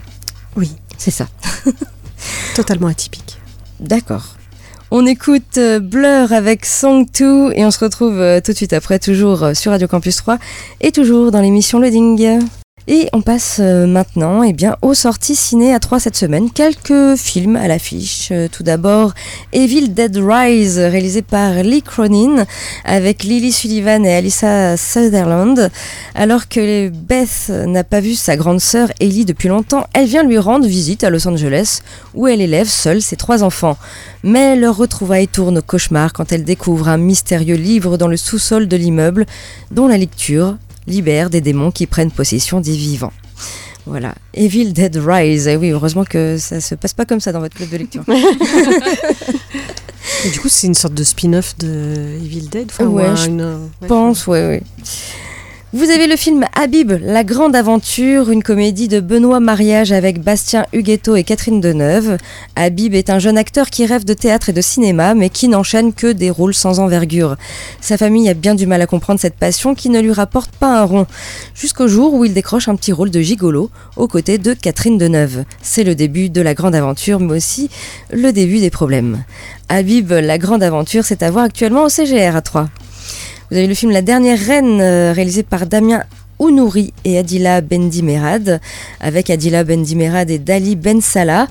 Oui. 0.56 0.72
C'est 1.04 1.10
ça. 1.10 1.28
Totalement 2.56 2.86
atypique. 2.86 3.40
D'accord. 3.80 4.36
On 4.92 5.08
écoute 5.08 5.58
euh, 5.58 5.80
Blur 5.80 6.32
avec 6.32 6.64
Song 6.64 7.08
2 7.18 7.54
et 7.56 7.66
on 7.66 7.72
se 7.72 7.80
retrouve 7.80 8.20
euh, 8.20 8.40
tout 8.40 8.52
de 8.52 8.58
suite 8.58 8.74
après, 8.74 9.00
toujours 9.00 9.42
euh, 9.42 9.54
sur 9.56 9.72
Radio 9.72 9.88
Campus 9.88 10.18
3 10.18 10.38
et 10.80 10.92
toujours 10.92 11.32
dans 11.32 11.42
l'émission 11.42 11.80
Loading. 11.80 12.40
Et 12.88 13.10
on 13.14 13.22
passe 13.22 13.58
euh, 13.60 13.86
maintenant 13.86 14.42
eh 14.42 14.54
bien, 14.54 14.76
aux 14.82 14.96
sorties 14.96 15.36
ciné 15.36 15.74
à 15.74 15.80
3 15.80 16.00
cette 16.00 16.16
semaine. 16.16 16.50
Quelques 16.50 17.16
films 17.16 17.56
à 17.56 17.68
l'affiche. 17.68 18.30
Euh, 18.32 18.48
tout 18.52 18.64
d'abord, 18.64 19.14
Evil 19.54 19.90
Dead 19.90 20.18
Rise, 20.18 20.80
réalisé 20.80 21.22
par 21.22 21.62
Lee 21.62 21.84
Cronin, 21.84 22.46
avec 22.84 23.24
Lily 23.24 23.52
Sullivan 23.52 24.04
et 24.04 24.16
Alyssa 24.16 24.78
Sutherland. 24.78 25.70
Alors 26.16 26.48
que 26.48 26.90
Beth 26.90 27.50
n'a 27.50 27.84
pas 27.84 28.00
vu 28.00 28.16
sa 28.16 28.36
grande 28.36 28.60
sœur 28.60 28.90
Ellie 29.00 29.26
depuis 29.26 29.50
longtemps, 29.50 29.86
elle 29.94 30.08
vient 30.08 30.24
lui 30.24 30.40
rendre 30.40 30.66
visite 30.66 31.04
à 31.04 31.12
Los 31.12 31.28
Angeles, 31.28 31.82
où 32.16 32.28
elle 32.28 32.42
élève 32.42 32.68
seule 32.68 33.04
ses 33.04 33.16
trois 33.16 33.44
enfants. 33.44 33.78
Mais 34.24 34.56
leur 34.56 34.76
retrouvaille 34.76 35.28
tourne 35.28 35.60
au 35.60 35.62
cauchemar 35.62 36.14
quand 36.14 36.32
elle 36.32 36.44
découvre 36.44 36.90
un 36.90 36.98
mystérieux 36.98 37.56
livre 37.56 37.98
dans 37.98 38.08
le 38.08 38.18
sous-sol 38.18 38.68
de 38.68 38.78
l'immeuble, 38.78 39.28
dont 39.70 39.88
la 39.88 39.98
lecture 39.98 40.58
libère 40.88 41.30
des 41.30 41.42
démons 41.42 41.72
qui 41.72 41.86
prennent 41.88 42.12
possession 42.12 42.60
des 42.62 42.76
vivants. 42.76 43.14
Voilà, 43.88 44.14
Evil 44.36 44.74
Dead 44.74 44.96
Rise. 44.96 45.48
Eh 45.48 45.56
oui, 45.56 45.72
heureusement 45.72 46.04
que 46.06 46.38
ça 46.38 46.62
se 46.62 46.76
passe 46.76 46.94
pas 46.94 47.06
comme 47.06 47.20
ça 47.20 47.32
dans 47.32 47.40
votre 47.40 47.56
club 47.56 47.70
de 47.70 47.78
lecture. 47.78 48.04
Et 50.26 50.30
du 50.30 50.40
coup, 50.40 50.50
c'est 50.50 50.68
une 50.68 50.76
sorte 50.76 50.94
de 50.94 51.04
spin-off 51.04 51.58
de 51.58 52.18
Evil 52.24 52.48
Dead. 52.50 52.68
enfin, 52.70 52.86
ou 52.86 52.96
Ouais, 52.98 53.06
un- 53.06 53.16
je 53.16 53.28
une- 53.28 53.58
Je 53.82 53.88
pense, 53.88 54.28
ouais, 54.28 54.46
ouais. 54.48 54.64
Vous 55.74 55.90
avez 55.90 56.06
le 56.06 56.18
film 56.18 56.44
Habib, 56.54 56.92
La 57.02 57.24
Grande 57.24 57.56
Aventure, 57.56 58.30
une 58.30 58.44
comédie 58.44 58.90
de 58.90 59.00
Benoît 59.00 59.40
Mariage 59.40 59.94
avec 59.94 60.22
Bastien 60.22 60.66
Huguetto 60.74 61.16
et 61.16 61.24
Catherine 61.24 61.62
Deneuve. 61.62 62.18
Habib 62.58 62.94
est 62.94 63.10
un 63.10 63.20
jeune 63.20 63.38
acteur 63.38 63.70
qui 63.70 63.86
rêve 63.86 64.04
de 64.04 64.14
théâtre 64.14 64.50
et 64.50 64.54
de 64.54 64.60
cinéma, 64.60 65.14
mais 65.14 65.30
qui 65.30 65.48
n'enchaîne 65.48 65.94
que 65.94 66.12
des 66.12 66.30
rôles 66.30 66.54
sans 66.54 66.82
envergure. 66.82 67.38
Sa 67.80 67.98
famille 67.98 68.28
a 68.28 68.34
bien 68.34 68.54
du 68.54 68.68
mal 68.68 68.82
à 68.82 68.86
comprendre 68.86 69.22
cette 69.22 69.38
passion 69.38 69.74
qui 69.74 69.90
ne 69.90 70.02
lui 70.02 70.12
rapporte 70.12 70.52
pas 70.52 70.78
un 70.78 70.84
rond, 70.84 71.08
jusqu'au 71.56 71.88
jour 71.88 72.16
où 72.16 72.26
il 72.26 72.34
décroche 72.34 72.68
un 72.68 72.76
petit 72.76 72.92
rôle 72.92 73.10
de 73.10 73.22
gigolo 73.22 73.70
aux 73.96 74.10
côtés 74.10 74.40
de 74.40 74.54
Catherine 74.54 74.98
Deneuve. 74.98 75.46
C'est 75.62 75.86
le 75.86 75.96
début 75.96 76.30
de 76.30 76.42
la 76.42 76.54
grande 76.54 76.76
aventure, 76.76 77.22
mais 77.22 77.38
aussi 77.38 77.70
le 78.12 78.34
début 78.34 78.60
des 78.60 78.72
problèmes. 78.72 79.24
Habib, 79.70 80.12
La 80.12 80.38
Grande 80.38 80.64
Aventure, 80.64 81.06
c'est 81.06 81.24
à 81.24 81.32
voir 81.32 81.46
actuellement 81.46 81.86
au 81.86 81.90
CGR 81.90 82.36
à 82.36 82.42
3. 82.42 82.68
Vous 83.52 83.58
avez 83.58 83.68
le 83.68 83.74
film 83.74 83.92
La 83.92 84.02
Dernière 84.02 84.40
Reine, 84.40 84.80
euh, 84.80 85.12
réalisé 85.12 85.44
par 85.44 85.66
Damien 85.66 86.06
Ounouri 86.42 86.92
et 87.06 87.20
Adila 87.20 87.62
Bendimerad, 87.62 88.60
avec 89.00 89.30
Adila 89.30 89.64
Bendimerad 89.64 90.32
et 90.32 90.40
Dali 90.40 90.76
Ben 90.76 91.00
Salah. 91.00 91.48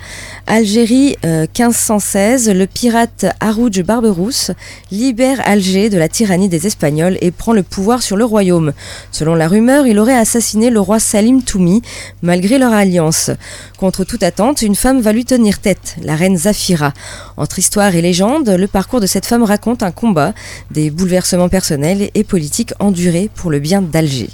Algérie 0.49 1.17
euh, 1.25 1.43
1516, 1.43 2.51
le 2.51 2.67
pirate 2.67 3.27
Harouj 3.39 3.83
Barberousse 3.83 4.51
libère 4.91 5.41
Alger 5.45 5.91
de 5.91 5.97
la 5.97 6.09
tyrannie 6.09 6.49
des 6.49 6.67
Espagnols 6.67 7.19
et 7.21 7.31
prend 7.31 7.53
le 7.53 7.63
pouvoir 7.63 8.03
sur 8.03 8.17
le 8.17 8.25
royaume. 8.25 8.73
Selon 9.13 9.37
la 9.37 9.47
rumeur, 9.47 9.87
il 9.87 9.97
aurait 10.01 10.19
assassiné 10.19 10.71
le 10.71 10.81
roi 10.81 10.99
Salim 10.99 11.45
Toumi, 11.45 11.83
malgré 12.23 12.59
leur 12.59 12.73
alliance. 12.73 13.31
Contre 13.79 14.03
toute 14.03 14.25
attente, 14.25 14.61
une 14.61 14.75
femme 14.75 15.01
va 15.01 15.13
lui 15.13 15.25
tenir 15.25 15.61
tête, 15.61 15.95
la 16.03 16.17
reine 16.17 16.37
Zafira. 16.37 16.93
Entre 17.37 17.61
histoire 17.61 17.95
et 17.95 18.03
légende, 18.03 18.49
le 18.49 18.67
parcours 18.67 19.01
de 19.01 19.07
cette 19.07 19.25
femme 19.25 19.45
raconte 19.45 19.85
un 19.85 19.93
combat, 19.93 20.35
des 20.73 20.91
bouleversements 20.91 21.49
personnels 21.49 22.11
et 22.15 22.25
politiques 22.25 22.73
endurés 22.81 23.31
pour 23.33 23.53
le 23.53 23.61
bien 23.61 23.83
d'Alger. 23.83 24.31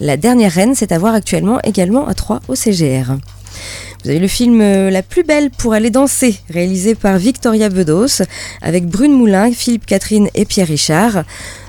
La 0.00 0.16
dernière 0.16 0.52
reine, 0.52 0.74
c'est 0.74 0.92
à 0.92 0.98
voir 0.98 1.14
actuellement 1.14 1.60
également 1.62 2.06
à 2.06 2.14
3 2.14 2.40
au 2.48 2.54
CGR. 2.54 3.16
Vous 4.04 4.10
avez 4.10 4.20
le 4.20 4.28
film 4.28 4.60
euh, 4.60 4.90
La 4.90 5.02
plus 5.02 5.24
belle 5.24 5.50
pour 5.50 5.72
aller 5.72 5.90
danser, 5.90 6.38
réalisé 6.50 6.94
par 6.94 7.18
Victoria 7.18 7.68
Bedos, 7.68 8.22
avec 8.62 8.86
Brune 8.86 9.12
Moulin, 9.12 9.50
Philippe 9.50 9.86
Catherine 9.86 10.28
et 10.34 10.44
Pierre 10.44 10.68
Richard. 10.68 11.24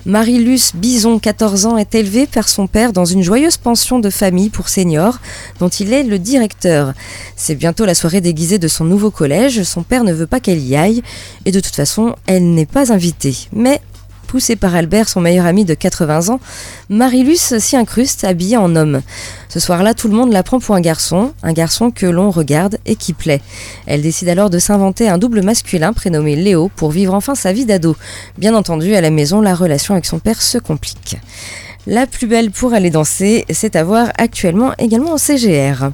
Marie-Luce 0.05 0.75
Bison, 0.75 1.17
14 1.17 1.65
ans, 1.65 1.77
est 1.77 1.95
élevée 1.95 2.27
par 2.27 2.47
son 2.47 2.67
père 2.67 2.93
dans 2.93 3.05
une 3.05 3.23
joyeuse 3.23 3.57
pension 3.57 3.97
de 3.97 4.11
famille 4.11 4.49
pour 4.49 4.69
seniors, 4.69 5.19
dont 5.59 5.69
il 5.69 5.91
est 5.91 6.03
le 6.03 6.19
directeur. 6.19 6.93
C'est 7.35 7.55
bientôt 7.55 7.85
la 7.85 7.95
soirée 7.95 8.21
déguisée 8.21 8.59
de 8.59 8.67
son 8.67 8.85
nouveau 8.85 9.09
collège, 9.09 9.63
son 9.63 9.81
père 9.81 10.03
ne 10.03 10.13
veut 10.13 10.27
pas 10.27 10.39
qu'elle 10.39 10.63
y 10.63 10.75
aille, 10.75 11.01
et 11.45 11.51
de 11.51 11.59
toute 11.59 11.75
façon, 11.75 12.15
elle 12.27 12.53
n'est 12.53 12.67
pas 12.67 12.93
invitée. 12.93 13.35
Mais 13.53 13.81
Poussée 14.29 14.55
par 14.55 14.75
Albert, 14.75 15.09
son 15.09 15.21
meilleur 15.21 15.47
ami 15.47 15.65
de 15.65 15.73
80 15.73 16.29
ans, 16.29 16.39
Marilus 16.89 17.57
s'y 17.57 17.75
incruste 17.75 18.23
habillée 18.23 18.57
en 18.57 18.75
homme. 18.75 19.01
Ce 19.47 19.59
soir-là, 19.59 19.95
tout 19.95 20.07
le 20.07 20.13
monde 20.13 20.31
la 20.31 20.43
prend 20.43 20.59
pour 20.59 20.75
un 20.75 20.81
garçon, 20.81 21.33
un 21.41 21.51
garçon 21.51 21.89
que 21.89 22.05
l'on 22.05 22.29
regarde 22.29 22.77
et 22.85 22.95
qui 22.95 23.13
plaît. 23.13 23.41
Elle 23.87 24.03
décide 24.03 24.29
alors 24.29 24.51
de 24.51 24.59
s'inventer 24.59 25.09
un 25.09 25.17
double 25.17 25.41
masculin 25.41 25.93
prénommé 25.93 26.35
Léo 26.35 26.69
pour 26.75 26.91
vivre 26.91 27.15
enfin 27.15 27.33
sa 27.33 27.53
vie 27.53 27.65
d'ado. 27.65 27.95
Bien 28.37 28.53
entendu, 28.53 28.93
à 28.93 29.01
la 29.01 29.09
maison, 29.09 29.41
la 29.41 29.55
relation 29.55 29.95
avec 29.95 30.05
son 30.05 30.19
père 30.19 30.43
se 30.43 30.59
complique. 30.59 31.17
La 31.87 32.05
plus 32.05 32.27
belle 32.27 32.51
pour 32.51 32.73
aller 32.73 32.91
danser, 32.91 33.45
c'est 33.49 33.75
à 33.75 33.83
voir 33.83 34.11
actuellement 34.19 34.73
également 34.77 35.13
au 35.13 35.17
CGR. 35.17 35.89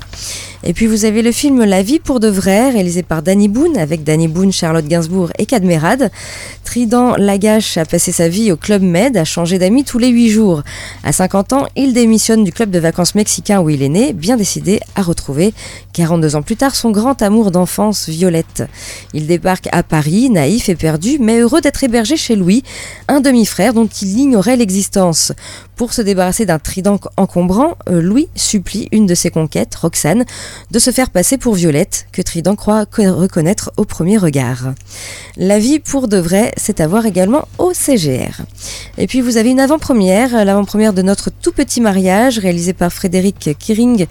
Et 0.67 0.73
puis 0.73 0.88
vous 0.88 1.06
avez 1.06 1.21
le 1.21 1.32
film 1.32 1.63
La 1.63 1.84
vie 1.84 1.99
pour 1.99 2.19
de 2.19 2.28
vrai, 2.28 2.71
réalisé 2.71 3.04
par 3.04 3.21
Danny 3.21 3.47
Boone, 3.47 3.78
avec 3.78 4.04
Danny 4.04 4.28
Boone, 4.28 4.51
Charlotte 4.51 4.88
Gainsbourg 4.88 5.30
et 5.38 5.45
Cadmerade. 5.45 6.10
Trident 6.63 7.15
Lagache 7.17 7.78
a 7.78 7.86
passé 7.86 8.12
sa 8.12 8.30
vie 8.30 8.51
au 8.51 8.58
Club 8.58 8.82
Med, 8.82 9.15
a 9.15 9.25
changé 9.25 9.60
d'amis 9.60 9.84
tous 9.84 9.99
les 9.99 10.08
8 10.08 10.30
jours. 10.30 10.63
À 11.04 11.12
50 11.12 11.54
ans, 11.54 11.67
il 11.75 11.93
démissionne 11.93 12.43
du 12.43 12.51
club 12.51 12.71
de 12.71 12.80
vacances 12.80 13.13
mexicain 13.13 13.62
où 13.62 13.69
il 13.69 13.84
est 13.84 13.89
né, 13.89 14.12
bien 14.12 14.38
décidé 14.38 14.80
à 14.95 15.04
retrouver, 15.04 15.54
42 15.93 16.36
ans 16.36 16.41
plus 16.41 16.56
tard, 16.56 16.73
son 16.73 16.89
grand 16.89 17.21
amour 17.21 17.51
d'enfance, 17.51 18.10
Violette. 18.10 18.63
Il 19.13 19.28
débarque 19.28 19.69
à 19.71 19.84
Paris, 19.84 20.32
naïf 20.32 20.67
et 20.67 20.75
perdu, 20.75 21.17
mais 21.19 21.41
heureux 21.41 21.62
d'être 21.62 21.84
hébergé 21.84 22.17
chez 22.17 22.36
Louis, 22.36 22.63
un 23.08 23.21
demi-frère 23.21 23.75
dont 23.75 23.88
il 24.01 24.17
ignorait 24.17 24.58
l'existence. 24.58 25.32
Pour 25.75 25.93
se 25.93 26.01
débarrasser 26.01 26.45
d'un 26.45 26.58
trident 26.58 26.99
encombrant, 27.17 27.75
euh, 27.89 28.01
Louis 28.01 28.30
supplie 28.34 28.88
une 28.91 29.06
de 29.06 29.13
ses 29.13 29.30
conquêtes, 29.30 29.75
Roxane, 29.75 30.25
de 30.72 30.80
se 30.80 30.91
faire 30.91 31.10
passer 31.10 31.38
pour 31.38 31.56
Violette, 31.56 32.08
que 32.12 32.22
Trident 32.22 32.56
croit 32.56 32.86
reconnaître 32.91 33.72
au 33.78 33.86
premier 33.86 34.18
regard. 34.18 34.74
La 35.38 35.60
vie 35.60 35.80
pour 35.80 36.08
de 36.08 36.18
vrai, 36.18 36.54
c'est 36.58 36.80
à 36.80 36.88
voir 36.88 37.06
également 37.06 37.48
au 37.58 37.74
CGR. 37.74 38.41
Et 38.98 39.08
puis 39.08 39.22
vous 39.22 39.38
avez 39.38 39.50
une 39.52 39.60
avant-première, 39.60 40.46
l'avant-première 40.46 40.94
de 40.94 41.02
notre 41.02 41.30
tout 41.30 41.52
petit 41.52 41.82
mariage, 41.82 42.39
réalisé 42.39 42.74
par 42.74 42.91
Frédéric 42.91 43.58
Kiring 43.60 44.08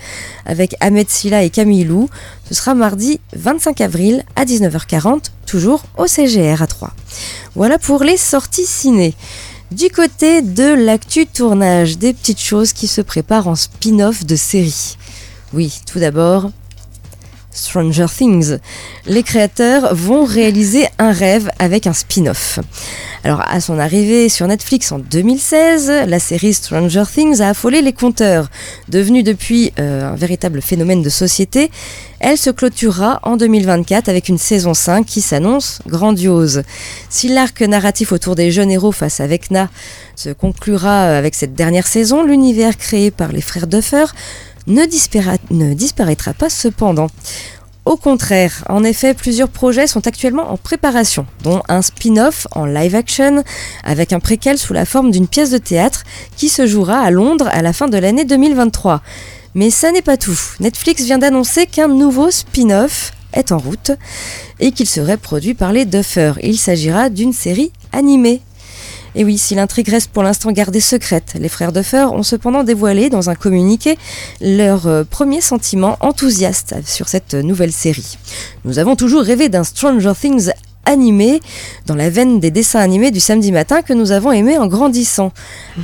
avec 0.46 0.76
Ahmed 0.80 1.08
Silla 1.08 1.42
et 1.42 1.50
Camille 1.50 1.84
Lou. 1.84 2.08
Ce 2.48 2.54
sera 2.54 2.74
mardi 2.74 3.20
25 3.34 3.80
avril 3.80 4.24
à 4.36 4.44
19h40, 4.44 5.30
toujours 5.46 5.84
au 5.96 6.06
CGR 6.06 6.62
à 6.62 6.66
3. 6.66 6.92
Voilà 7.54 7.78
pour 7.78 8.02
les 8.02 8.16
sorties 8.16 8.66
ciné. 8.66 9.14
Du 9.70 9.88
côté 9.88 10.42
de 10.42 10.72
l'actu 10.72 11.26
tournage, 11.26 11.98
des 11.98 12.12
petites 12.12 12.40
choses 12.40 12.72
qui 12.72 12.86
se 12.86 13.00
préparent 13.00 13.48
en 13.48 13.56
spin-off 13.56 14.24
de 14.24 14.36
série. 14.36 14.96
Oui, 15.54 15.72
tout 15.86 16.00
d'abord, 16.00 16.50
Stranger 17.52 18.06
Things. 18.12 18.58
Les 19.06 19.22
créateurs 19.22 19.94
vont 19.94 20.24
réaliser 20.24 20.88
un 20.98 21.12
rêve 21.12 21.48
avec 21.60 21.86
un 21.86 21.92
spin-off. 21.92 22.58
Alors, 23.22 23.40
à 23.48 23.60
son 23.60 23.78
arrivée 23.78 24.28
sur 24.28 24.48
Netflix 24.48 24.90
en 24.90 24.98
2016, 24.98 26.08
la 26.08 26.18
série 26.18 26.54
Stranger 26.54 27.04
Things 27.10 27.40
a 27.40 27.50
affolé 27.50 27.82
les 27.82 27.92
compteurs. 27.92 28.50
Devenue 28.88 29.22
depuis 29.22 29.72
euh, 29.78 30.12
un 30.12 30.16
véritable 30.16 30.60
phénomène 30.60 31.02
de 31.02 31.08
société, 31.08 31.70
elle 32.18 32.36
se 32.36 32.50
clôturera 32.50 33.20
en 33.22 33.36
2024 33.36 34.08
avec 34.08 34.28
une 34.28 34.38
saison 34.38 34.74
5 34.74 35.06
qui 35.06 35.20
s'annonce 35.20 35.80
grandiose. 35.86 36.64
Si 37.08 37.28
l'arc 37.28 37.60
narratif 37.60 38.10
autour 38.10 38.34
des 38.34 38.50
jeunes 38.50 38.72
héros 38.72 38.92
face 38.92 39.20
à 39.20 39.28
Vecna 39.28 39.70
se 40.16 40.30
conclura 40.30 41.16
avec 41.16 41.36
cette 41.36 41.54
dernière 41.54 41.86
saison, 41.86 42.24
l'univers 42.24 42.76
créé 42.76 43.12
par 43.12 43.30
les 43.30 43.40
frères 43.40 43.68
Duffer 43.68 44.06
ne, 44.66 45.74
disparaîtra 45.74 46.34
pas 46.34 46.50
cependant. 46.50 47.08
Au 47.84 47.96
contraire, 47.96 48.64
en 48.70 48.82
effet, 48.82 49.12
plusieurs 49.12 49.50
projets 49.50 49.86
sont 49.86 50.06
actuellement 50.06 50.50
en 50.50 50.56
préparation, 50.56 51.26
dont 51.42 51.62
un 51.68 51.82
spin-off 51.82 52.46
en 52.52 52.64
live 52.64 52.94
action 52.94 53.44
avec 53.82 54.14
un 54.14 54.20
préquel 54.20 54.56
sous 54.56 54.72
la 54.72 54.86
forme 54.86 55.10
d'une 55.10 55.28
pièce 55.28 55.50
de 55.50 55.58
théâtre 55.58 56.04
qui 56.36 56.48
se 56.48 56.66
jouera 56.66 57.00
à 57.00 57.10
Londres 57.10 57.48
à 57.52 57.60
la 57.60 57.74
fin 57.74 57.88
de 57.88 57.98
l'année 57.98 58.24
2023. 58.24 59.02
Mais 59.54 59.68
ça 59.68 59.92
n'est 59.92 60.02
pas 60.02 60.16
tout. 60.16 60.38
Netflix 60.60 61.04
vient 61.04 61.18
d'annoncer 61.18 61.66
qu'un 61.66 61.88
nouveau 61.88 62.30
spin-off 62.30 63.12
est 63.34 63.52
en 63.52 63.58
route 63.58 63.90
et 64.60 64.72
qu'il 64.72 64.86
serait 64.86 65.18
produit 65.18 65.54
par 65.54 65.72
les 65.72 65.84
Duffer. 65.84 66.32
Il 66.42 66.56
s'agira 66.56 67.10
d'une 67.10 67.34
série 67.34 67.70
animée 67.92 68.40
et 69.14 69.24
oui, 69.24 69.38
si 69.38 69.54
l'intrigue 69.54 69.88
reste 69.88 70.10
pour 70.10 70.22
l'instant 70.22 70.50
gardée 70.50 70.80
secrète, 70.80 71.34
les 71.38 71.48
frères 71.48 71.72
Duffer 71.72 72.06
ont 72.12 72.22
cependant 72.22 72.64
dévoilé 72.64 73.10
dans 73.10 73.30
un 73.30 73.34
communiqué 73.34 73.96
leur 74.40 74.86
euh, 74.86 75.04
premier 75.04 75.40
sentiment 75.40 75.96
enthousiaste 76.00 76.74
sur 76.84 77.08
cette 77.08 77.34
nouvelle 77.34 77.72
série. 77.72 78.18
Nous 78.64 78.78
avons 78.78 78.96
toujours 78.96 79.22
rêvé 79.22 79.48
d'un 79.48 79.64
Stranger 79.64 80.12
Things 80.20 80.50
animé 80.86 81.40
dans 81.86 81.94
la 81.94 82.10
veine 82.10 82.40
des 82.40 82.50
dessins 82.50 82.80
animés 82.80 83.10
du 83.10 83.20
samedi 83.20 83.52
matin 83.52 83.82
que 83.82 83.92
nous 83.92 84.12
avons 84.12 84.32
aimé 84.32 84.58
en 84.58 84.66
grandissant. 84.66 85.32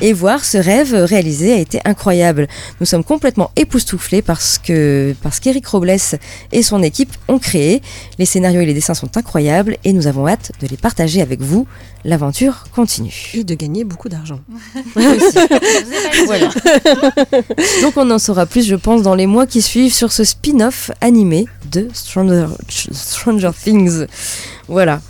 Et 0.01 0.13
voir 0.13 0.45
ce 0.45 0.59
rêve 0.59 0.95
réalisé 0.95 1.53
a 1.53 1.59
été 1.59 1.81
incroyable. 1.85 2.49
Nous 2.81 2.87
sommes 2.87 3.05
complètement 3.05 3.51
époustouflés 3.57 4.23
parce 4.23 4.59
que 4.59 5.15
parce 5.23 5.41
qu'Eric 5.41 5.67
Robles 5.67 5.97
et 6.53 6.63
son 6.63 6.83
équipe 6.83 7.13
ont 7.29 7.39
créé. 7.39 7.83
Les 8.19 8.27
scénarios 8.27 8.61
et 8.61 8.67
les 8.67 8.75
dessins 8.75 8.95
sont 8.95 9.17
incroyables 9.17 9.77
et 9.85 9.93
nous 9.93 10.07
avons 10.07 10.29
hâte 10.29 10.53
de 10.61 10.67
les 10.67 10.77
partager 10.77 11.23
avec 11.23 11.41
vous. 11.41 11.67
L'aventure 12.05 12.65
continue. 12.75 13.31
Et 13.35 13.45
de 13.45 13.55
gagner 13.55 13.85
beaucoup 13.85 14.09
d'argent. 14.09 14.41
Donc 17.83 17.97
on 17.97 18.11
en 18.11 18.19
saura 18.19 18.47
plus, 18.47 18.67
je 18.67 18.77
pense, 18.77 19.03
dans 19.03 19.15
les 19.15 19.27
mois 19.27 19.47
qui 19.47 19.61
suivent 19.61 19.93
sur 19.93 20.11
ce 20.11 20.25
spin-off 20.25 20.91
animé 21.01 21.47
de 21.71 21.89
Stranger, 21.93 22.47
Stranger 22.69 23.51
Things. 23.63 24.07
Voilà. 24.69 25.03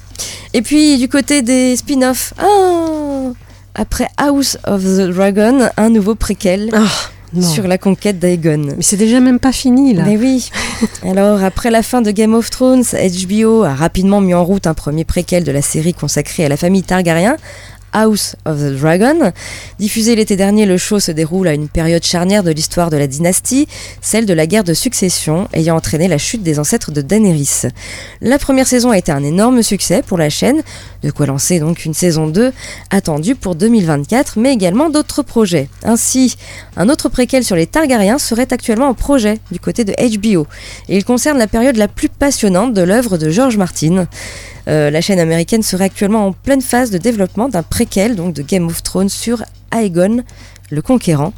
Et 0.53 0.63
puis 0.63 0.99
du 0.99 1.09
côté 1.09 1.43
des 1.43 1.77
spin-offs, 1.77 2.35
ah, 2.39 3.31
après 3.75 4.09
House 4.17 4.59
of 4.67 4.83
the 4.83 5.13
Dragon, 5.13 5.69
un 5.77 5.91
nouveau 5.91 6.17
préquel. 6.17 6.71
Sur 7.41 7.69
la 7.69 7.79
conquête 7.79 8.19
d'Aegon. 8.19 8.75
Mais 8.77 8.83
c'est 8.83 8.97
déjà 8.97 9.21
même 9.21 9.39
pas 9.39 9.53
fini 9.53 9.95
là. 9.95 10.03
Mais 10.05 10.17
oui. 10.17 10.51
Alors 11.03 11.43
après 11.45 11.71
la 11.71 11.83
fin 11.83 12.03
de 12.03 12.11
Game 12.11 12.35
of 12.35 12.51
Thrones, 12.51 12.85
HBO 12.93 13.63
a 13.63 13.75
rapidement 13.75 14.21
mis 14.21 14.35
en 14.35 14.45
route 14.45 14.67
un 14.67 14.75
premier 14.75 15.05
préquel 15.05 15.45
de 15.45 15.53
la 15.53 15.63
série 15.63 15.95
consacrée 15.95 16.45
à 16.45 16.49
la 16.49 16.57
famille 16.57 16.83
Targaryen 16.83 17.37
House 17.93 18.37
of 18.45 18.59
the 18.59 18.79
Dragon. 18.79 19.33
Diffusé 19.79 20.15
l'été 20.17 20.37
dernier, 20.37 20.67
le 20.67 20.79
show 20.79 21.01
se 21.01 21.13
déroule 21.13 21.49
à 21.49 21.55
une 21.55 21.69
période 21.69 22.05
charnière 22.05 22.43
de 22.43 22.51
l'histoire 22.51 22.91
de 22.91 22.97
la 22.97 23.07
dynastie, 23.07 23.67
celle 24.01 24.27
de 24.27 24.35
la 24.35 24.47
guerre 24.47 24.65
de 24.65 24.75
succession, 24.75 25.49
ayant 25.53 25.77
entraîné 25.77 26.09
la 26.09 26.19
chute 26.19 26.43
des 26.43 26.59
ancêtres 26.59 26.93
de 26.93 27.01
Daenerys. 27.01 27.69
La 28.21 28.39
première 28.39 28.67
saison 28.67 28.91
a 28.91 28.99
été 28.99 29.13
un 29.13 29.25
énorme 29.25 29.63
succès 29.63 30.03
pour 30.07 30.19
la 30.19 30.31
chaîne, 30.31 30.63
de 31.03 31.11
quoi 31.11 31.27
lancer 31.27 31.59
donc 31.61 31.85
une 31.85 31.95
saison 31.95 32.27
2 32.27 32.53
attendue 32.91 33.35
pour 33.35 33.55
2024, 33.55 34.39
mais 34.39 34.53
également 34.53 34.91
d'autres 34.91 35.23
projets. 35.23 35.69
Ainsi, 35.83 36.37
un 36.77 36.89
autre 36.89 37.09
préquel 37.09 37.45
sur 37.45 37.57
les 37.57 37.67
Targaryens 37.67 38.19
serait 38.19 38.53
actuellement 38.53 38.89
en 38.89 38.95
projet 38.95 39.39
du 39.51 39.61
côté 39.61 39.85
de 39.85 39.93
HBO, 39.93 40.47
et 40.89 40.97
il 40.97 41.05
concerne 41.05 41.39
la 41.39 41.47
période 41.47 41.77
la 41.77 41.89
plus 41.89 42.09
passionnante 42.09 42.75
de 42.75 42.83
l'œuvre 42.83 43.19
de 43.19 43.31
George 43.31 43.57
Martin. 43.57 44.07
Euh, 44.69 44.91
la 44.91 45.01
chaîne 45.01 45.19
américaine 45.19 45.63
serait 45.63 45.85
actuellement 45.85 46.27
en 46.27 46.33
pleine 46.33 46.61
phase 46.61 46.91
de 46.91 46.99
développement 46.99 47.49
d'un 47.49 47.63
préquel 47.81 48.15
donc 48.15 48.35
de 48.35 48.43
Game 48.43 48.67
of 48.67 48.83
Thrones 48.83 49.09
sur 49.09 49.43
Aegon 49.73 50.23
le 50.69 50.83
Conquérant. 50.83 51.33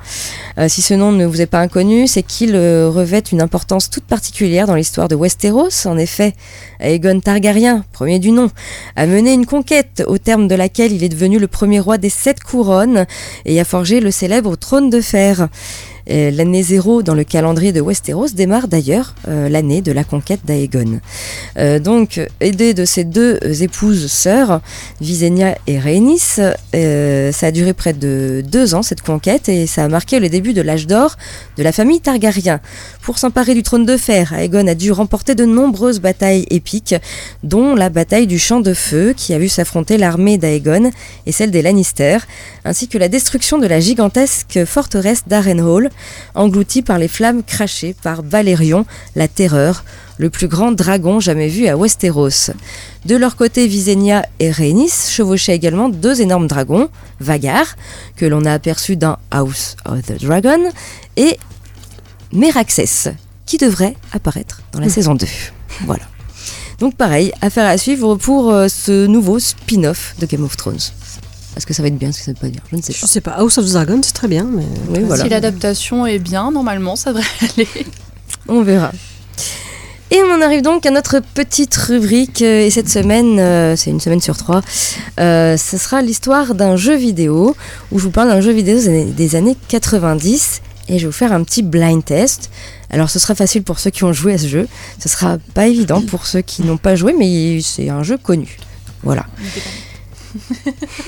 Euh, 0.58 0.68
si 0.68 0.82
ce 0.82 0.92
nom 0.92 1.12
ne 1.12 1.24
vous 1.24 1.40
est 1.40 1.46
pas 1.46 1.60
inconnu, 1.60 2.08
c'est 2.08 2.24
qu'il 2.24 2.56
euh, 2.56 2.90
revêt 2.90 3.20
une 3.30 3.40
importance 3.40 3.90
toute 3.90 4.02
particulière 4.02 4.66
dans 4.66 4.74
l'histoire 4.74 5.06
de 5.06 5.14
Westeros. 5.14 5.86
En 5.86 5.96
effet, 5.96 6.34
Aegon 6.80 7.20
Targaryen, 7.20 7.84
premier 7.92 8.18
du 8.18 8.32
nom, 8.32 8.50
a 8.96 9.06
mené 9.06 9.32
une 9.34 9.46
conquête 9.46 10.02
au 10.08 10.18
terme 10.18 10.48
de 10.48 10.56
laquelle 10.56 10.90
il 10.90 11.04
est 11.04 11.08
devenu 11.08 11.38
le 11.38 11.46
premier 11.46 11.78
roi 11.78 11.96
des 11.96 12.10
sept 12.10 12.40
couronnes 12.40 13.06
et 13.44 13.60
a 13.60 13.64
forgé 13.64 14.00
le 14.00 14.10
célèbre 14.10 14.56
trône 14.56 14.90
de 14.90 15.00
fer. 15.00 15.48
L'année 16.06 16.62
zéro 16.62 17.02
dans 17.02 17.14
le 17.14 17.24
calendrier 17.24 17.72
de 17.72 17.80
Westeros 17.80 18.28
démarre 18.34 18.68
d'ailleurs 18.68 19.14
euh, 19.28 19.48
l'année 19.48 19.82
de 19.82 19.92
la 19.92 20.04
conquête 20.04 20.40
d'Aegon. 20.44 21.00
Euh, 21.58 21.78
donc, 21.78 22.20
aidé 22.40 22.74
de 22.74 22.84
ses 22.84 23.04
deux 23.04 23.38
épouses 23.62 24.10
sœurs, 24.10 24.60
Visenya 25.00 25.56
et 25.66 25.78
Rhaenys, 25.78 26.40
euh, 26.74 27.32
ça 27.32 27.46
a 27.46 27.50
duré 27.50 27.72
près 27.72 27.92
de 27.92 28.42
deux 28.46 28.74
ans 28.74 28.82
cette 28.82 29.02
conquête 29.02 29.48
et 29.48 29.66
ça 29.66 29.84
a 29.84 29.88
marqué 29.88 30.18
le 30.18 30.28
début 30.28 30.52
de 30.54 30.60
l'âge 30.60 30.86
d'or 30.86 31.16
de 31.56 31.62
la 31.62 31.72
famille 31.72 32.00
Targaryen. 32.00 32.60
Pour 33.02 33.18
s'emparer 33.18 33.54
du 33.54 33.62
trône 33.62 33.86
de 33.86 33.96
fer, 33.96 34.32
Aegon 34.32 34.66
a 34.66 34.74
dû 34.74 34.90
remporter 34.90 35.34
de 35.34 35.44
nombreuses 35.44 36.00
batailles 36.00 36.46
épiques, 36.50 36.96
dont 37.42 37.74
la 37.74 37.90
bataille 37.90 38.26
du 38.26 38.38
Champ 38.38 38.60
de 38.60 38.74
Feu 38.74 39.14
qui 39.16 39.34
a 39.34 39.38
vu 39.38 39.48
s'affronter 39.48 39.98
l'armée 39.98 40.38
d'Aegon 40.38 40.90
et 41.26 41.32
celle 41.32 41.50
des 41.50 41.62
Lannister, 41.62 42.18
ainsi 42.64 42.88
que 42.88 42.98
la 42.98 43.08
destruction 43.08 43.58
de 43.58 43.66
la 43.66 43.80
gigantesque 43.80 44.64
forteresse 44.64 45.22
d'Arenhall, 45.26 45.90
englouti 46.34 46.82
par 46.82 46.98
les 46.98 47.08
flammes 47.08 47.42
crachées 47.42 47.94
par 48.02 48.22
Valérion, 48.22 48.86
la 49.16 49.28
terreur, 49.28 49.84
le 50.18 50.30
plus 50.30 50.48
grand 50.48 50.72
dragon 50.72 51.20
jamais 51.20 51.48
vu 51.48 51.66
à 51.66 51.76
Westeros. 51.76 52.52
De 53.06 53.16
leur 53.16 53.36
côté, 53.36 53.66
Visenya 53.66 54.26
et 54.38 54.50
Rhaenys 54.50 55.08
chevauchaient 55.10 55.54
également 55.54 55.88
deux 55.88 56.20
énormes 56.20 56.46
dragons, 56.46 56.88
Vagar, 57.20 57.76
que 58.16 58.26
l'on 58.26 58.44
a 58.44 58.52
aperçu 58.52 58.96
dans 58.96 59.18
House 59.30 59.76
of 59.84 60.02
the 60.02 60.22
Dragon, 60.22 60.70
et 61.16 61.38
Meraxes, 62.32 63.08
qui 63.46 63.58
devrait 63.58 63.96
apparaître 64.12 64.62
dans 64.72 64.80
la 64.80 64.86
hmm. 64.86 64.90
saison 64.90 65.14
2. 65.14 65.26
Voilà. 65.86 66.04
Donc 66.78 66.96
pareil, 66.96 67.32
affaire 67.40 67.68
à 67.68 67.78
suivre 67.78 68.16
pour 68.16 68.50
euh, 68.50 68.68
ce 68.68 69.06
nouveau 69.06 69.38
spin-off 69.38 70.14
de 70.18 70.26
Game 70.26 70.44
of 70.44 70.56
Thrones. 70.56 70.80
Est-ce 71.56 71.66
que 71.66 71.74
ça 71.74 71.82
va 71.82 71.88
être 71.88 71.98
bien, 71.98 72.12
ce 72.12 72.18
que 72.18 72.24
ça 72.24 72.32
veut 72.32 72.38
pas 72.38 72.48
dire 72.48 72.62
Je 72.70 72.76
ne 72.76 72.82
sais 72.82 72.92
pas. 72.92 72.98
Je 73.00 73.06
sais 73.06 73.20
pas. 73.20 73.30
House 73.32 73.58
of 73.58 73.66
the 73.66 73.72
Dragon, 73.72 74.00
c'est 74.02 74.14
très 74.14 74.28
bien, 74.28 74.48
mais 74.50 74.64
si 75.16 75.28
l'adaptation 75.28 76.06
est 76.06 76.18
bien, 76.18 76.50
normalement, 76.50 76.96
ça 76.96 77.12
devrait 77.12 77.26
aller. 77.56 77.68
On 78.48 78.62
verra. 78.62 78.90
Et 80.12 80.22
on 80.22 80.42
arrive 80.42 80.60
donc 80.60 80.84
à 80.84 80.90
notre 80.90 81.20
petite 81.20 81.74
rubrique. 81.74 82.42
Euh, 82.42 82.66
et 82.66 82.70
cette 82.70 82.90
semaine, 82.90 83.38
euh, 83.40 83.76
c'est 83.76 83.88
une 83.88 84.00
semaine 84.00 84.20
sur 84.20 84.36
trois, 84.36 84.60
euh, 85.18 85.56
ce 85.56 85.78
sera 85.78 86.02
l'histoire 86.02 86.54
d'un 86.54 86.76
jeu 86.76 86.94
vidéo 86.94 87.56
où 87.90 87.98
je 87.98 88.04
vous 88.04 88.10
parle 88.10 88.28
d'un 88.28 88.42
jeu 88.42 88.52
vidéo 88.52 88.78
des 88.78 89.36
années 89.36 89.56
90 89.68 90.60
et 90.88 90.98
je 90.98 91.04
vais 91.04 91.06
vous 91.06 91.16
faire 91.16 91.32
un 91.32 91.42
petit 91.44 91.62
blind 91.62 92.04
test. 92.04 92.50
Alors 92.90 93.08
ce 93.08 93.18
sera 93.18 93.34
facile 93.34 93.62
pour 93.62 93.78
ceux 93.78 93.88
qui 93.88 94.04
ont 94.04 94.12
joué 94.12 94.34
à 94.34 94.38
ce 94.38 94.48
jeu, 94.48 94.68
ce 94.98 95.08
sera 95.08 95.38
pas 95.54 95.66
évident 95.66 96.02
pour 96.02 96.26
ceux 96.26 96.42
qui 96.42 96.62
n'ont 96.62 96.76
pas 96.76 96.94
joué, 96.94 97.14
mais 97.18 97.62
c'est 97.62 97.88
un 97.88 98.02
jeu 98.02 98.18
connu. 98.18 98.58
Voilà. 99.02 99.24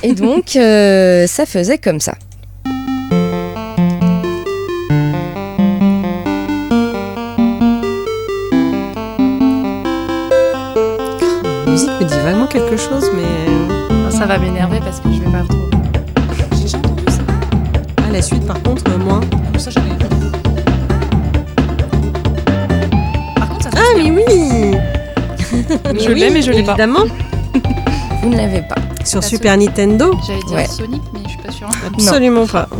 Et 0.03 0.13
donc 0.15 0.57
euh, 0.57 1.27
ça 1.27 1.47
faisait 1.47 1.79
comme 1.79 2.01
ça. 2.01 2.15
La 11.67 11.71
musique 11.71 11.91
me 12.01 12.05
dit 12.05 12.19
vraiment 12.21 12.47
quelque 12.47 12.77
chose, 12.77 13.11
mais. 13.15 13.25
Ça 14.11 14.27
va 14.27 14.39
m'énerver 14.39 14.79
parce 14.79 15.01
que 15.01 15.13
je 15.13 15.19
vais 15.21 15.31
pas 15.31 15.43
retrouver. 15.43 15.71
Ah, 17.97 18.11
la 18.13 18.23
suite, 18.23 18.47
par 18.47 18.63
contre, 18.63 18.85
euh, 18.91 18.99
moins. 18.99 19.21
Ça, 19.59 19.71
j'avais 19.71 19.89
Ah, 23.77 23.81
mais 23.97 24.11
oui 24.11 24.77
Je 26.01 26.13
l'ai, 26.13 26.31
mais 26.31 26.43
je 26.43 26.53
l'ai 26.53 26.63
pas. 26.63 26.73
Évidemment, 26.73 27.05
Vous 28.23 28.29
ne 28.31 28.37
l'avez 28.37 28.63
pas. 28.63 28.77
Sur 29.05 29.23
Super 29.25 29.57
Nintendo. 29.57 30.13
J'allais 30.27 30.41
dire 30.43 30.57
Ouais. 30.57 30.67
Sonic, 30.67 31.03
mais 31.13 31.21
je 31.25 31.29
suis 31.31 31.39
pas 31.39 31.53
sûre. 31.53 31.69
Absolument 31.87 32.47
pas. 32.47 32.69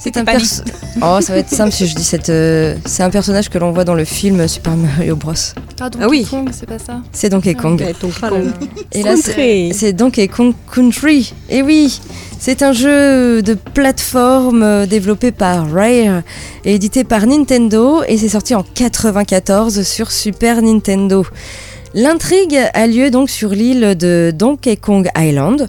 C'est 0.00 0.16
un 0.16 0.24
perso- 0.24 0.62
Oh, 1.02 1.18
ça 1.20 1.32
va 1.32 1.38
être 1.38 1.48
simple 1.48 1.70
si 1.72 1.86
je 1.86 1.94
dis 1.94 2.02
cette. 2.04 2.28
euh, 2.30 2.74
C'est 2.84 3.02
un 3.04 3.10
personnage 3.10 3.48
que 3.48 3.58
l'on 3.58 3.70
voit 3.70 3.84
dans 3.84 3.94
le 3.94 4.04
film 4.04 4.46
Super 4.48 4.76
Mario 4.76 5.14
Bros. 5.16 5.32
Ah, 5.80 5.88
Ah 6.00 6.08
oui. 6.08 6.26
Kong, 6.28 6.48
c'est 6.52 6.66
pas 6.66 6.78
ça. 6.80 7.00
C'est 7.12 7.28
Donkey 7.28 7.54
Kong. 7.54 7.80
Ouais, 7.80 7.94
Oh 8.02 8.06
là 8.22 8.30
là. 8.30 8.50
Et 8.92 9.02
là, 9.02 9.14
c'est 9.16 9.92
Donkey 9.92 10.26
Kong 10.28 10.52
Country. 10.72 11.32
Et 11.48 11.62
oui, 11.62 12.00
c'est 12.40 12.62
un 12.62 12.72
jeu 12.72 13.40
de 13.42 13.54
plateforme 13.54 14.62
euh, 14.64 14.86
développé 14.86 15.30
par 15.30 15.70
Rare 15.72 16.22
et 16.64 16.74
édité 16.74 17.04
par 17.04 17.26
Nintendo 17.26 18.02
et 18.06 18.18
c'est 18.18 18.28
sorti 18.28 18.54
en 18.56 18.64
94 18.64 19.82
sur 19.82 20.10
Super 20.10 20.60
Nintendo. 20.60 21.24
L'intrigue 21.94 22.58
a 22.72 22.86
lieu 22.86 23.10
donc 23.10 23.28
sur 23.28 23.50
l'île 23.50 23.96
de 23.98 24.32
Donkey 24.34 24.76
Kong 24.76 25.10
Island, 25.16 25.68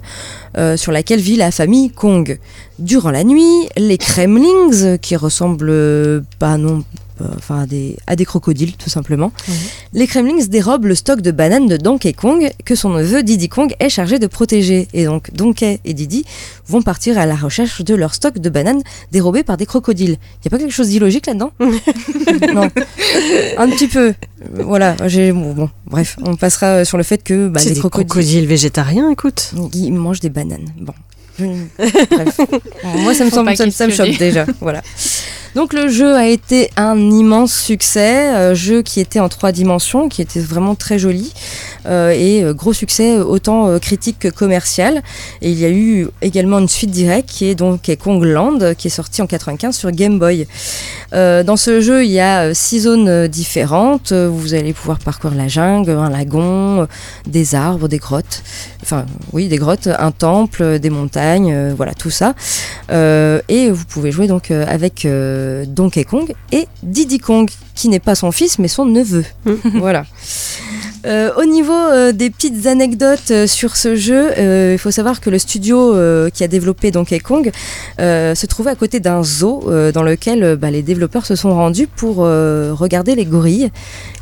euh, 0.56 0.76
sur 0.76 0.90
laquelle 0.90 1.20
vit 1.20 1.36
la 1.36 1.50
famille 1.50 1.90
Kong. 1.90 2.38
Durant 2.78 3.10
la 3.10 3.24
nuit, 3.24 3.68
les 3.76 3.98
Kremlings, 3.98 4.98
qui 4.98 5.16
ressemblent 5.16 6.24
pas 6.38 6.56
non, 6.56 6.82
enfin 7.36 7.60
à 7.62 7.66
des, 7.66 7.96
à 8.06 8.16
des 8.16 8.24
crocodiles 8.24 8.72
tout 8.76 8.90
simplement, 8.90 9.32
les 9.92 10.06
Kremlings 10.06 10.48
dérobent 10.48 10.86
le 10.86 10.94
stock 10.94 11.20
de 11.20 11.30
bananes 11.30 11.66
de 11.68 11.76
Donkey 11.76 12.12
Kong 12.12 12.50
que 12.64 12.74
son 12.74 12.90
neveu 12.90 13.22
Diddy 13.22 13.48
Kong 13.48 13.74
est 13.80 13.88
chargé 13.88 14.18
de 14.18 14.26
protéger. 14.26 14.88
Et 14.94 15.04
donc 15.04 15.32
Donkey 15.32 15.80
et 15.84 15.94
Diddy 15.94 16.24
vont 16.66 16.82
partir 16.82 17.18
à 17.18 17.26
la 17.26 17.36
recherche 17.36 17.82
de 17.82 17.94
leur 17.94 18.14
stock 18.14 18.38
de 18.38 18.48
bananes 18.48 18.82
dérobées 19.12 19.42
par 19.44 19.56
des 19.56 19.66
crocodiles. 19.66 20.16
Y 20.44 20.48
a 20.48 20.50
pas 20.50 20.58
quelque 20.58 20.72
chose 20.72 20.88
d'illogique 20.88 21.26
là-dedans 21.26 21.52
Non, 21.60 22.68
un 23.58 23.68
petit 23.70 23.88
peu. 23.88 24.08
Euh, 24.08 24.12
Voilà, 24.64 24.96
j'ai 25.06 25.32
bon, 25.32 25.52
bon, 25.52 25.70
bref, 25.86 26.16
on 26.22 26.36
passera 26.36 26.84
sur 26.84 26.96
le 26.98 27.02
fait 27.04 27.22
que 27.22 27.48
bah, 27.48 27.60
c'est 27.60 27.68
les 27.70 27.74
des 27.76 27.80
crocodiles, 27.80 28.08
crocodiles 28.08 28.46
végétariens, 28.46 29.10
écoute. 29.10 29.52
ils 29.74 29.92
mangent 29.92 30.20
des 30.20 30.28
bananes. 30.30 30.68
Bon. 30.78 30.92
Bref. 31.38 32.40
Moi, 32.84 33.12
ça 33.14 33.24
me, 33.24 33.30
semble, 33.30 33.56
ça, 33.56 33.66
me- 33.66 33.70
ça 33.72 33.86
me 33.86 33.90
questionner. 33.90 34.12
choque 34.12 34.18
déjà. 34.18 34.46
Voilà. 34.60 34.82
Donc 35.54 35.72
le 35.72 35.88
jeu 35.88 36.14
a 36.14 36.26
été 36.26 36.70
un 36.76 36.98
immense 36.98 37.54
succès, 37.54 38.34
euh, 38.34 38.54
jeu 38.56 38.82
qui 38.82 38.98
était 38.98 39.20
en 39.20 39.28
trois 39.28 39.52
dimensions, 39.52 40.08
qui 40.08 40.20
était 40.20 40.40
vraiment 40.40 40.74
très 40.74 40.98
joli 40.98 41.32
euh, 41.86 42.10
et 42.10 42.42
euh, 42.42 42.54
gros 42.54 42.72
succès 42.72 43.18
autant 43.18 43.68
euh, 43.68 43.78
critique 43.78 44.18
que 44.18 44.28
commercial. 44.28 45.02
Et 45.42 45.50
il 45.50 45.58
y 45.58 45.64
a 45.64 45.70
eu 45.70 46.08
également 46.22 46.58
une 46.58 46.68
suite 46.68 46.90
directe 46.90 47.28
qui 47.28 47.46
est 47.46 47.54
donc 47.54 47.94
Kong 48.02 48.22
Land, 48.22 48.74
qui 48.76 48.88
est 48.88 48.90
sortie 48.90 49.22
en 49.22 49.26
95 49.26 49.76
sur 49.76 49.90
Game 49.90 50.18
Boy. 50.18 50.46
Dans 51.12 51.56
ce 51.56 51.80
jeu, 51.80 52.04
il 52.04 52.10
y 52.10 52.18
a 52.18 52.54
six 52.54 52.80
zones 52.80 53.28
différentes. 53.28 54.12
Vous 54.12 54.54
allez 54.54 54.72
pouvoir 54.72 54.98
parcourir 54.98 55.36
la 55.36 55.46
jungle, 55.46 55.92
un 55.92 56.10
lagon, 56.10 56.88
des 57.26 57.54
arbres, 57.54 57.86
des 57.86 57.98
grottes. 57.98 58.42
Enfin, 58.82 59.06
oui, 59.32 59.46
des 59.46 59.58
grottes, 59.58 59.88
un 59.96 60.10
temple, 60.10 60.80
des 60.80 60.90
montagnes, 60.90 61.72
voilà, 61.76 61.94
tout 61.94 62.10
ça. 62.10 62.34
Et 62.90 63.70
vous 63.70 63.84
pouvez 63.84 64.10
jouer 64.10 64.26
donc 64.26 64.50
avec 64.50 65.06
Donkey 65.66 66.04
Kong 66.04 66.32
et 66.52 66.66
Diddy 66.82 67.18
Kong, 67.18 67.50
qui 67.74 67.88
n'est 67.88 68.00
pas 68.00 68.14
son 68.14 68.32
fils, 68.32 68.58
mais 68.58 68.68
son 68.68 68.84
neveu. 68.86 69.24
voilà. 69.74 70.04
Euh, 71.06 71.30
au 71.36 71.44
niveau 71.44 71.72
euh, 71.72 72.12
des 72.12 72.30
petites 72.30 72.66
anecdotes 72.66 73.30
euh, 73.30 73.46
sur 73.46 73.76
ce 73.76 73.94
jeu, 73.94 74.30
euh, 74.38 74.72
il 74.74 74.78
faut 74.78 74.90
savoir 74.90 75.20
que 75.20 75.28
le 75.28 75.38
studio 75.38 75.94
euh, 75.94 76.30
qui 76.30 76.42
a 76.44 76.48
développé 76.48 76.90
Donkey 76.90 77.20
Kong 77.20 77.50
euh, 78.00 78.34
se 78.34 78.46
trouvait 78.46 78.70
à 78.70 78.74
côté 78.74 79.00
d'un 79.00 79.22
zoo 79.22 79.64
euh, 79.68 79.92
dans 79.92 80.02
lequel 80.02 80.42
euh, 80.42 80.56
bah, 80.56 80.70
les 80.70 80.82
développeurs 80.82 81.26
se 81.26 81.36
sont 81.36 81.52
rendus 81.54 81.88
pour 81.88 82.18
euh, 82.20 82.72
regarder 82.72 83.14
les 83.16 83.26
gorilles 83.26 83.70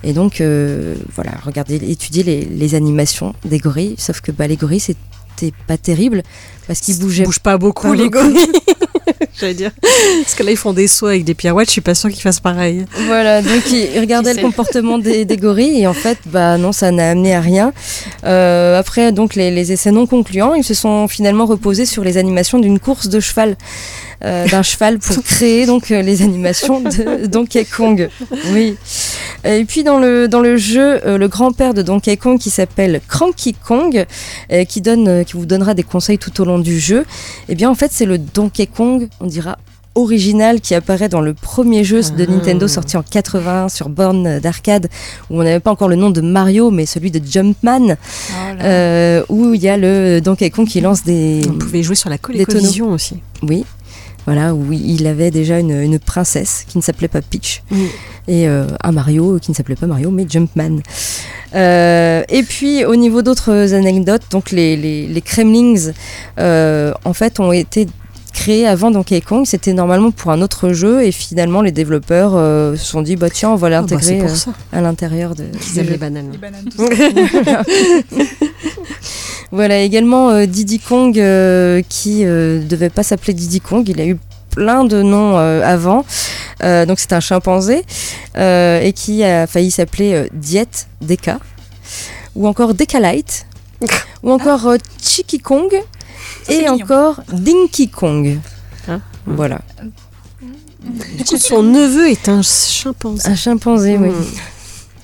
et 0.02 0.12
donc 0.12 0.40
euh, 0.40 0.96
voilà 1.14 1.32
regarder 1.44 1.76
étudier 1.76 2.24
les, 2.24 2.44
les 2.44 2.74
animations 2.74 3.32
des 3.44 3.58
gorilles. 3.58 3.94
Sauf 3.98 4.20
que 4.20 4.32
bah, 4.32 4.48
les 4.48 4.56
gorilles 4.56 4.80
c'était 4.80 5.52
pas 5.68 5.76
terrible 5.76 6.24
parce 6.66 6.80
qu'ils 6.80 6.98
bougeaient. 6.98 7.22
Ils 7.22 7.26
bougent 7.26 7.38
pas 7.40 7.58
beaucoup, 7.58 7.88
Pas 7.88 7.94
les 7.94 8.10
gorilles. 8.10 8.36
J'allais 9.38 9.54
dire. 9.54 9.70
Parce 9.80 10.34
que 10.34 10.42
là, 10.42 10.50
ils 10.50 10.56
font 10.56 10.72
des 10.72 10.86
sauts 10.86 11.06
avec 11.06 11.24
des 11.24 11.34
pirouettes, 11.34 11.68
je 11.68 11.72
suis 11.72 11.80
pas 11.80 11.94
sûre 11.94 12.10
qu'ils 12.10 12.20
fassent 12.20 12.40
pareil. 12.40 12.84
Voilà, 13.06 13.40
donc 13.42 13.70
ils 13.70 13.98
regardaient 13.98 14.34
le 14.34 14.42
comportement 14.42 14.98
des, 14.98 15.24
des 15.24 15.36
gorilles 15.36 15.80
et 15.80 15.86
en 15.86 15.94
fait, 15.94 16.18
bah 16.26 16.58
non, 16.58 16.72
ça 16.72 16.90
n'a 16.90 17.10
amené 17.10 17.34
à 17.34 17.40
rien. 17.40 17.72
Euh, 18.24 18.78
après, 18.78 19.12
donc 19.12 19.34
les, 19.34 19.50
les 19.50 19.72
essais 19.72 19.90
non 19.90 20.06
concluants, 20.06 20.54
ils 20.54 20.64
se 20.64 20.74
sont 20.74 21.08
finalement 21.08 21.46
reposés 21.46 21.86
sur 21.86 22.04
les 22.04 22.18
animations 22.18 22.58
d'une 22.58 22.78
course 22.78 23.08
de 23.08 23.20
cheval, 23.20 23.56
euh, 24.24 24.46
d'un 24.48 24.62
cheval 24.62 24.98
pour 24.98 25.22
créer 25.24 25.66
donc 25.66 25.90
euh, 25.90 26.02
les 26.02 26.22
animations 26.22 26.80
de 26.80 27.26
Donkey 27.26 27.64
Kong. 27.64 28.08
Oui. 28.52 28.76
Et 29.44 29.64
puis 29.64 29.82
dans 29.82 29.98
le 29.98 30.28
dans 30.28 30.40
le 30.40 30.56
jeu, 30.56 31.00
le 31.04 31.26
grand-père 31.26 31.74
de 31.74 31.82
Donkey 31.82 32.16
Kong 32.16 32.38
qui 32.38 32.50
s'appelle 32.50 33.00
Cranky 33.08 33.54
Kong, 33.54 34.06
qui 34.68 34.80
donne, 34.80 35.24
qui 35.24 35.32
vous 35.32 35.46
donnera 35.46 35.74
des 35.74 35.82
conseils 35.82 36.18
tout 36.18 36.40
au 36.40 36.44
long 36.44 36.51
du 36.58 36.78
jeu. 36.80 37.04
Eh 37.48 37.54
bien, 37.54 37.70
en 37.70 37.74
fait, 37.74 37.90
c'est 37.92 38.06
le 38.06 38.18
Donkey 38.18 38.66
Kong, 38.66 39.08
on 39.20 39.26
dira 39.26 39.58
original 39.94 40.62
qui 40.62 40.74
apparaît 40.74 41.10
dans 41.10 41.20
le 41.20 41.34
premier 41.34 41.84
jeu 41.84 42.00
de 42.00 42.24
Ah. 42.26 42.30
Nintendo 42.30 42.66
sorti 42.66 42.96
en 42.96 43.02
80 43.02 43.68
sur 43.68 43.90
borne 43.90 44.38
d'arcade 44.40 44.88
où 45.28 45.38
on 45.38 45.42
n'avait 45.44 45.60
pas 45.60 45.70
encore 45.70 45.88
le 45.90 45.96
nom 45.96 46.08
de 46.08 46.22
Mario 46.22 46.70
mais 46.70 46.86
celui 46.86 47.10
de 47.10 47.20
Jumpman 47.22 47.88
Oh 47.90 48.32
euh, 48.62 49.22
où 49.28 49.52
il 49.52 49.60
y 49.62 49.68
a 49.68 49.76
le 49.76 50.20
Donkey 50.20 50.48
Kong 50.48 50.66
qui 50.66 50.80
lance 50.80 51.04
des 51.04 51.42
On 51.46 51.58
pouvait 51.58 51.82
jouer 51.82 51.94
sur 51.94 52.08
la. 52.08 52.16
ColecoVision 52.16 52.90
aussi. 52.90 53.16
oui 53.42 53.66
voilà 54.26 54.54
où 54.54 54.72
il 54.72 55.06
avait 55.06 55.30
déjà 55.30 55.58
une, 55.58 55.80
une 55.82 55.98
princesse 55.98 56.64
qui 56.68 56.78
ne 56.78 56.82
s'appelait 56.82 57.08
pas 57.08 57.20
Peach 57.22 57.62
Mm. 57.70 57.76
et 58.28 58.48
euh, 58.48 58.66
un 58.82 58.92
Mario 58.92 59.38
qui 59.40 59.50
ne 59.50 59.56
s'appelait 59.56 59.76
pas 59.76 59.86
Mario 59.86 60.10
mais 60.10 60.26
Jumpman 60.28 60.80
Euh, 61.54 62.22
et 62.30 62.42
puis 62.44 62.84
au 62.86 62.96
niveau 62.96 63.20
d'autres 63.20 63.74
anecdotes 63.74 64.22
donc 64.30 64.50
les, 64.52 64.74
les, 64.76 65.06
les 65.06 65.20
Kremlings 65.20 65.92
euh, 66.38 66.92
en 67.04 67.12
fait 67.12 67.40
ont 67.40 67.52
été 67.52 67.86
créés 68.32 68.66
avant 68.66 68.90
Donkey 68.90 69.20
Kong 69.20 69.44
c'était 69.44 69.74
normalement 69.74 70.10
pour 70.12 70.30
un 70.30 70.40
autre 70.40 70.72
jeu 70.72 71.02
et 71.04 71.12
finalement 71.12 71.60
les 71.60 71.70
développeurs 71.72 72.32
euh, 72.34 72.74
se 72.76 72.86
sont 72.86 73.02
dit 73.02 73.16
bah 73.16 73.28
tiens 73.28 73.50
on 73.50 73.56
va 73.56 73.66
Ah 73.66 73.70
bah, 73.70 73.76
l'intégrer 73.80 74.22
euh, 74.22 74.52
à 74.72 74.80
l'intérieur 74.80 75.34
de, 75.34 75.44
jeu. 75.74 75.82
les 75.82 75.98
bananes. 75.98 76.30
Les 76.32 76.38
bananes, 76.38 76.64
tout 76.74 76.86
ça. 76.86 77.62
Voilà, 79.52 79.78
également 79.80 80.30
euh, 80.30 80.46
Diddy 80.46 80.78
Kong 80.80 81.18
euh, 81.18 81.82
qui 81.88 82.24
euh, 82.24 82.62
devait 82.66 82.88
pas 82.90 83.02
s'appeler 83.02 83.34
Diddy 83.34 83.60
Kong, 83.60 83.86
il 83.86 84.00
a 84.00 84.06
eu 84.06 84.16
plein 84.50 84.84
de 84.84 85.02
noms 85.02 85.36
euh, 85.38 85.62
avant. 85.62 86.04
Euh, 86.62 86.86
donc 86.86 86.98
c'est 87.00 87.12
un 87.12 87.20
chimpanzé 87.20 87.84
euh, 88.38 88.80
et 88.80 88.92
qui 88.94 89.22
a 89.24 89.46
failli 89.46 89.70
s'appeler 89.70 90.14
euh, 90.14 90.26
Diet 90.32 90.86
Deka 91.02 91.38
ou 92.34 92.46
encore 92.48 92.72
Decalite 92.74 93.46
ou 94.22 94.30
encore 94.30 94.66
euh, 94.68 94.78
Chiki 95.02 95.38
Kong 95.38 95.70
et 96.48 96.58
mignon. 96.58 96.74
encore 96.74 97.20
Dinky 97.32 97.88
Kong. 97.88 98.38
Hein 98.88 99.00
voilà, 99.26 99.60
Du 101.16 101.24
coup, 101.24 101.36
son 101.36 101.62
neveu 101.62 102.08
est 102.10 102.28
un 102.28 102.42
chimpanzé. 102.42 103.28
un 103.28 103.36
chimpanzé, 103.36 103.96
oui. 103.98 104.10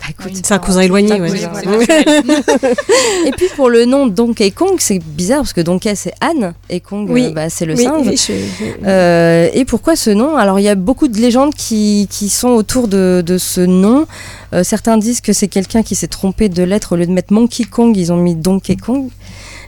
Bah, 0.00 0.06
écoute, 0.10 0.32
C'est 0.42 0.52
un 0.54 0.58
cousin 0.58 0.80
éloigné, 0.82 1.20
Ouais. 1.20 1.28
Et 3.26 3.30
puis 3.32 3.46
pour 3.56 3.68
le 3.68 3.84
nom 3.84 4.06
Donkey 4.06 4.50
Kong, 4.50 4.76
c'est 4.78 4.98
bizarre 5.00 5.38
parce 5.38 5.52
que 5.52 5.60
Donkey 5.60 5.94
c'est 5.94 6.12
Anne 6.20 6.54
et 6.70 6.80
Kong 6.80 7.08
Oui. 7.10 7.26
euh, 7.26 7.30
bah, 7.32 7.50
c'est 7.50 7.66
le 7.66 7.74
Oui, 7.74 7.84
singe. 7.84 8.06
oui, 8.06 8.16
je- 8.16 8.86
Euh, 8.86 9.48
et 9.52 9.64
pourquoi 9.64 9.96
ce 9.96 10.10
nom? 10.10 10.36
Alors 10.36 10.58
il 10.60 10.62
y 10.62 10.68
a 10.68 10.74
beaucoup 10.74 11.08
de 11.08 11.18
légendes 11.18 11.54
qui, 11.54 12.06
qui 12.10 12.28
sont 12.28 12.48
autour 12.50 12.88
de, 12.88 13.22
de 13.26 13.38
ce 13.38 13.60
nom. 13.60 14.06
Euh, 14.54 14.62
certains 14.64 14.96
disent 14.98 15.20
que 15.20 15.32
c'est 15.32 15.48
quelqu'un 15.48 15.82
qui 15.82 15.94
s'est 15.94 16.06
trompé 16.06 16.48
de 16.48 16.62
lettre 16.62 16.92
au 16.92 16.96
lieu 16.96 17.06
de 17.06 17.12
mettre 17.12 17.32
Monkey 17.32 17.64
Kong, 17.64 17.96
ils 17.96 18.12
ont 18.12 18.16
mis 18.16 18.34
Donkey 18.34 18.76
Kong. 18.76 19.08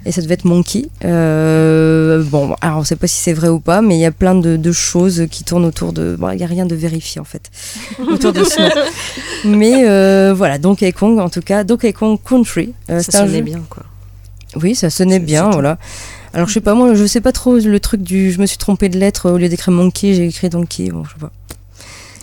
Et 0.07 0.12
ça 0.12 0.22
devait 0.22 0.34
être 0.34 0.46
Monkey. 0.46 0.86
Euh, 1.05 2.22
bon, 2.24 2.55
alors 2.62 2.78
on 2.78 2.84
sait 2.84 2.96
pas 2.96 3.07
si 3.07 3.16
c'est 3.16 3.32
vrai 3.34 3.48
ou 3.48 3.61
pas, 3.61 3.82
mais 3.82 3.96
il 3.96 4.01
y 4.01 4.07
a 4.07 4.11
plein 4.11 4.34
de, 4.34 4.57
de 4.57 4.72
choses 4.72 5.26
qui 5.30 5.44
tournent 5.44 5.64
autour 5.66 5.92
de. 5.92 6.16
Bon, 6.18 6.30
il 6.30 6.38
n'y 6.38 6.42
a 6.42 6.46
rien 6.46 6.64
de 6.66 6.74
vérifié 6.74 7.20
en 7.20 7.24
fait 7.24 7.51
autour 8.11 8.32
de 8.32 8.42
ce 8.44 8.61
nom. 8.62 9.59
Mais 9.59 9.88
euh, 9.88 10.32
voilà, 10.34 10.59
Donkey 10.59 10.90
Kong 10.92 11.18
en 11.18 11.28
tout 11.28 11.42
cas, 11.42 11.64
Donkey 11.64 11.92
Kong 11.92 12.18
Country. 12.24 12.72
Euh, 12.88 13.01
Ça 13.03 13.12
sonnait 13.12 13.38
jeu- 13.38 13.44
bien, 13.44 13.62
quoi. 13.68 13.82
oui, 14.57 14.74
ça 14.74 14.88
sonnait 14.90 15.18
bien, 15.20 15.51
voilà. 15.51 15.78
Alors 16.32 16.48
je 16.48 16.55
sais 16.55 16.61
pas, 16.61 16.74
moi 16.74 16.94
je 16.94 17.05
sais 17.07 17.20
pas 17.20 17.32
trop 17.32 17.57
le 17.59 17.80
truc 17.80 18.03
du 18.03 18.30
je 18.32 18.38
me 18.40 18.46
suis 18.46 18.57
trompé 18.59 18.88
de 18.88 18.98
lettre 18.98 19.30
au 19.30 19.36
lieu 19.36 19.48
d'écrire 19.48 19.74
monkey, 19.74 20.14
j'ai 20.14 20.26
écrit 20.26 20.48
donkey, 20.48 20.88
bon 20.90 21.05
je 21.05 21.11
sais 21.11 21.18
pas. 21.20 21.30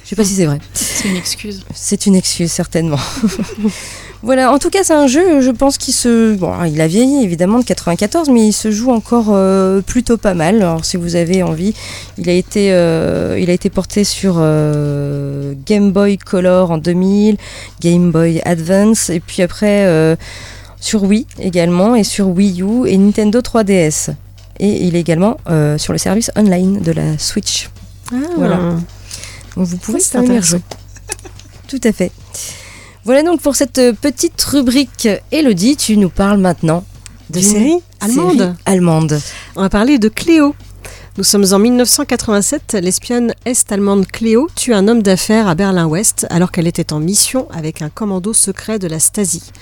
Je 0.04 0.10
sais 0.12 0.16
pas 0.16 0.24
si 0.24 0.36
c'est 0.36 0.46
vrai. 0.46 0.60
C'est 0.74 1.10
une 1.10 1.18
excuse. 1.18 1.66
C'est 1.76 2.06
une 2.06 2.16
excuse 2.16 2.50
certainement. 2.50 3.00
voilà, 4.24 4.52
en 4.52 4.58
tout 4.58 4.70
cas 4.70 4.84
c'est 4.84 4.94
un 4.94 5.06
jeu, 5.06 5.42
je 5.42 5.52
pense 5.52 5.78
qu'il 5.78 5.94
se... 5.94 6.34
Bon, 6.36 6.52
il 6.64 6.82
a 6.82 6.88
vieilli 6.88 7.24
évidemment 7.24 7.60
de 7.60 7.64
94, 7.64 8.30
mais 8.30 8.48
il 8.48 8.54
se 8.54 8.72
joue 8.72 8.92
encore 8.92 9.28
euh, 9.30 9.82
plutôt 9.82 10.18
pas 10.18 10.34
mal. 10.34 10.56
Alors 10.56 10.86
si 10.86 10.98
vous 10.98 11.16
avez 11.16 11.44
envie, 11.44 11.76
il 12.18 12.28
a 12.30 12.34
été, 12.34 12.74
euh, 12.74 13.38
il 13.40 13.50
a 13.50 13.54
été 13.54 13.70
porté 13.70 14.04
sur 14.04 14.38
euh, 14.40 15.54
Game 15.66 15.92
Boy 15.92 16.18
Color 16.18 16.72
en 16.72 16.78
2000, 16.80 17.38
Game 17.80 18.12
Boy 18.12 18.42
Advance, 18.44 19.12
et 19.12 19.20
puis 19.20 19.44
après 19.44 20.18
sur 20.80 21.04
Wii 21.04 21.28
également, 21.40 21.96
et 21.96 22.04
sur 22.04 22.30
Wii 22.30 22.62
U 22.62 22.88
et 22.88 22.98
Nintendo 22.98 23.40
3DS. 23.40 24.10
Et 24.60 24.88
il 24.88 24.96
est 24.96 25.00
également 25.00 25.38
sur 25.78 25.94
le 25.94 26.00
service 26.00 26.32
online 26.36 26.82
de 26.82 26.92
la 26.92 27.20
Switch. 27.20 27.70
Voilà. 28.36 28.58
Donc 29.56 29.68
vous 29.68 29.78
pouvez. 29.78 30.00
Tout 31.68 31.82
à 31.84 31.92
fait. 31.92 32.12
Voilà 33.08 33.24
donc 33.24 33.40
pour 33.40 33.56
cette 33.56 33.78
euh, 33.78 33.94
petite 33.94 34.42
rubrique. 34.42 35.08
Elodie, 35.32 35.78
tu 35.78 35.96
nous 35.96 36.10
parles 36.10 36.40
maintenant 36.40 36.84
De 37.30 37.40
série 37.40 37.76
allemande. 38.02 38.38
série 38.38 38.52
allemande. 38.66 39.22
On 39.56 39.62
va 39.62 39.70
parler 39.70 39.98
de 39.98 40.10
Cléo. 40.10 40.54
Nous 41.18 41.24
sommes 41.24 41.46
en 41.54 41.58
1987. 41.58 42.78
L'espionne 42.82 43.34
est-allemande 43.46 44.08
Cléo 44.08 44.50
tue 44.58 44.74
un 44.74 44.90
homme 44.90 45.02
d'affaires 45.04 45.48
à 45.48 45.56
Berlin-Ouest 45.56 46.28
alors 46.30 46.52
qu'elle 46.52 46.68
était 46.68 46.92
en 46.92 47.00
mission 47.00 47.48
avec 47.52 47.82
un 47.82 47.88
commando 47.88 48.34
secret 48.34 48.78
de 48.78 48.88
la 48.88 49.00
Stasi. 49.00 49.54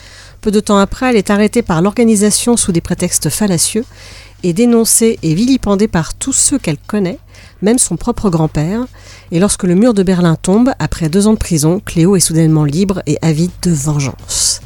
Peu 0.41 0.49
de 0.49 0.59
temps 0.59 0.79
après, 0.79 1.11
elle 1.11 1.15
est 1.15 1.29
arrêtée 1.29 1.61
par 1.61 1.83
l'organisation 1.83 2.57
sous 2.57 2.71
des 2.71 2.81
prétextes 2.81 3.29
fallacieux 3.29 3.85
et 4.43 4.53
dénoncée 4.53 5.17
et 5.23 5.33
vilipendée 5.33 5.87
par 5.87 6.13
tous 6.13 6.33
ceux 6.33 6.59
qu'elle 6.59 6.77
connaît, 6.77 7.17
même 7.61 7.79
son 7.79 7.95
propre 7.97 8.29
grand-père. 8.29 8.85
Et 9.31 9.39
lorsque 9.39 9.63
le 9.63 9.75
mur 9.75 9.93
de 9.93 10.03
Berlin 10.03 10.35
tombe, 10.39 10.71
après 10.79 11.09
deux 11.09 11.27
ans 11.27 11.33
de 11.33 11.39
prison, 11.39 11.81
Cléo 11.83 12.15
est 12.15 12.19
soudainement 12.19 12.63
libre 12.63 13.01
et 13.07 13.17
avide 13.21 13.51
de 13.63 13.71
vengeance. 13.71 14.61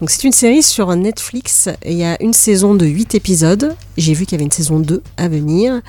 Donc 0.00 0.10
c'est 0.10 0.24
une 0.24 0.32
série 0.32 0.62
sur 0.62 0.94
Netflix. 0.96 1.68
Il 1.86 1.94
y 1.94 2.04
a 2.04 2.20
une 2.22 2.32
saison 2.34 2.74
de 2.74 2.84
8 2.84 3.14
épisodes. 3.14 3.74
J'ai 3.96 4.12
vu 4.12 4.26
qu'il 4.26 4.32
y 4.32 4.36
avait 4.36 4.44
une 4.44 4.50
saison 4.50 4.80
2 4.80 5.02
à 5.16 5.28
venir. 5.28 5.80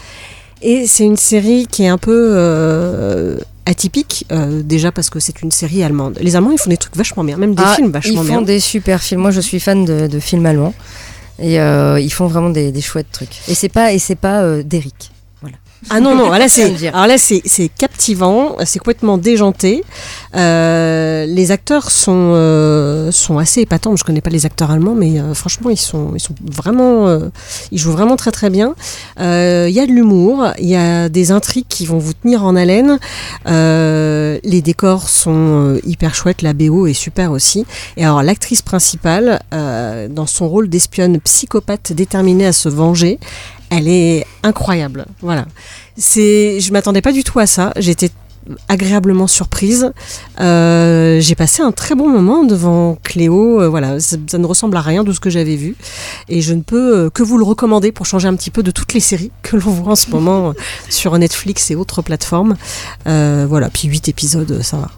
Et 0.61 0.87
c'est 0.87 1.03
une 1.03 1.17
série 1.17 1.67
qui 1.67 1.83
est 1.83 1.89
un 1.89 1.97
peu 1.97 2.13
euh, 2.31 3.37
atypique, 3.65 4.25
euh, 4.31 4.61
déjà 4.63 4.93
parce 4.93 5.09
que 5.09 5.19
c'est 5.19 5.41
une 5.41 5.51
série 5.51 5.83
allemande. 5.83 6.17
Les 6.21 6.37
Allemands, 6.37 6.51
ils 6.51 6.57
font 6.57 6.69
des 6.69 6.77
trucs 6.77 6.95
vachement 6.95 7.25
bien, 7.25 7.35
même 7.35 7.53
des 7.55 7.63
Ah, 7.65 7.75
films 7.75 7.91
vachement 7.91 8.21
Ils 8.21 8.25
bien. 8.27 8.35
font 8.37 8.41
des 8.41 8.61
super 8.61 9.01
films. 9.01 9.19
Moi, 9.21 9.31
je 9.31 9.41
suis 9.41 9.59
fan 9.59 9.83
de, 9.83 10.07
de 10.07 10.19
films 10.19 10.45
allemands. 10.45 10.73
Et 11.39 11.59
euh, 11.59 11.99
ils 11.99 12.11
font 12.11 12.27
vraiment 12.27 12.49
des, 12.49 12.71
des 12.71 12.81
chouettes 12.81 13.11
trucs. 13.11 13.41
Et 13.47 13.55
c'est 13.55 13.69
pas, 13.69 13.93
et 13.93 13.99
c'est 13.99 14.15
pas 14.15 14.41
euh, 14.43 14.63
d'Eric. 14.63 15.12
Ah 15.89 15.99
non, 15.99 16.15
non, 16.15 16.29
là 16.31 16.47
Je 16.47 16.53
c'est, 16.53 16.87
alors 16.89 17.07
là 17.07 17.17
c'est, 17.17 17.69
captivant, 17.77 18.57
c'est 18.65 18.79
complètement 18.79 19.17
déjanté. 19.17 19.83
Euh, 20.35 21.25
les 21.25 21.51
acteurs 21.51 21.91
sont, 21.91 22.33
euh, 22.35 23.11
sont 23.11 23.37
assez 23.37 23.61
épatants. 23.61 23.95
Je 23.95 24.03
connais 24.03 24.21
pas 24.21 24.29
les 24.29 24.45
acteurs 24.45 24.71
allemands, 24.71 24.95
mais 24.95 25.19
euh, 25.19 25.33
franchement 25.33 25.69
ils 25.69 25.77
sont, 25.77 26.11
ils 26.15 26.19
sont 26.19 26.35
vraiment, 26.43 27.07
euh, 27.07 27.29
ils 27.71 27.77
jouent 27.77 27.91
vraiment 27.91 28.15
très 28.15 28.31
très 28.31 28.49
bien. 28.49 28.75
Euh, 29.19 29.67
Il 29.69 29.75
y 29.75 29.79
a 29.79 29.85
de 29.85 29.91
l'humour, 29.91 30.47
il 30.59 30.67
y 30.67 30.75
a 30.75 31.09
des 31.09 31.31
intrigues 31.31 31.67
qui 31.67 31.85
vont 31.85 31.97
vous 31.97 32.13
tenir 32.13 32.43
en 32.43 32.55
haleine. 32.55 32.99
Euh, 33.47 34.39
les 34.43 34.61
décors 34.61 35.09
sont 35.09 35.31
euh, 35.75 35.79
hyper 35.85 36.15
chouettes, 36.15 36.41
la 36.41 36.53
BO 36.53 36.87
est 36.87 36.93
super 36.93 37.31
aussi. 37.31 37.65
Et 37.97 38.03
alors 38.03 38.23
l'actrice 38.23 38.61
principale, 38.61 39.41
euh, 39.53 40.07
dans 40.07 40.25
son 40.25 40.47
rôle 40.49 40.69
d'espionne 40.69 41.19
psychopathe 41.19 41.93
déterminée 41.93 42.45
à 42.45 42.53
se 42.53 42.69
venger, 42.69 43.19
elle 43.73 43.87
est 43.87 44.25
incroyable. 44.43 45.05
Voilà. 45.21 45.45
C'est, 45.97 46.59
je 46.59 46.71
m'attendais 46.71 47.01
pas 47.01 47.11
du 47.11 47.23
tout 47.23 47.39
à 47.39 47.47
ça. 47.47 47.73
J'étais 47.77 48.11
agréablement 48.67 49.27
surprise. 49.27 49.91
Euh, 50.39 51.19
j'ai 51.21 51.33
passé 51.33 51.63
un 51.63 51.71
très 51.71 51.95
bon 51.95 52.09
moment 52.09 52.43
devant 52.43 52.97
Cléo. 53.03 53.61
Euh, 53.61 53.69
voilà, 53.69 53.99
ça, 53.99 54.17
ne 54.17 54.45
ressemble 54.45 54.77
à 54.77 54.81
rien 54.81 55.03
de 55.03 55.11
ce 55.11 55.19
que 55.19 55.29
j'avais 55.29 55.55
vu, 55.55 55.75
et 56.29 56.41
je 56.41 56.53
ne 56.53 56.61
peux 56.61 56.97
euh, 56.97 57.09
que 57.09 57.23
vous 57.23 57.37
le 57.37 57.45
recommander 57.45 57.91
pour 57.91 58.05
changer 58.05 58.27
un 58.27 58.35
petit 58.35 58.51
peu 58.51 58.61
de 58.61 58.71
toutes 58.71 58.93
les 58.93 58.99
séries 58.99 59.31
que 59.41 59.55
l'on 59.55 59.71
voit 59.71 59.93
en 59.93 59.95
ce 59.95 60.09
moment 60.09 60.49
euh, 60.49 60.53
sur 60.89 61.17
Netflix 61.17 61.71
et 61.71 61.75
autres 61.75 62.01
plateformes. 62.01 62.55
Euh, 63.07 63.45
voilà, 63.47 63.69
puis 63.69 63.87
8 63.87 64.09
épisodes, 64.09 64.61
ça 64.61 64.77
va. 64.77 64.91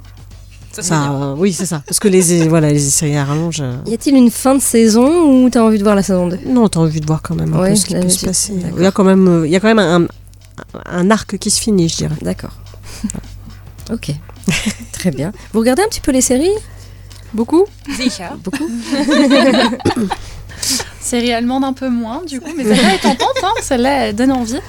Ça, 0.82 1.12
euh, 1.12 1.36
oui, 1.38 1.54
c'est 1.54 1.66
ça. 1.66 1.82
Parce 1.86 2.00
que 2.00 2.08
les, 2.08 2.48
voilà, 2.48 2.72
les 2.72 2.80
séries 2.80 3.16
à 3.18 3.26
rallonge. 3.26 3.60
euh, 3.62 3.76
Y 3.88 3.94
a-t-il 3.94 4.16
une 4.16 4.32
fin 4.32 4.56
de 4.56 4.62
saison 4.62 5.08
ou 5.32 5.50
t'as 5.50 5.62
envie 5.62 5.78
de 5.78 5.84
voir 5.84 5.96
la 5.96 6.04
saison 6.04 6.28
2 6.28 6.40
non, 6.48 6.68
t'as 6.70 6.80
envie 6.80 7.00
de 7.02 7.06
voir 7.06 7.22
quand 7.22 7.36
même 7.36 7.54
un 7.54 7.60
Ouais, 7.60 7.70
peu 7.72 7.76
ce 7.76 7.86
qui 7.86 7.94
peut 7.96 8.10
se 8.10 8.26
passer. 8.26 8.54
d'accord. 8.54 8.78
Il 8.80 8.84
y 8.84 8.88
a 8.88 8.92
quand 8.92 9.04
même, 9.04 9.28
euh, 9.28 9.48
il 9.48 9.52
y 9.52 9.56
a 9.56 9.60
quand 9.60 9.74
même 9.74 9.80
un, 9.80 10.08
un 10.86 11.12
arc 11.12 11.38
qui 11.38 11.50
se 11.52 11.60
finit, 11.62 11.88
je 11.90 11.98
dirais. 11.98 12.16
D'accord. 12.22 12.52
ok. 13.92 14.12
Très 14.92 15.12
bien. 15.12 15.32
Vous 15.54 15.60
regardez 15.60 15.82
un 15.84 15.88
petit 15.88 16.02
peu 16.02 16.12
les 16.12 16.22
séries? 16.22 16.50
Beaucoup 17.34 17.66
Sicher. 17.98 18.28
Beaucoup 18.44 18.68
Série 21.00 21.34
allemande 21.34 21.64
un 21.64 21.74
peu 21.74 21.90
moins, 21.90 22.22
du 22.28 22.40
coup, 22.42 22.50
mais 22.58 22.64
celle-là 22.64 22.96
est 22.96 23.00
tentante, 23.00 23.38
hein. 23.44 23.52
celle-là 23.62 24.08
elle 24.08 24.16
donne 24.16 24.32
envie. 24.32 24.60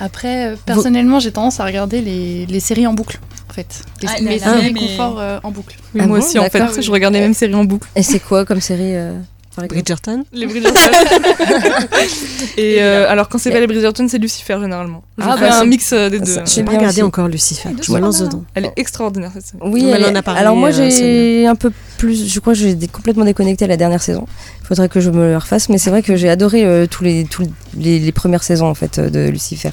Après, 0.00 0.46
euh, 0.52 0.56
personnellement, 0.66 1.20
j'ai 1.20 1.30
tendance 1.32 1.60
à 1.60 1.64
regarder 1.64 2.00
les, 2.00 2.46
les 2.46 2.60
séries 2.60 2.86
en 2.86 2.94
boucle, 2.94 3.20
en 3.48 3.52
fait. 3.52 3.82
Les, 4.02 4.08
Ah, 4.08 4.20
mes 4.22 4.38
séries 4.38 4.62
même 4.62 4.76
et- 4.76 4.80
confort 4.80 5.18
euh, 5.20 5.38
en 5.42 5.50
boucle. 5.50 5.76
Oui, 5.94 6.00
Ah 6.02 6.06
moi 6.06 6.18
bon, 6.18 6.24
aussi, 6.24 6.38
en 6.38 6.44
fait. 6.50 6.58
d'accord. 6.58 6.80
Je 6.82 6.90
regarde 6.90 7.14
les 7.14 7.20
mêmes 7.20 7.34
séries 7.34 7.54
en 7.54 7.64
boucle. 7.64 7.88
Et 7.94 8.02
c'est 8.02 8.18
quoi 8.20 8.44
comme 8.44 8.60
série 8.60 8.96
euh, 8.96 9.16
par 9.54 9.66
Bridgerton 9.66 10.24
Les 10.32 10.46
Bridgerton. 10.46 10.78
Et 12.56 12.82
euh, 12.82 13.08
alors, 13.08 13.28
quand 13.28 13.38
c'est 13.38 13.50
pas 13.50 13.60
les 13.60 13.66
Bridgerton, 13.66 14.06
c'est 14.08 14.18
Lucifer, 14.18 14.56
généralement. 14.60 15.02
Je 15.18 15.24
Ah, 15.26 15.36
fais 15.36 15.48
bah, 15.48 15.60
un 15.60 15.64
mix 15.64 15.92
euh, 15.92 16.08
des 16.10 16.20
deux. 16.20 16.36
J'ai 16.46 16.62
pas 16.62 16.72
regardé 16.72 16.88
aussi. 16.88 17.02
encore 17.02 17.28
Lucifer. 17.28 17.68
Je 17.80 17.92
me 17.92 17.98
lance 18.00 18.20
dedans. 18.20 18.44
Elle 18.54 18.66
est 18.66 18.72
extraordinaire, 18.76 19.30
cette 19.34 19.46
série. 19.46 19.58
Oui, 19.64 19.84
Elle 19.88 20.02
elle 20.02 20.10
en 20.12 20.14
a 20.14 20.18
est- 20.18 20.22
parlé, 20.22 20.40
alors 20.40 20.56
moi 20.56 20.70
euh, 20.70 20.90
j'ai 20.90 21.46
un 21.46 21.54
peu 21.54 21.72
plus, 21.98 22.32
je 22.32 22.40
crois 22.40 22.52
que 22.54 22.58
j'ai 22.58 22.76
complètement 22.88 23.24
déconnecté 23.24 23.66
la 23.66 23.76
dernière 23.76 24.02
saison. 24.02 24.26
Il 24.62 24.66
faudrait 24.66 24.88
que 24.88 25.00
je 25.00 25.10
me 25.10 25.30
le 25.30 25.36
refasse, 25.36 25.68
mais 25.68 25.78
c'est 25.78 25.90
vrai 25.90 26.02
que 26.02 26.16
j'ai 26.16 26.28
adoré 26.28 26.64
euh, 26.64 26.86
tous 26.86 27.04
les, 27.04 27.24
tous 27.24 27.42
les, 27.76 27.98
les 27.98 28.12
premières 28.12 28.42
saisons 28.42 28.66
en 28.66 28.74
fait 28.74 28.98
euh, 28.98 29.10
de 29.10 29.28
Lucifer. 29.28 29.70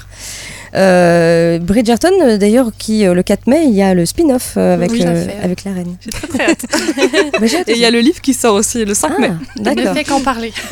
Euh, 0.74 1.58
Bridgerton, 1.58 2.10
euh, 2.22 2.36
d'ailleurs, 2.38 2.70
qui 2.78 3.06
euh, 3.06 3.14
le 3.14 3.22
4 3.22 3.46
mai, 3.46 3.64
il 3.66 3.74
y 3.74 3.82
a 3.82 3.94
le 3.94 4.06
spin-off 4.06 4.56
avec, 4.56 4.90
Oui, 4.90 5.02
euh, 5.04 5.26
avec 5.42 5.64
la 5.64 5.72
reine. 5.72 5.96
J'ai 6.00 6.10
très 6.10 6.26
très 6.26 6.44
hâte. 6.46 6.64
Et 7.68 7.72
il 7.72 7.78
y 7.78 7.84
a 7.84 7.90
le 7.90 8.00
livre 8.00 8.20
qui 8.20 8.32
sort 8.34 8.54
aussi 8.54 8.84
le 8.84 8.94
5 8.94 9.18
mai. 9.18 9.30
Ah, 9.32 9.60
Ne 9.60 9.74
d'accord. 9.74 9.94
fait 9.94 10.04
qu'en 10.04 10.20
parler. 10.20 10.52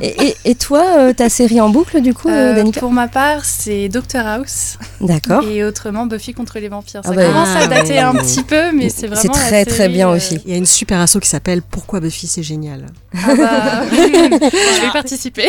Et, 0.00 0.28
et- 0.28 0.36
et 0.44 0.54
toi, 0.54 0.84
euh, 0.98 1.12
ta 1.12 1.28
série 1.28 1.60
en 1.60 1.70
boucle 1.70 2.00
du 2.00 2.14
coup, 2.14 2.28
euh, 2.28 2.54
Danica 2.54 2.78
pour 2.78 2.92
ma 2.92 3.08
part, 3.08 3.44
c'est 3.44 3.88
Doctor 3.88 4.24
House 4.24 4.78
D'accord. 5.00 5.42
et 5.44 5.64
autrement 5.64 6.06
Buffy 6.06 6.34
contre 6.34 6.60
les 6.60 6.68
vampires. 6.68 7.00
Ça 7.04 7.10
Ah 7.12 7.16
bah, 7.16 7.24
commence 7.26 7.48
à 7.48 7.62
ah, 7.62 7.66
dater 7.66 7.98
un 7.98 8.14
petit 8.14 8.44
peu, 8.44 8.70
mais 8.72 8.90
c'est 8.90 9.08
vraiment. 9.08 9.20
C'est 9.22 9.28
très 9.28 9.64
très 9.64 9.88
bien 9.88 10.08
euh, 10.08 10.14
aussi. 10.16 10.38
Il 10.46 10.52
y 10.52 10.54
a 10.54 10.56
une 10.56 10.66
super 10.66 11.00
asso 11.00 11.18
qui 11.20 11.28
s'appelle 11.28 11.62
Pourquoi 11.62 11.98
Buffy 11.98 12.28
c'est 12.28 12.44
génial. 12.44 12.86
Ah 13.14 13.34
bah, 13.34 13.82
je 13.90 14.80
vais 14.82 14.86
y 14.86 14.92
participer. 14.92 15.48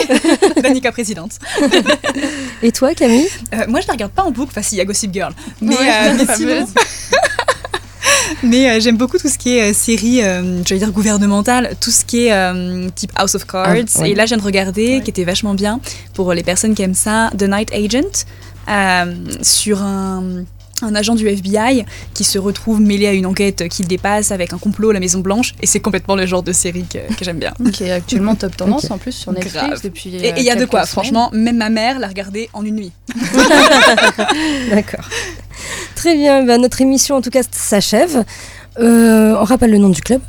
Danica 0.63 0.91
présidente. 0.91 1.33
Et 2.63 2.71
toi, 2.71 2.95
Camille? 2.95 3.27
Euh, 3.53 3.65
moi, 3.67 3.79
je 3.81 3.87
la 3.87 3.93
regarde 3.93 4.11
pas 4.11 4.23
en 4.23 4.31
boucle, 4.31 4.49
enfin, 4.51 4.61
si, 4.61 4.75
il 4.75 4.77
y 4.79 4.81
a 4.81 4.85
Gossip 4.85 5.13
Girl. 5.13 5.33
Mais, 5.61 5.75
Ouais, 5.77 5.89
euh, 5.89 6.13
mais 6.17 6.25
fameuse. 6.25 6.37
sinon- 6.37 6.67
Mais 8.43 8.69
euh, 8.69 8.79
j'aime 8.79 8.97
beaucoup 8.97 9.17
tout 9.17 9.29
ce 9.29 9.37
qui 9.37 9.57
est 9.57 9.71
euh, 9.71 9.73
série, 9.73 10.21
euh, 10.21 10.61
je 10.63 10.73
vais 10.73 10.79
dire 10.79 10.91
gouvernementale, 10.91 11.75
tout 11.81 11.91
ce 11.91 12.05
qui 12.05 12.27
est 12.27 12.91
type 12.95 13.11
House 13.15 13.35
of 13.35 13.45
Cards. 13.45 13.65
Ah, 13.67 13.99
ouais. 14.01 14.11
Et 14.11 14.15
là, 14.15 14.25
je 14.25 14.29
viens 14.29 14.37
de 14.37 14.43
regarder, 14.43 15.01
qui 15.03 15.09
était 15.09 15.23
vachement 15.23 15.53
bien 15.53 15.79
pour 16.13 16.33
les 16.33 16.43
personnes 16.43 16.75
qui 16.75 16.83
aiment 16.83 16.93
ça, 16.93 17.31
The 17.37 17.43
Night 17.43 17.71
Agent, 17.73 18.25
sur 19.41 19.81
un, 19.81 20.43
un 20.81 20.95
agent 20.95 21.15
du 21.15 21.27
FBI 21.27 21.85
qui 22.13 22.23
se 22.23 22.37
retrouve 22.37 22.79
mêlé 22.81 23.07
à 23.07 23.13
une 23.13 23.25
enquête 23.25 23.67
qui 23.69 23.81
le 23.83 23.87
dépasse 23.87 24.31
avec 24.31 24.53
un 24.53 24.57
complot 24.57 24.91
à 24.91 24.93
la 24.93 24.99
Maison 24.99 25.19
Blanche. 25.19 25.53
Et 25.61 25.65
c'est 25.65 25.79
complètement 25.79 26.15
le 26.15 26.25
genre 26.25 26.43
de 26.43 26.51
série 26.51 26.85
que, 26.85 27.13
que 27.13 27.25
j'aime 27.25 27.39
bien. 27.39 27.53
Qui 27.73 27.85
est 27.85 27.91
actuellement 27.91 28.35
top 28.35 28.55
tendance 28.55 28.89
en 28.91 28.97
plus 28.97 29.11
sur 29.11 29.31
Netflix 29.31 29.55
Grave. 29.55 29.81
depuis. 29.83 30.15
Et 30.15 30.33
il 30.37 30.43
y 30.43 30.49
a 30.49 30.55
de 30.55 30.65
quoi, 30.65 30.81
semaines. 30.85 30.91
franchement, 30.91 31.29
même 31.33 31.57
ma 31.57 31.69
mère 31.69 31.99
l'a 31.99 32.07
regardé 32.07 32.49
en 32.53 32.63
une 32.63 32.75
nuit. 32.75 32.91
D'accord. 34.71 35.05
Très 35.95 36.15
bien, 36.15 36.43
bah, 36.43 36.57
notre 36.57 36.81
émission 36.81 37.15
en 37.15 37.21
tout 37.21 37.31
cas 37.31 37.41
s'achève. 37.51 38.23
Euh, 38.79 39.35
on 39.39 39.43
rappelle 39.43 39.71
le 39.71 39.79
nom 39.79 39.89
du 39.89 40.01
club. 40.01 40.21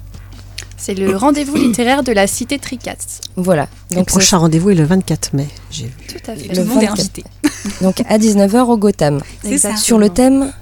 C'est 0.80 0.94
le 0.94 1.16
rendez-vous 1.16 1.56
littéraire 1.56 2.02
de 2.04 2.12
la 2.12 2.26
cité 2.26 2.58
Tricast. 2.58 3.20
Voilà. 3.36 3.68
Le 3.90 4.02
prochain 4.04 4.38
rendez-vous 4.38 4.70
est 4.70 4.74
le 4.74 4.84
24 4.84 5.34
mai, 5.34 5.48
j'ai 5.70 5.86
vu. 5.86 5.92
Tout 6.08 6.30
à 6.30 6.36
fait. 6.36 6.48
Tout 6.48 6.54
le 6.60 6.64
monde 6.64 6.82
est 6.82 6.86
24. 6.86 7.00
invité. 7.00 7.24
donc 7.82 8.00
à 8.08 8.16
19h 8.18 8.60
au 8.70 8.76
Gotham. 8.76 9.20
C'est 9.42 9.58
ça. 9.58 9.76
Sur 9.76 9.98
le 9.98 10.08
thème 10.08 10.52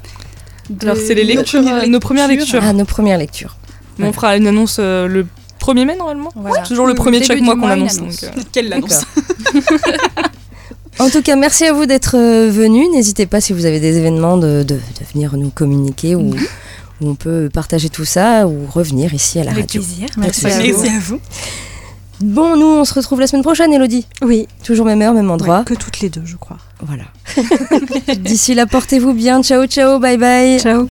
Alors, 0.83 0.97
c'est 0.97 1.15
les 1.15 1.23
nos 1.25 1.29
lectures, 1.41 1.61
premières 1.63 1.83
euh, 1.85 1.87
nos 1.87 2.01
premières 2.01 2.29
lectures. 2.29 2.65
à 2.65 2.73
nos 2.73 2.85
premières 2.87 3.19
lectures. 3.19 3.57
Mais 3.99 4.09
On 4.09 4.13
fera 4.13 4.37
une 4.37 4.47
annonce 4.47 4.79
euh, 4.81 5.07
le 5.07 5.27
1er 5.61 5.85
mai, 5.87 5.97
normalement. 5.97 6.31
Voilà. 6.35 6.63
Toujours 6.63 6.87
le 6.87 6.95
premier 6.95 7.21
de 7.21 7.25
chaque 7.25 7.41
mois 7.41 7.55
qu'on 7.55 7.69
annonce. 7.69 7.99
annonce. 7.99 8.21
donc, 8.25 8.33
euh, 8.37 8.43
Quelle 8.53 8.73
annonce 8.73 9.05
En 10.99 11.11
tout 11.11 11.21
cas, 11.21 11.37
merci 11.37 11.65
à 11.67 11.75
vous 11.75 11.85
d'être 11.85 12.17
euh, 12.17 12.51
venus. 12.51 12.87
N'hésitez 12.91 13.27
pas 13.27 13.41
si 13.43 13.53
vous 13.53 13.67
avez 13.67 13.81
des 13.81 13.99
événements 13.99 14.39
de, 14.39 14.63
de- 14.63 14.77
de 14.77 15.05
venir 15.13 15.37
nous 15.37 15.51
communiquer 15.51 16.15
ou 16.15 16.35
où 17.01 17.09
on 17.11 17.15
peut 17.15 17.49
partager 17.53 17.89
tout 17.91 18.05
ça 18.05 18.47
ou 18.47 18.67
revenir 18.67 19.13
ici 19.15 19.39
à 19.39 19.45
la 19.45 19.51
Avec 19.53 19.65
radio. 19.67 19.83
plaisir. 19.83 20.09
Merci 20.17 20.45
Merci 20.45 20.61
à 20.61 20.63
Merci 20.63 20.73
vous. 20.73 20.87
à 20.87 20.99
vous. 21.01 21.21
Bon, 22.21 22.57
nous, 22.57 22.67
on 22.67 22.85
se 22.87 22.95
retrouve 22.95 23.21
la 23.21 23.27
semaine 23.27 23.43
prochaine, 23.43 23.73
Elodie. 23.75 24.07
Oui. 24.23 24.49
Toujours 24.65 24.87
même 24.87 25.03
heure, 25.03 25.13
même 25.13 25.31
endroit. 25.31 25.59
Ouais, 25.59 25.65
que 25.65 25.75
toutes 25.75 26.01
les 26.01 26.09
deux, 26.09 26.23
je 26.25 26.37
crois. 26.37 26.57
Voilà. 26.81 27.05
D'ici 28.19 28.55
là, 28.55 28.65
portez-vous 28.67 29.13
bien. 29.13 29.43
Ciao, 29.43 29.67
ciao, 29.67 29.99
bye 29.99 30.17
bye. 30.17 30.59
Ciao. 30.59 30.87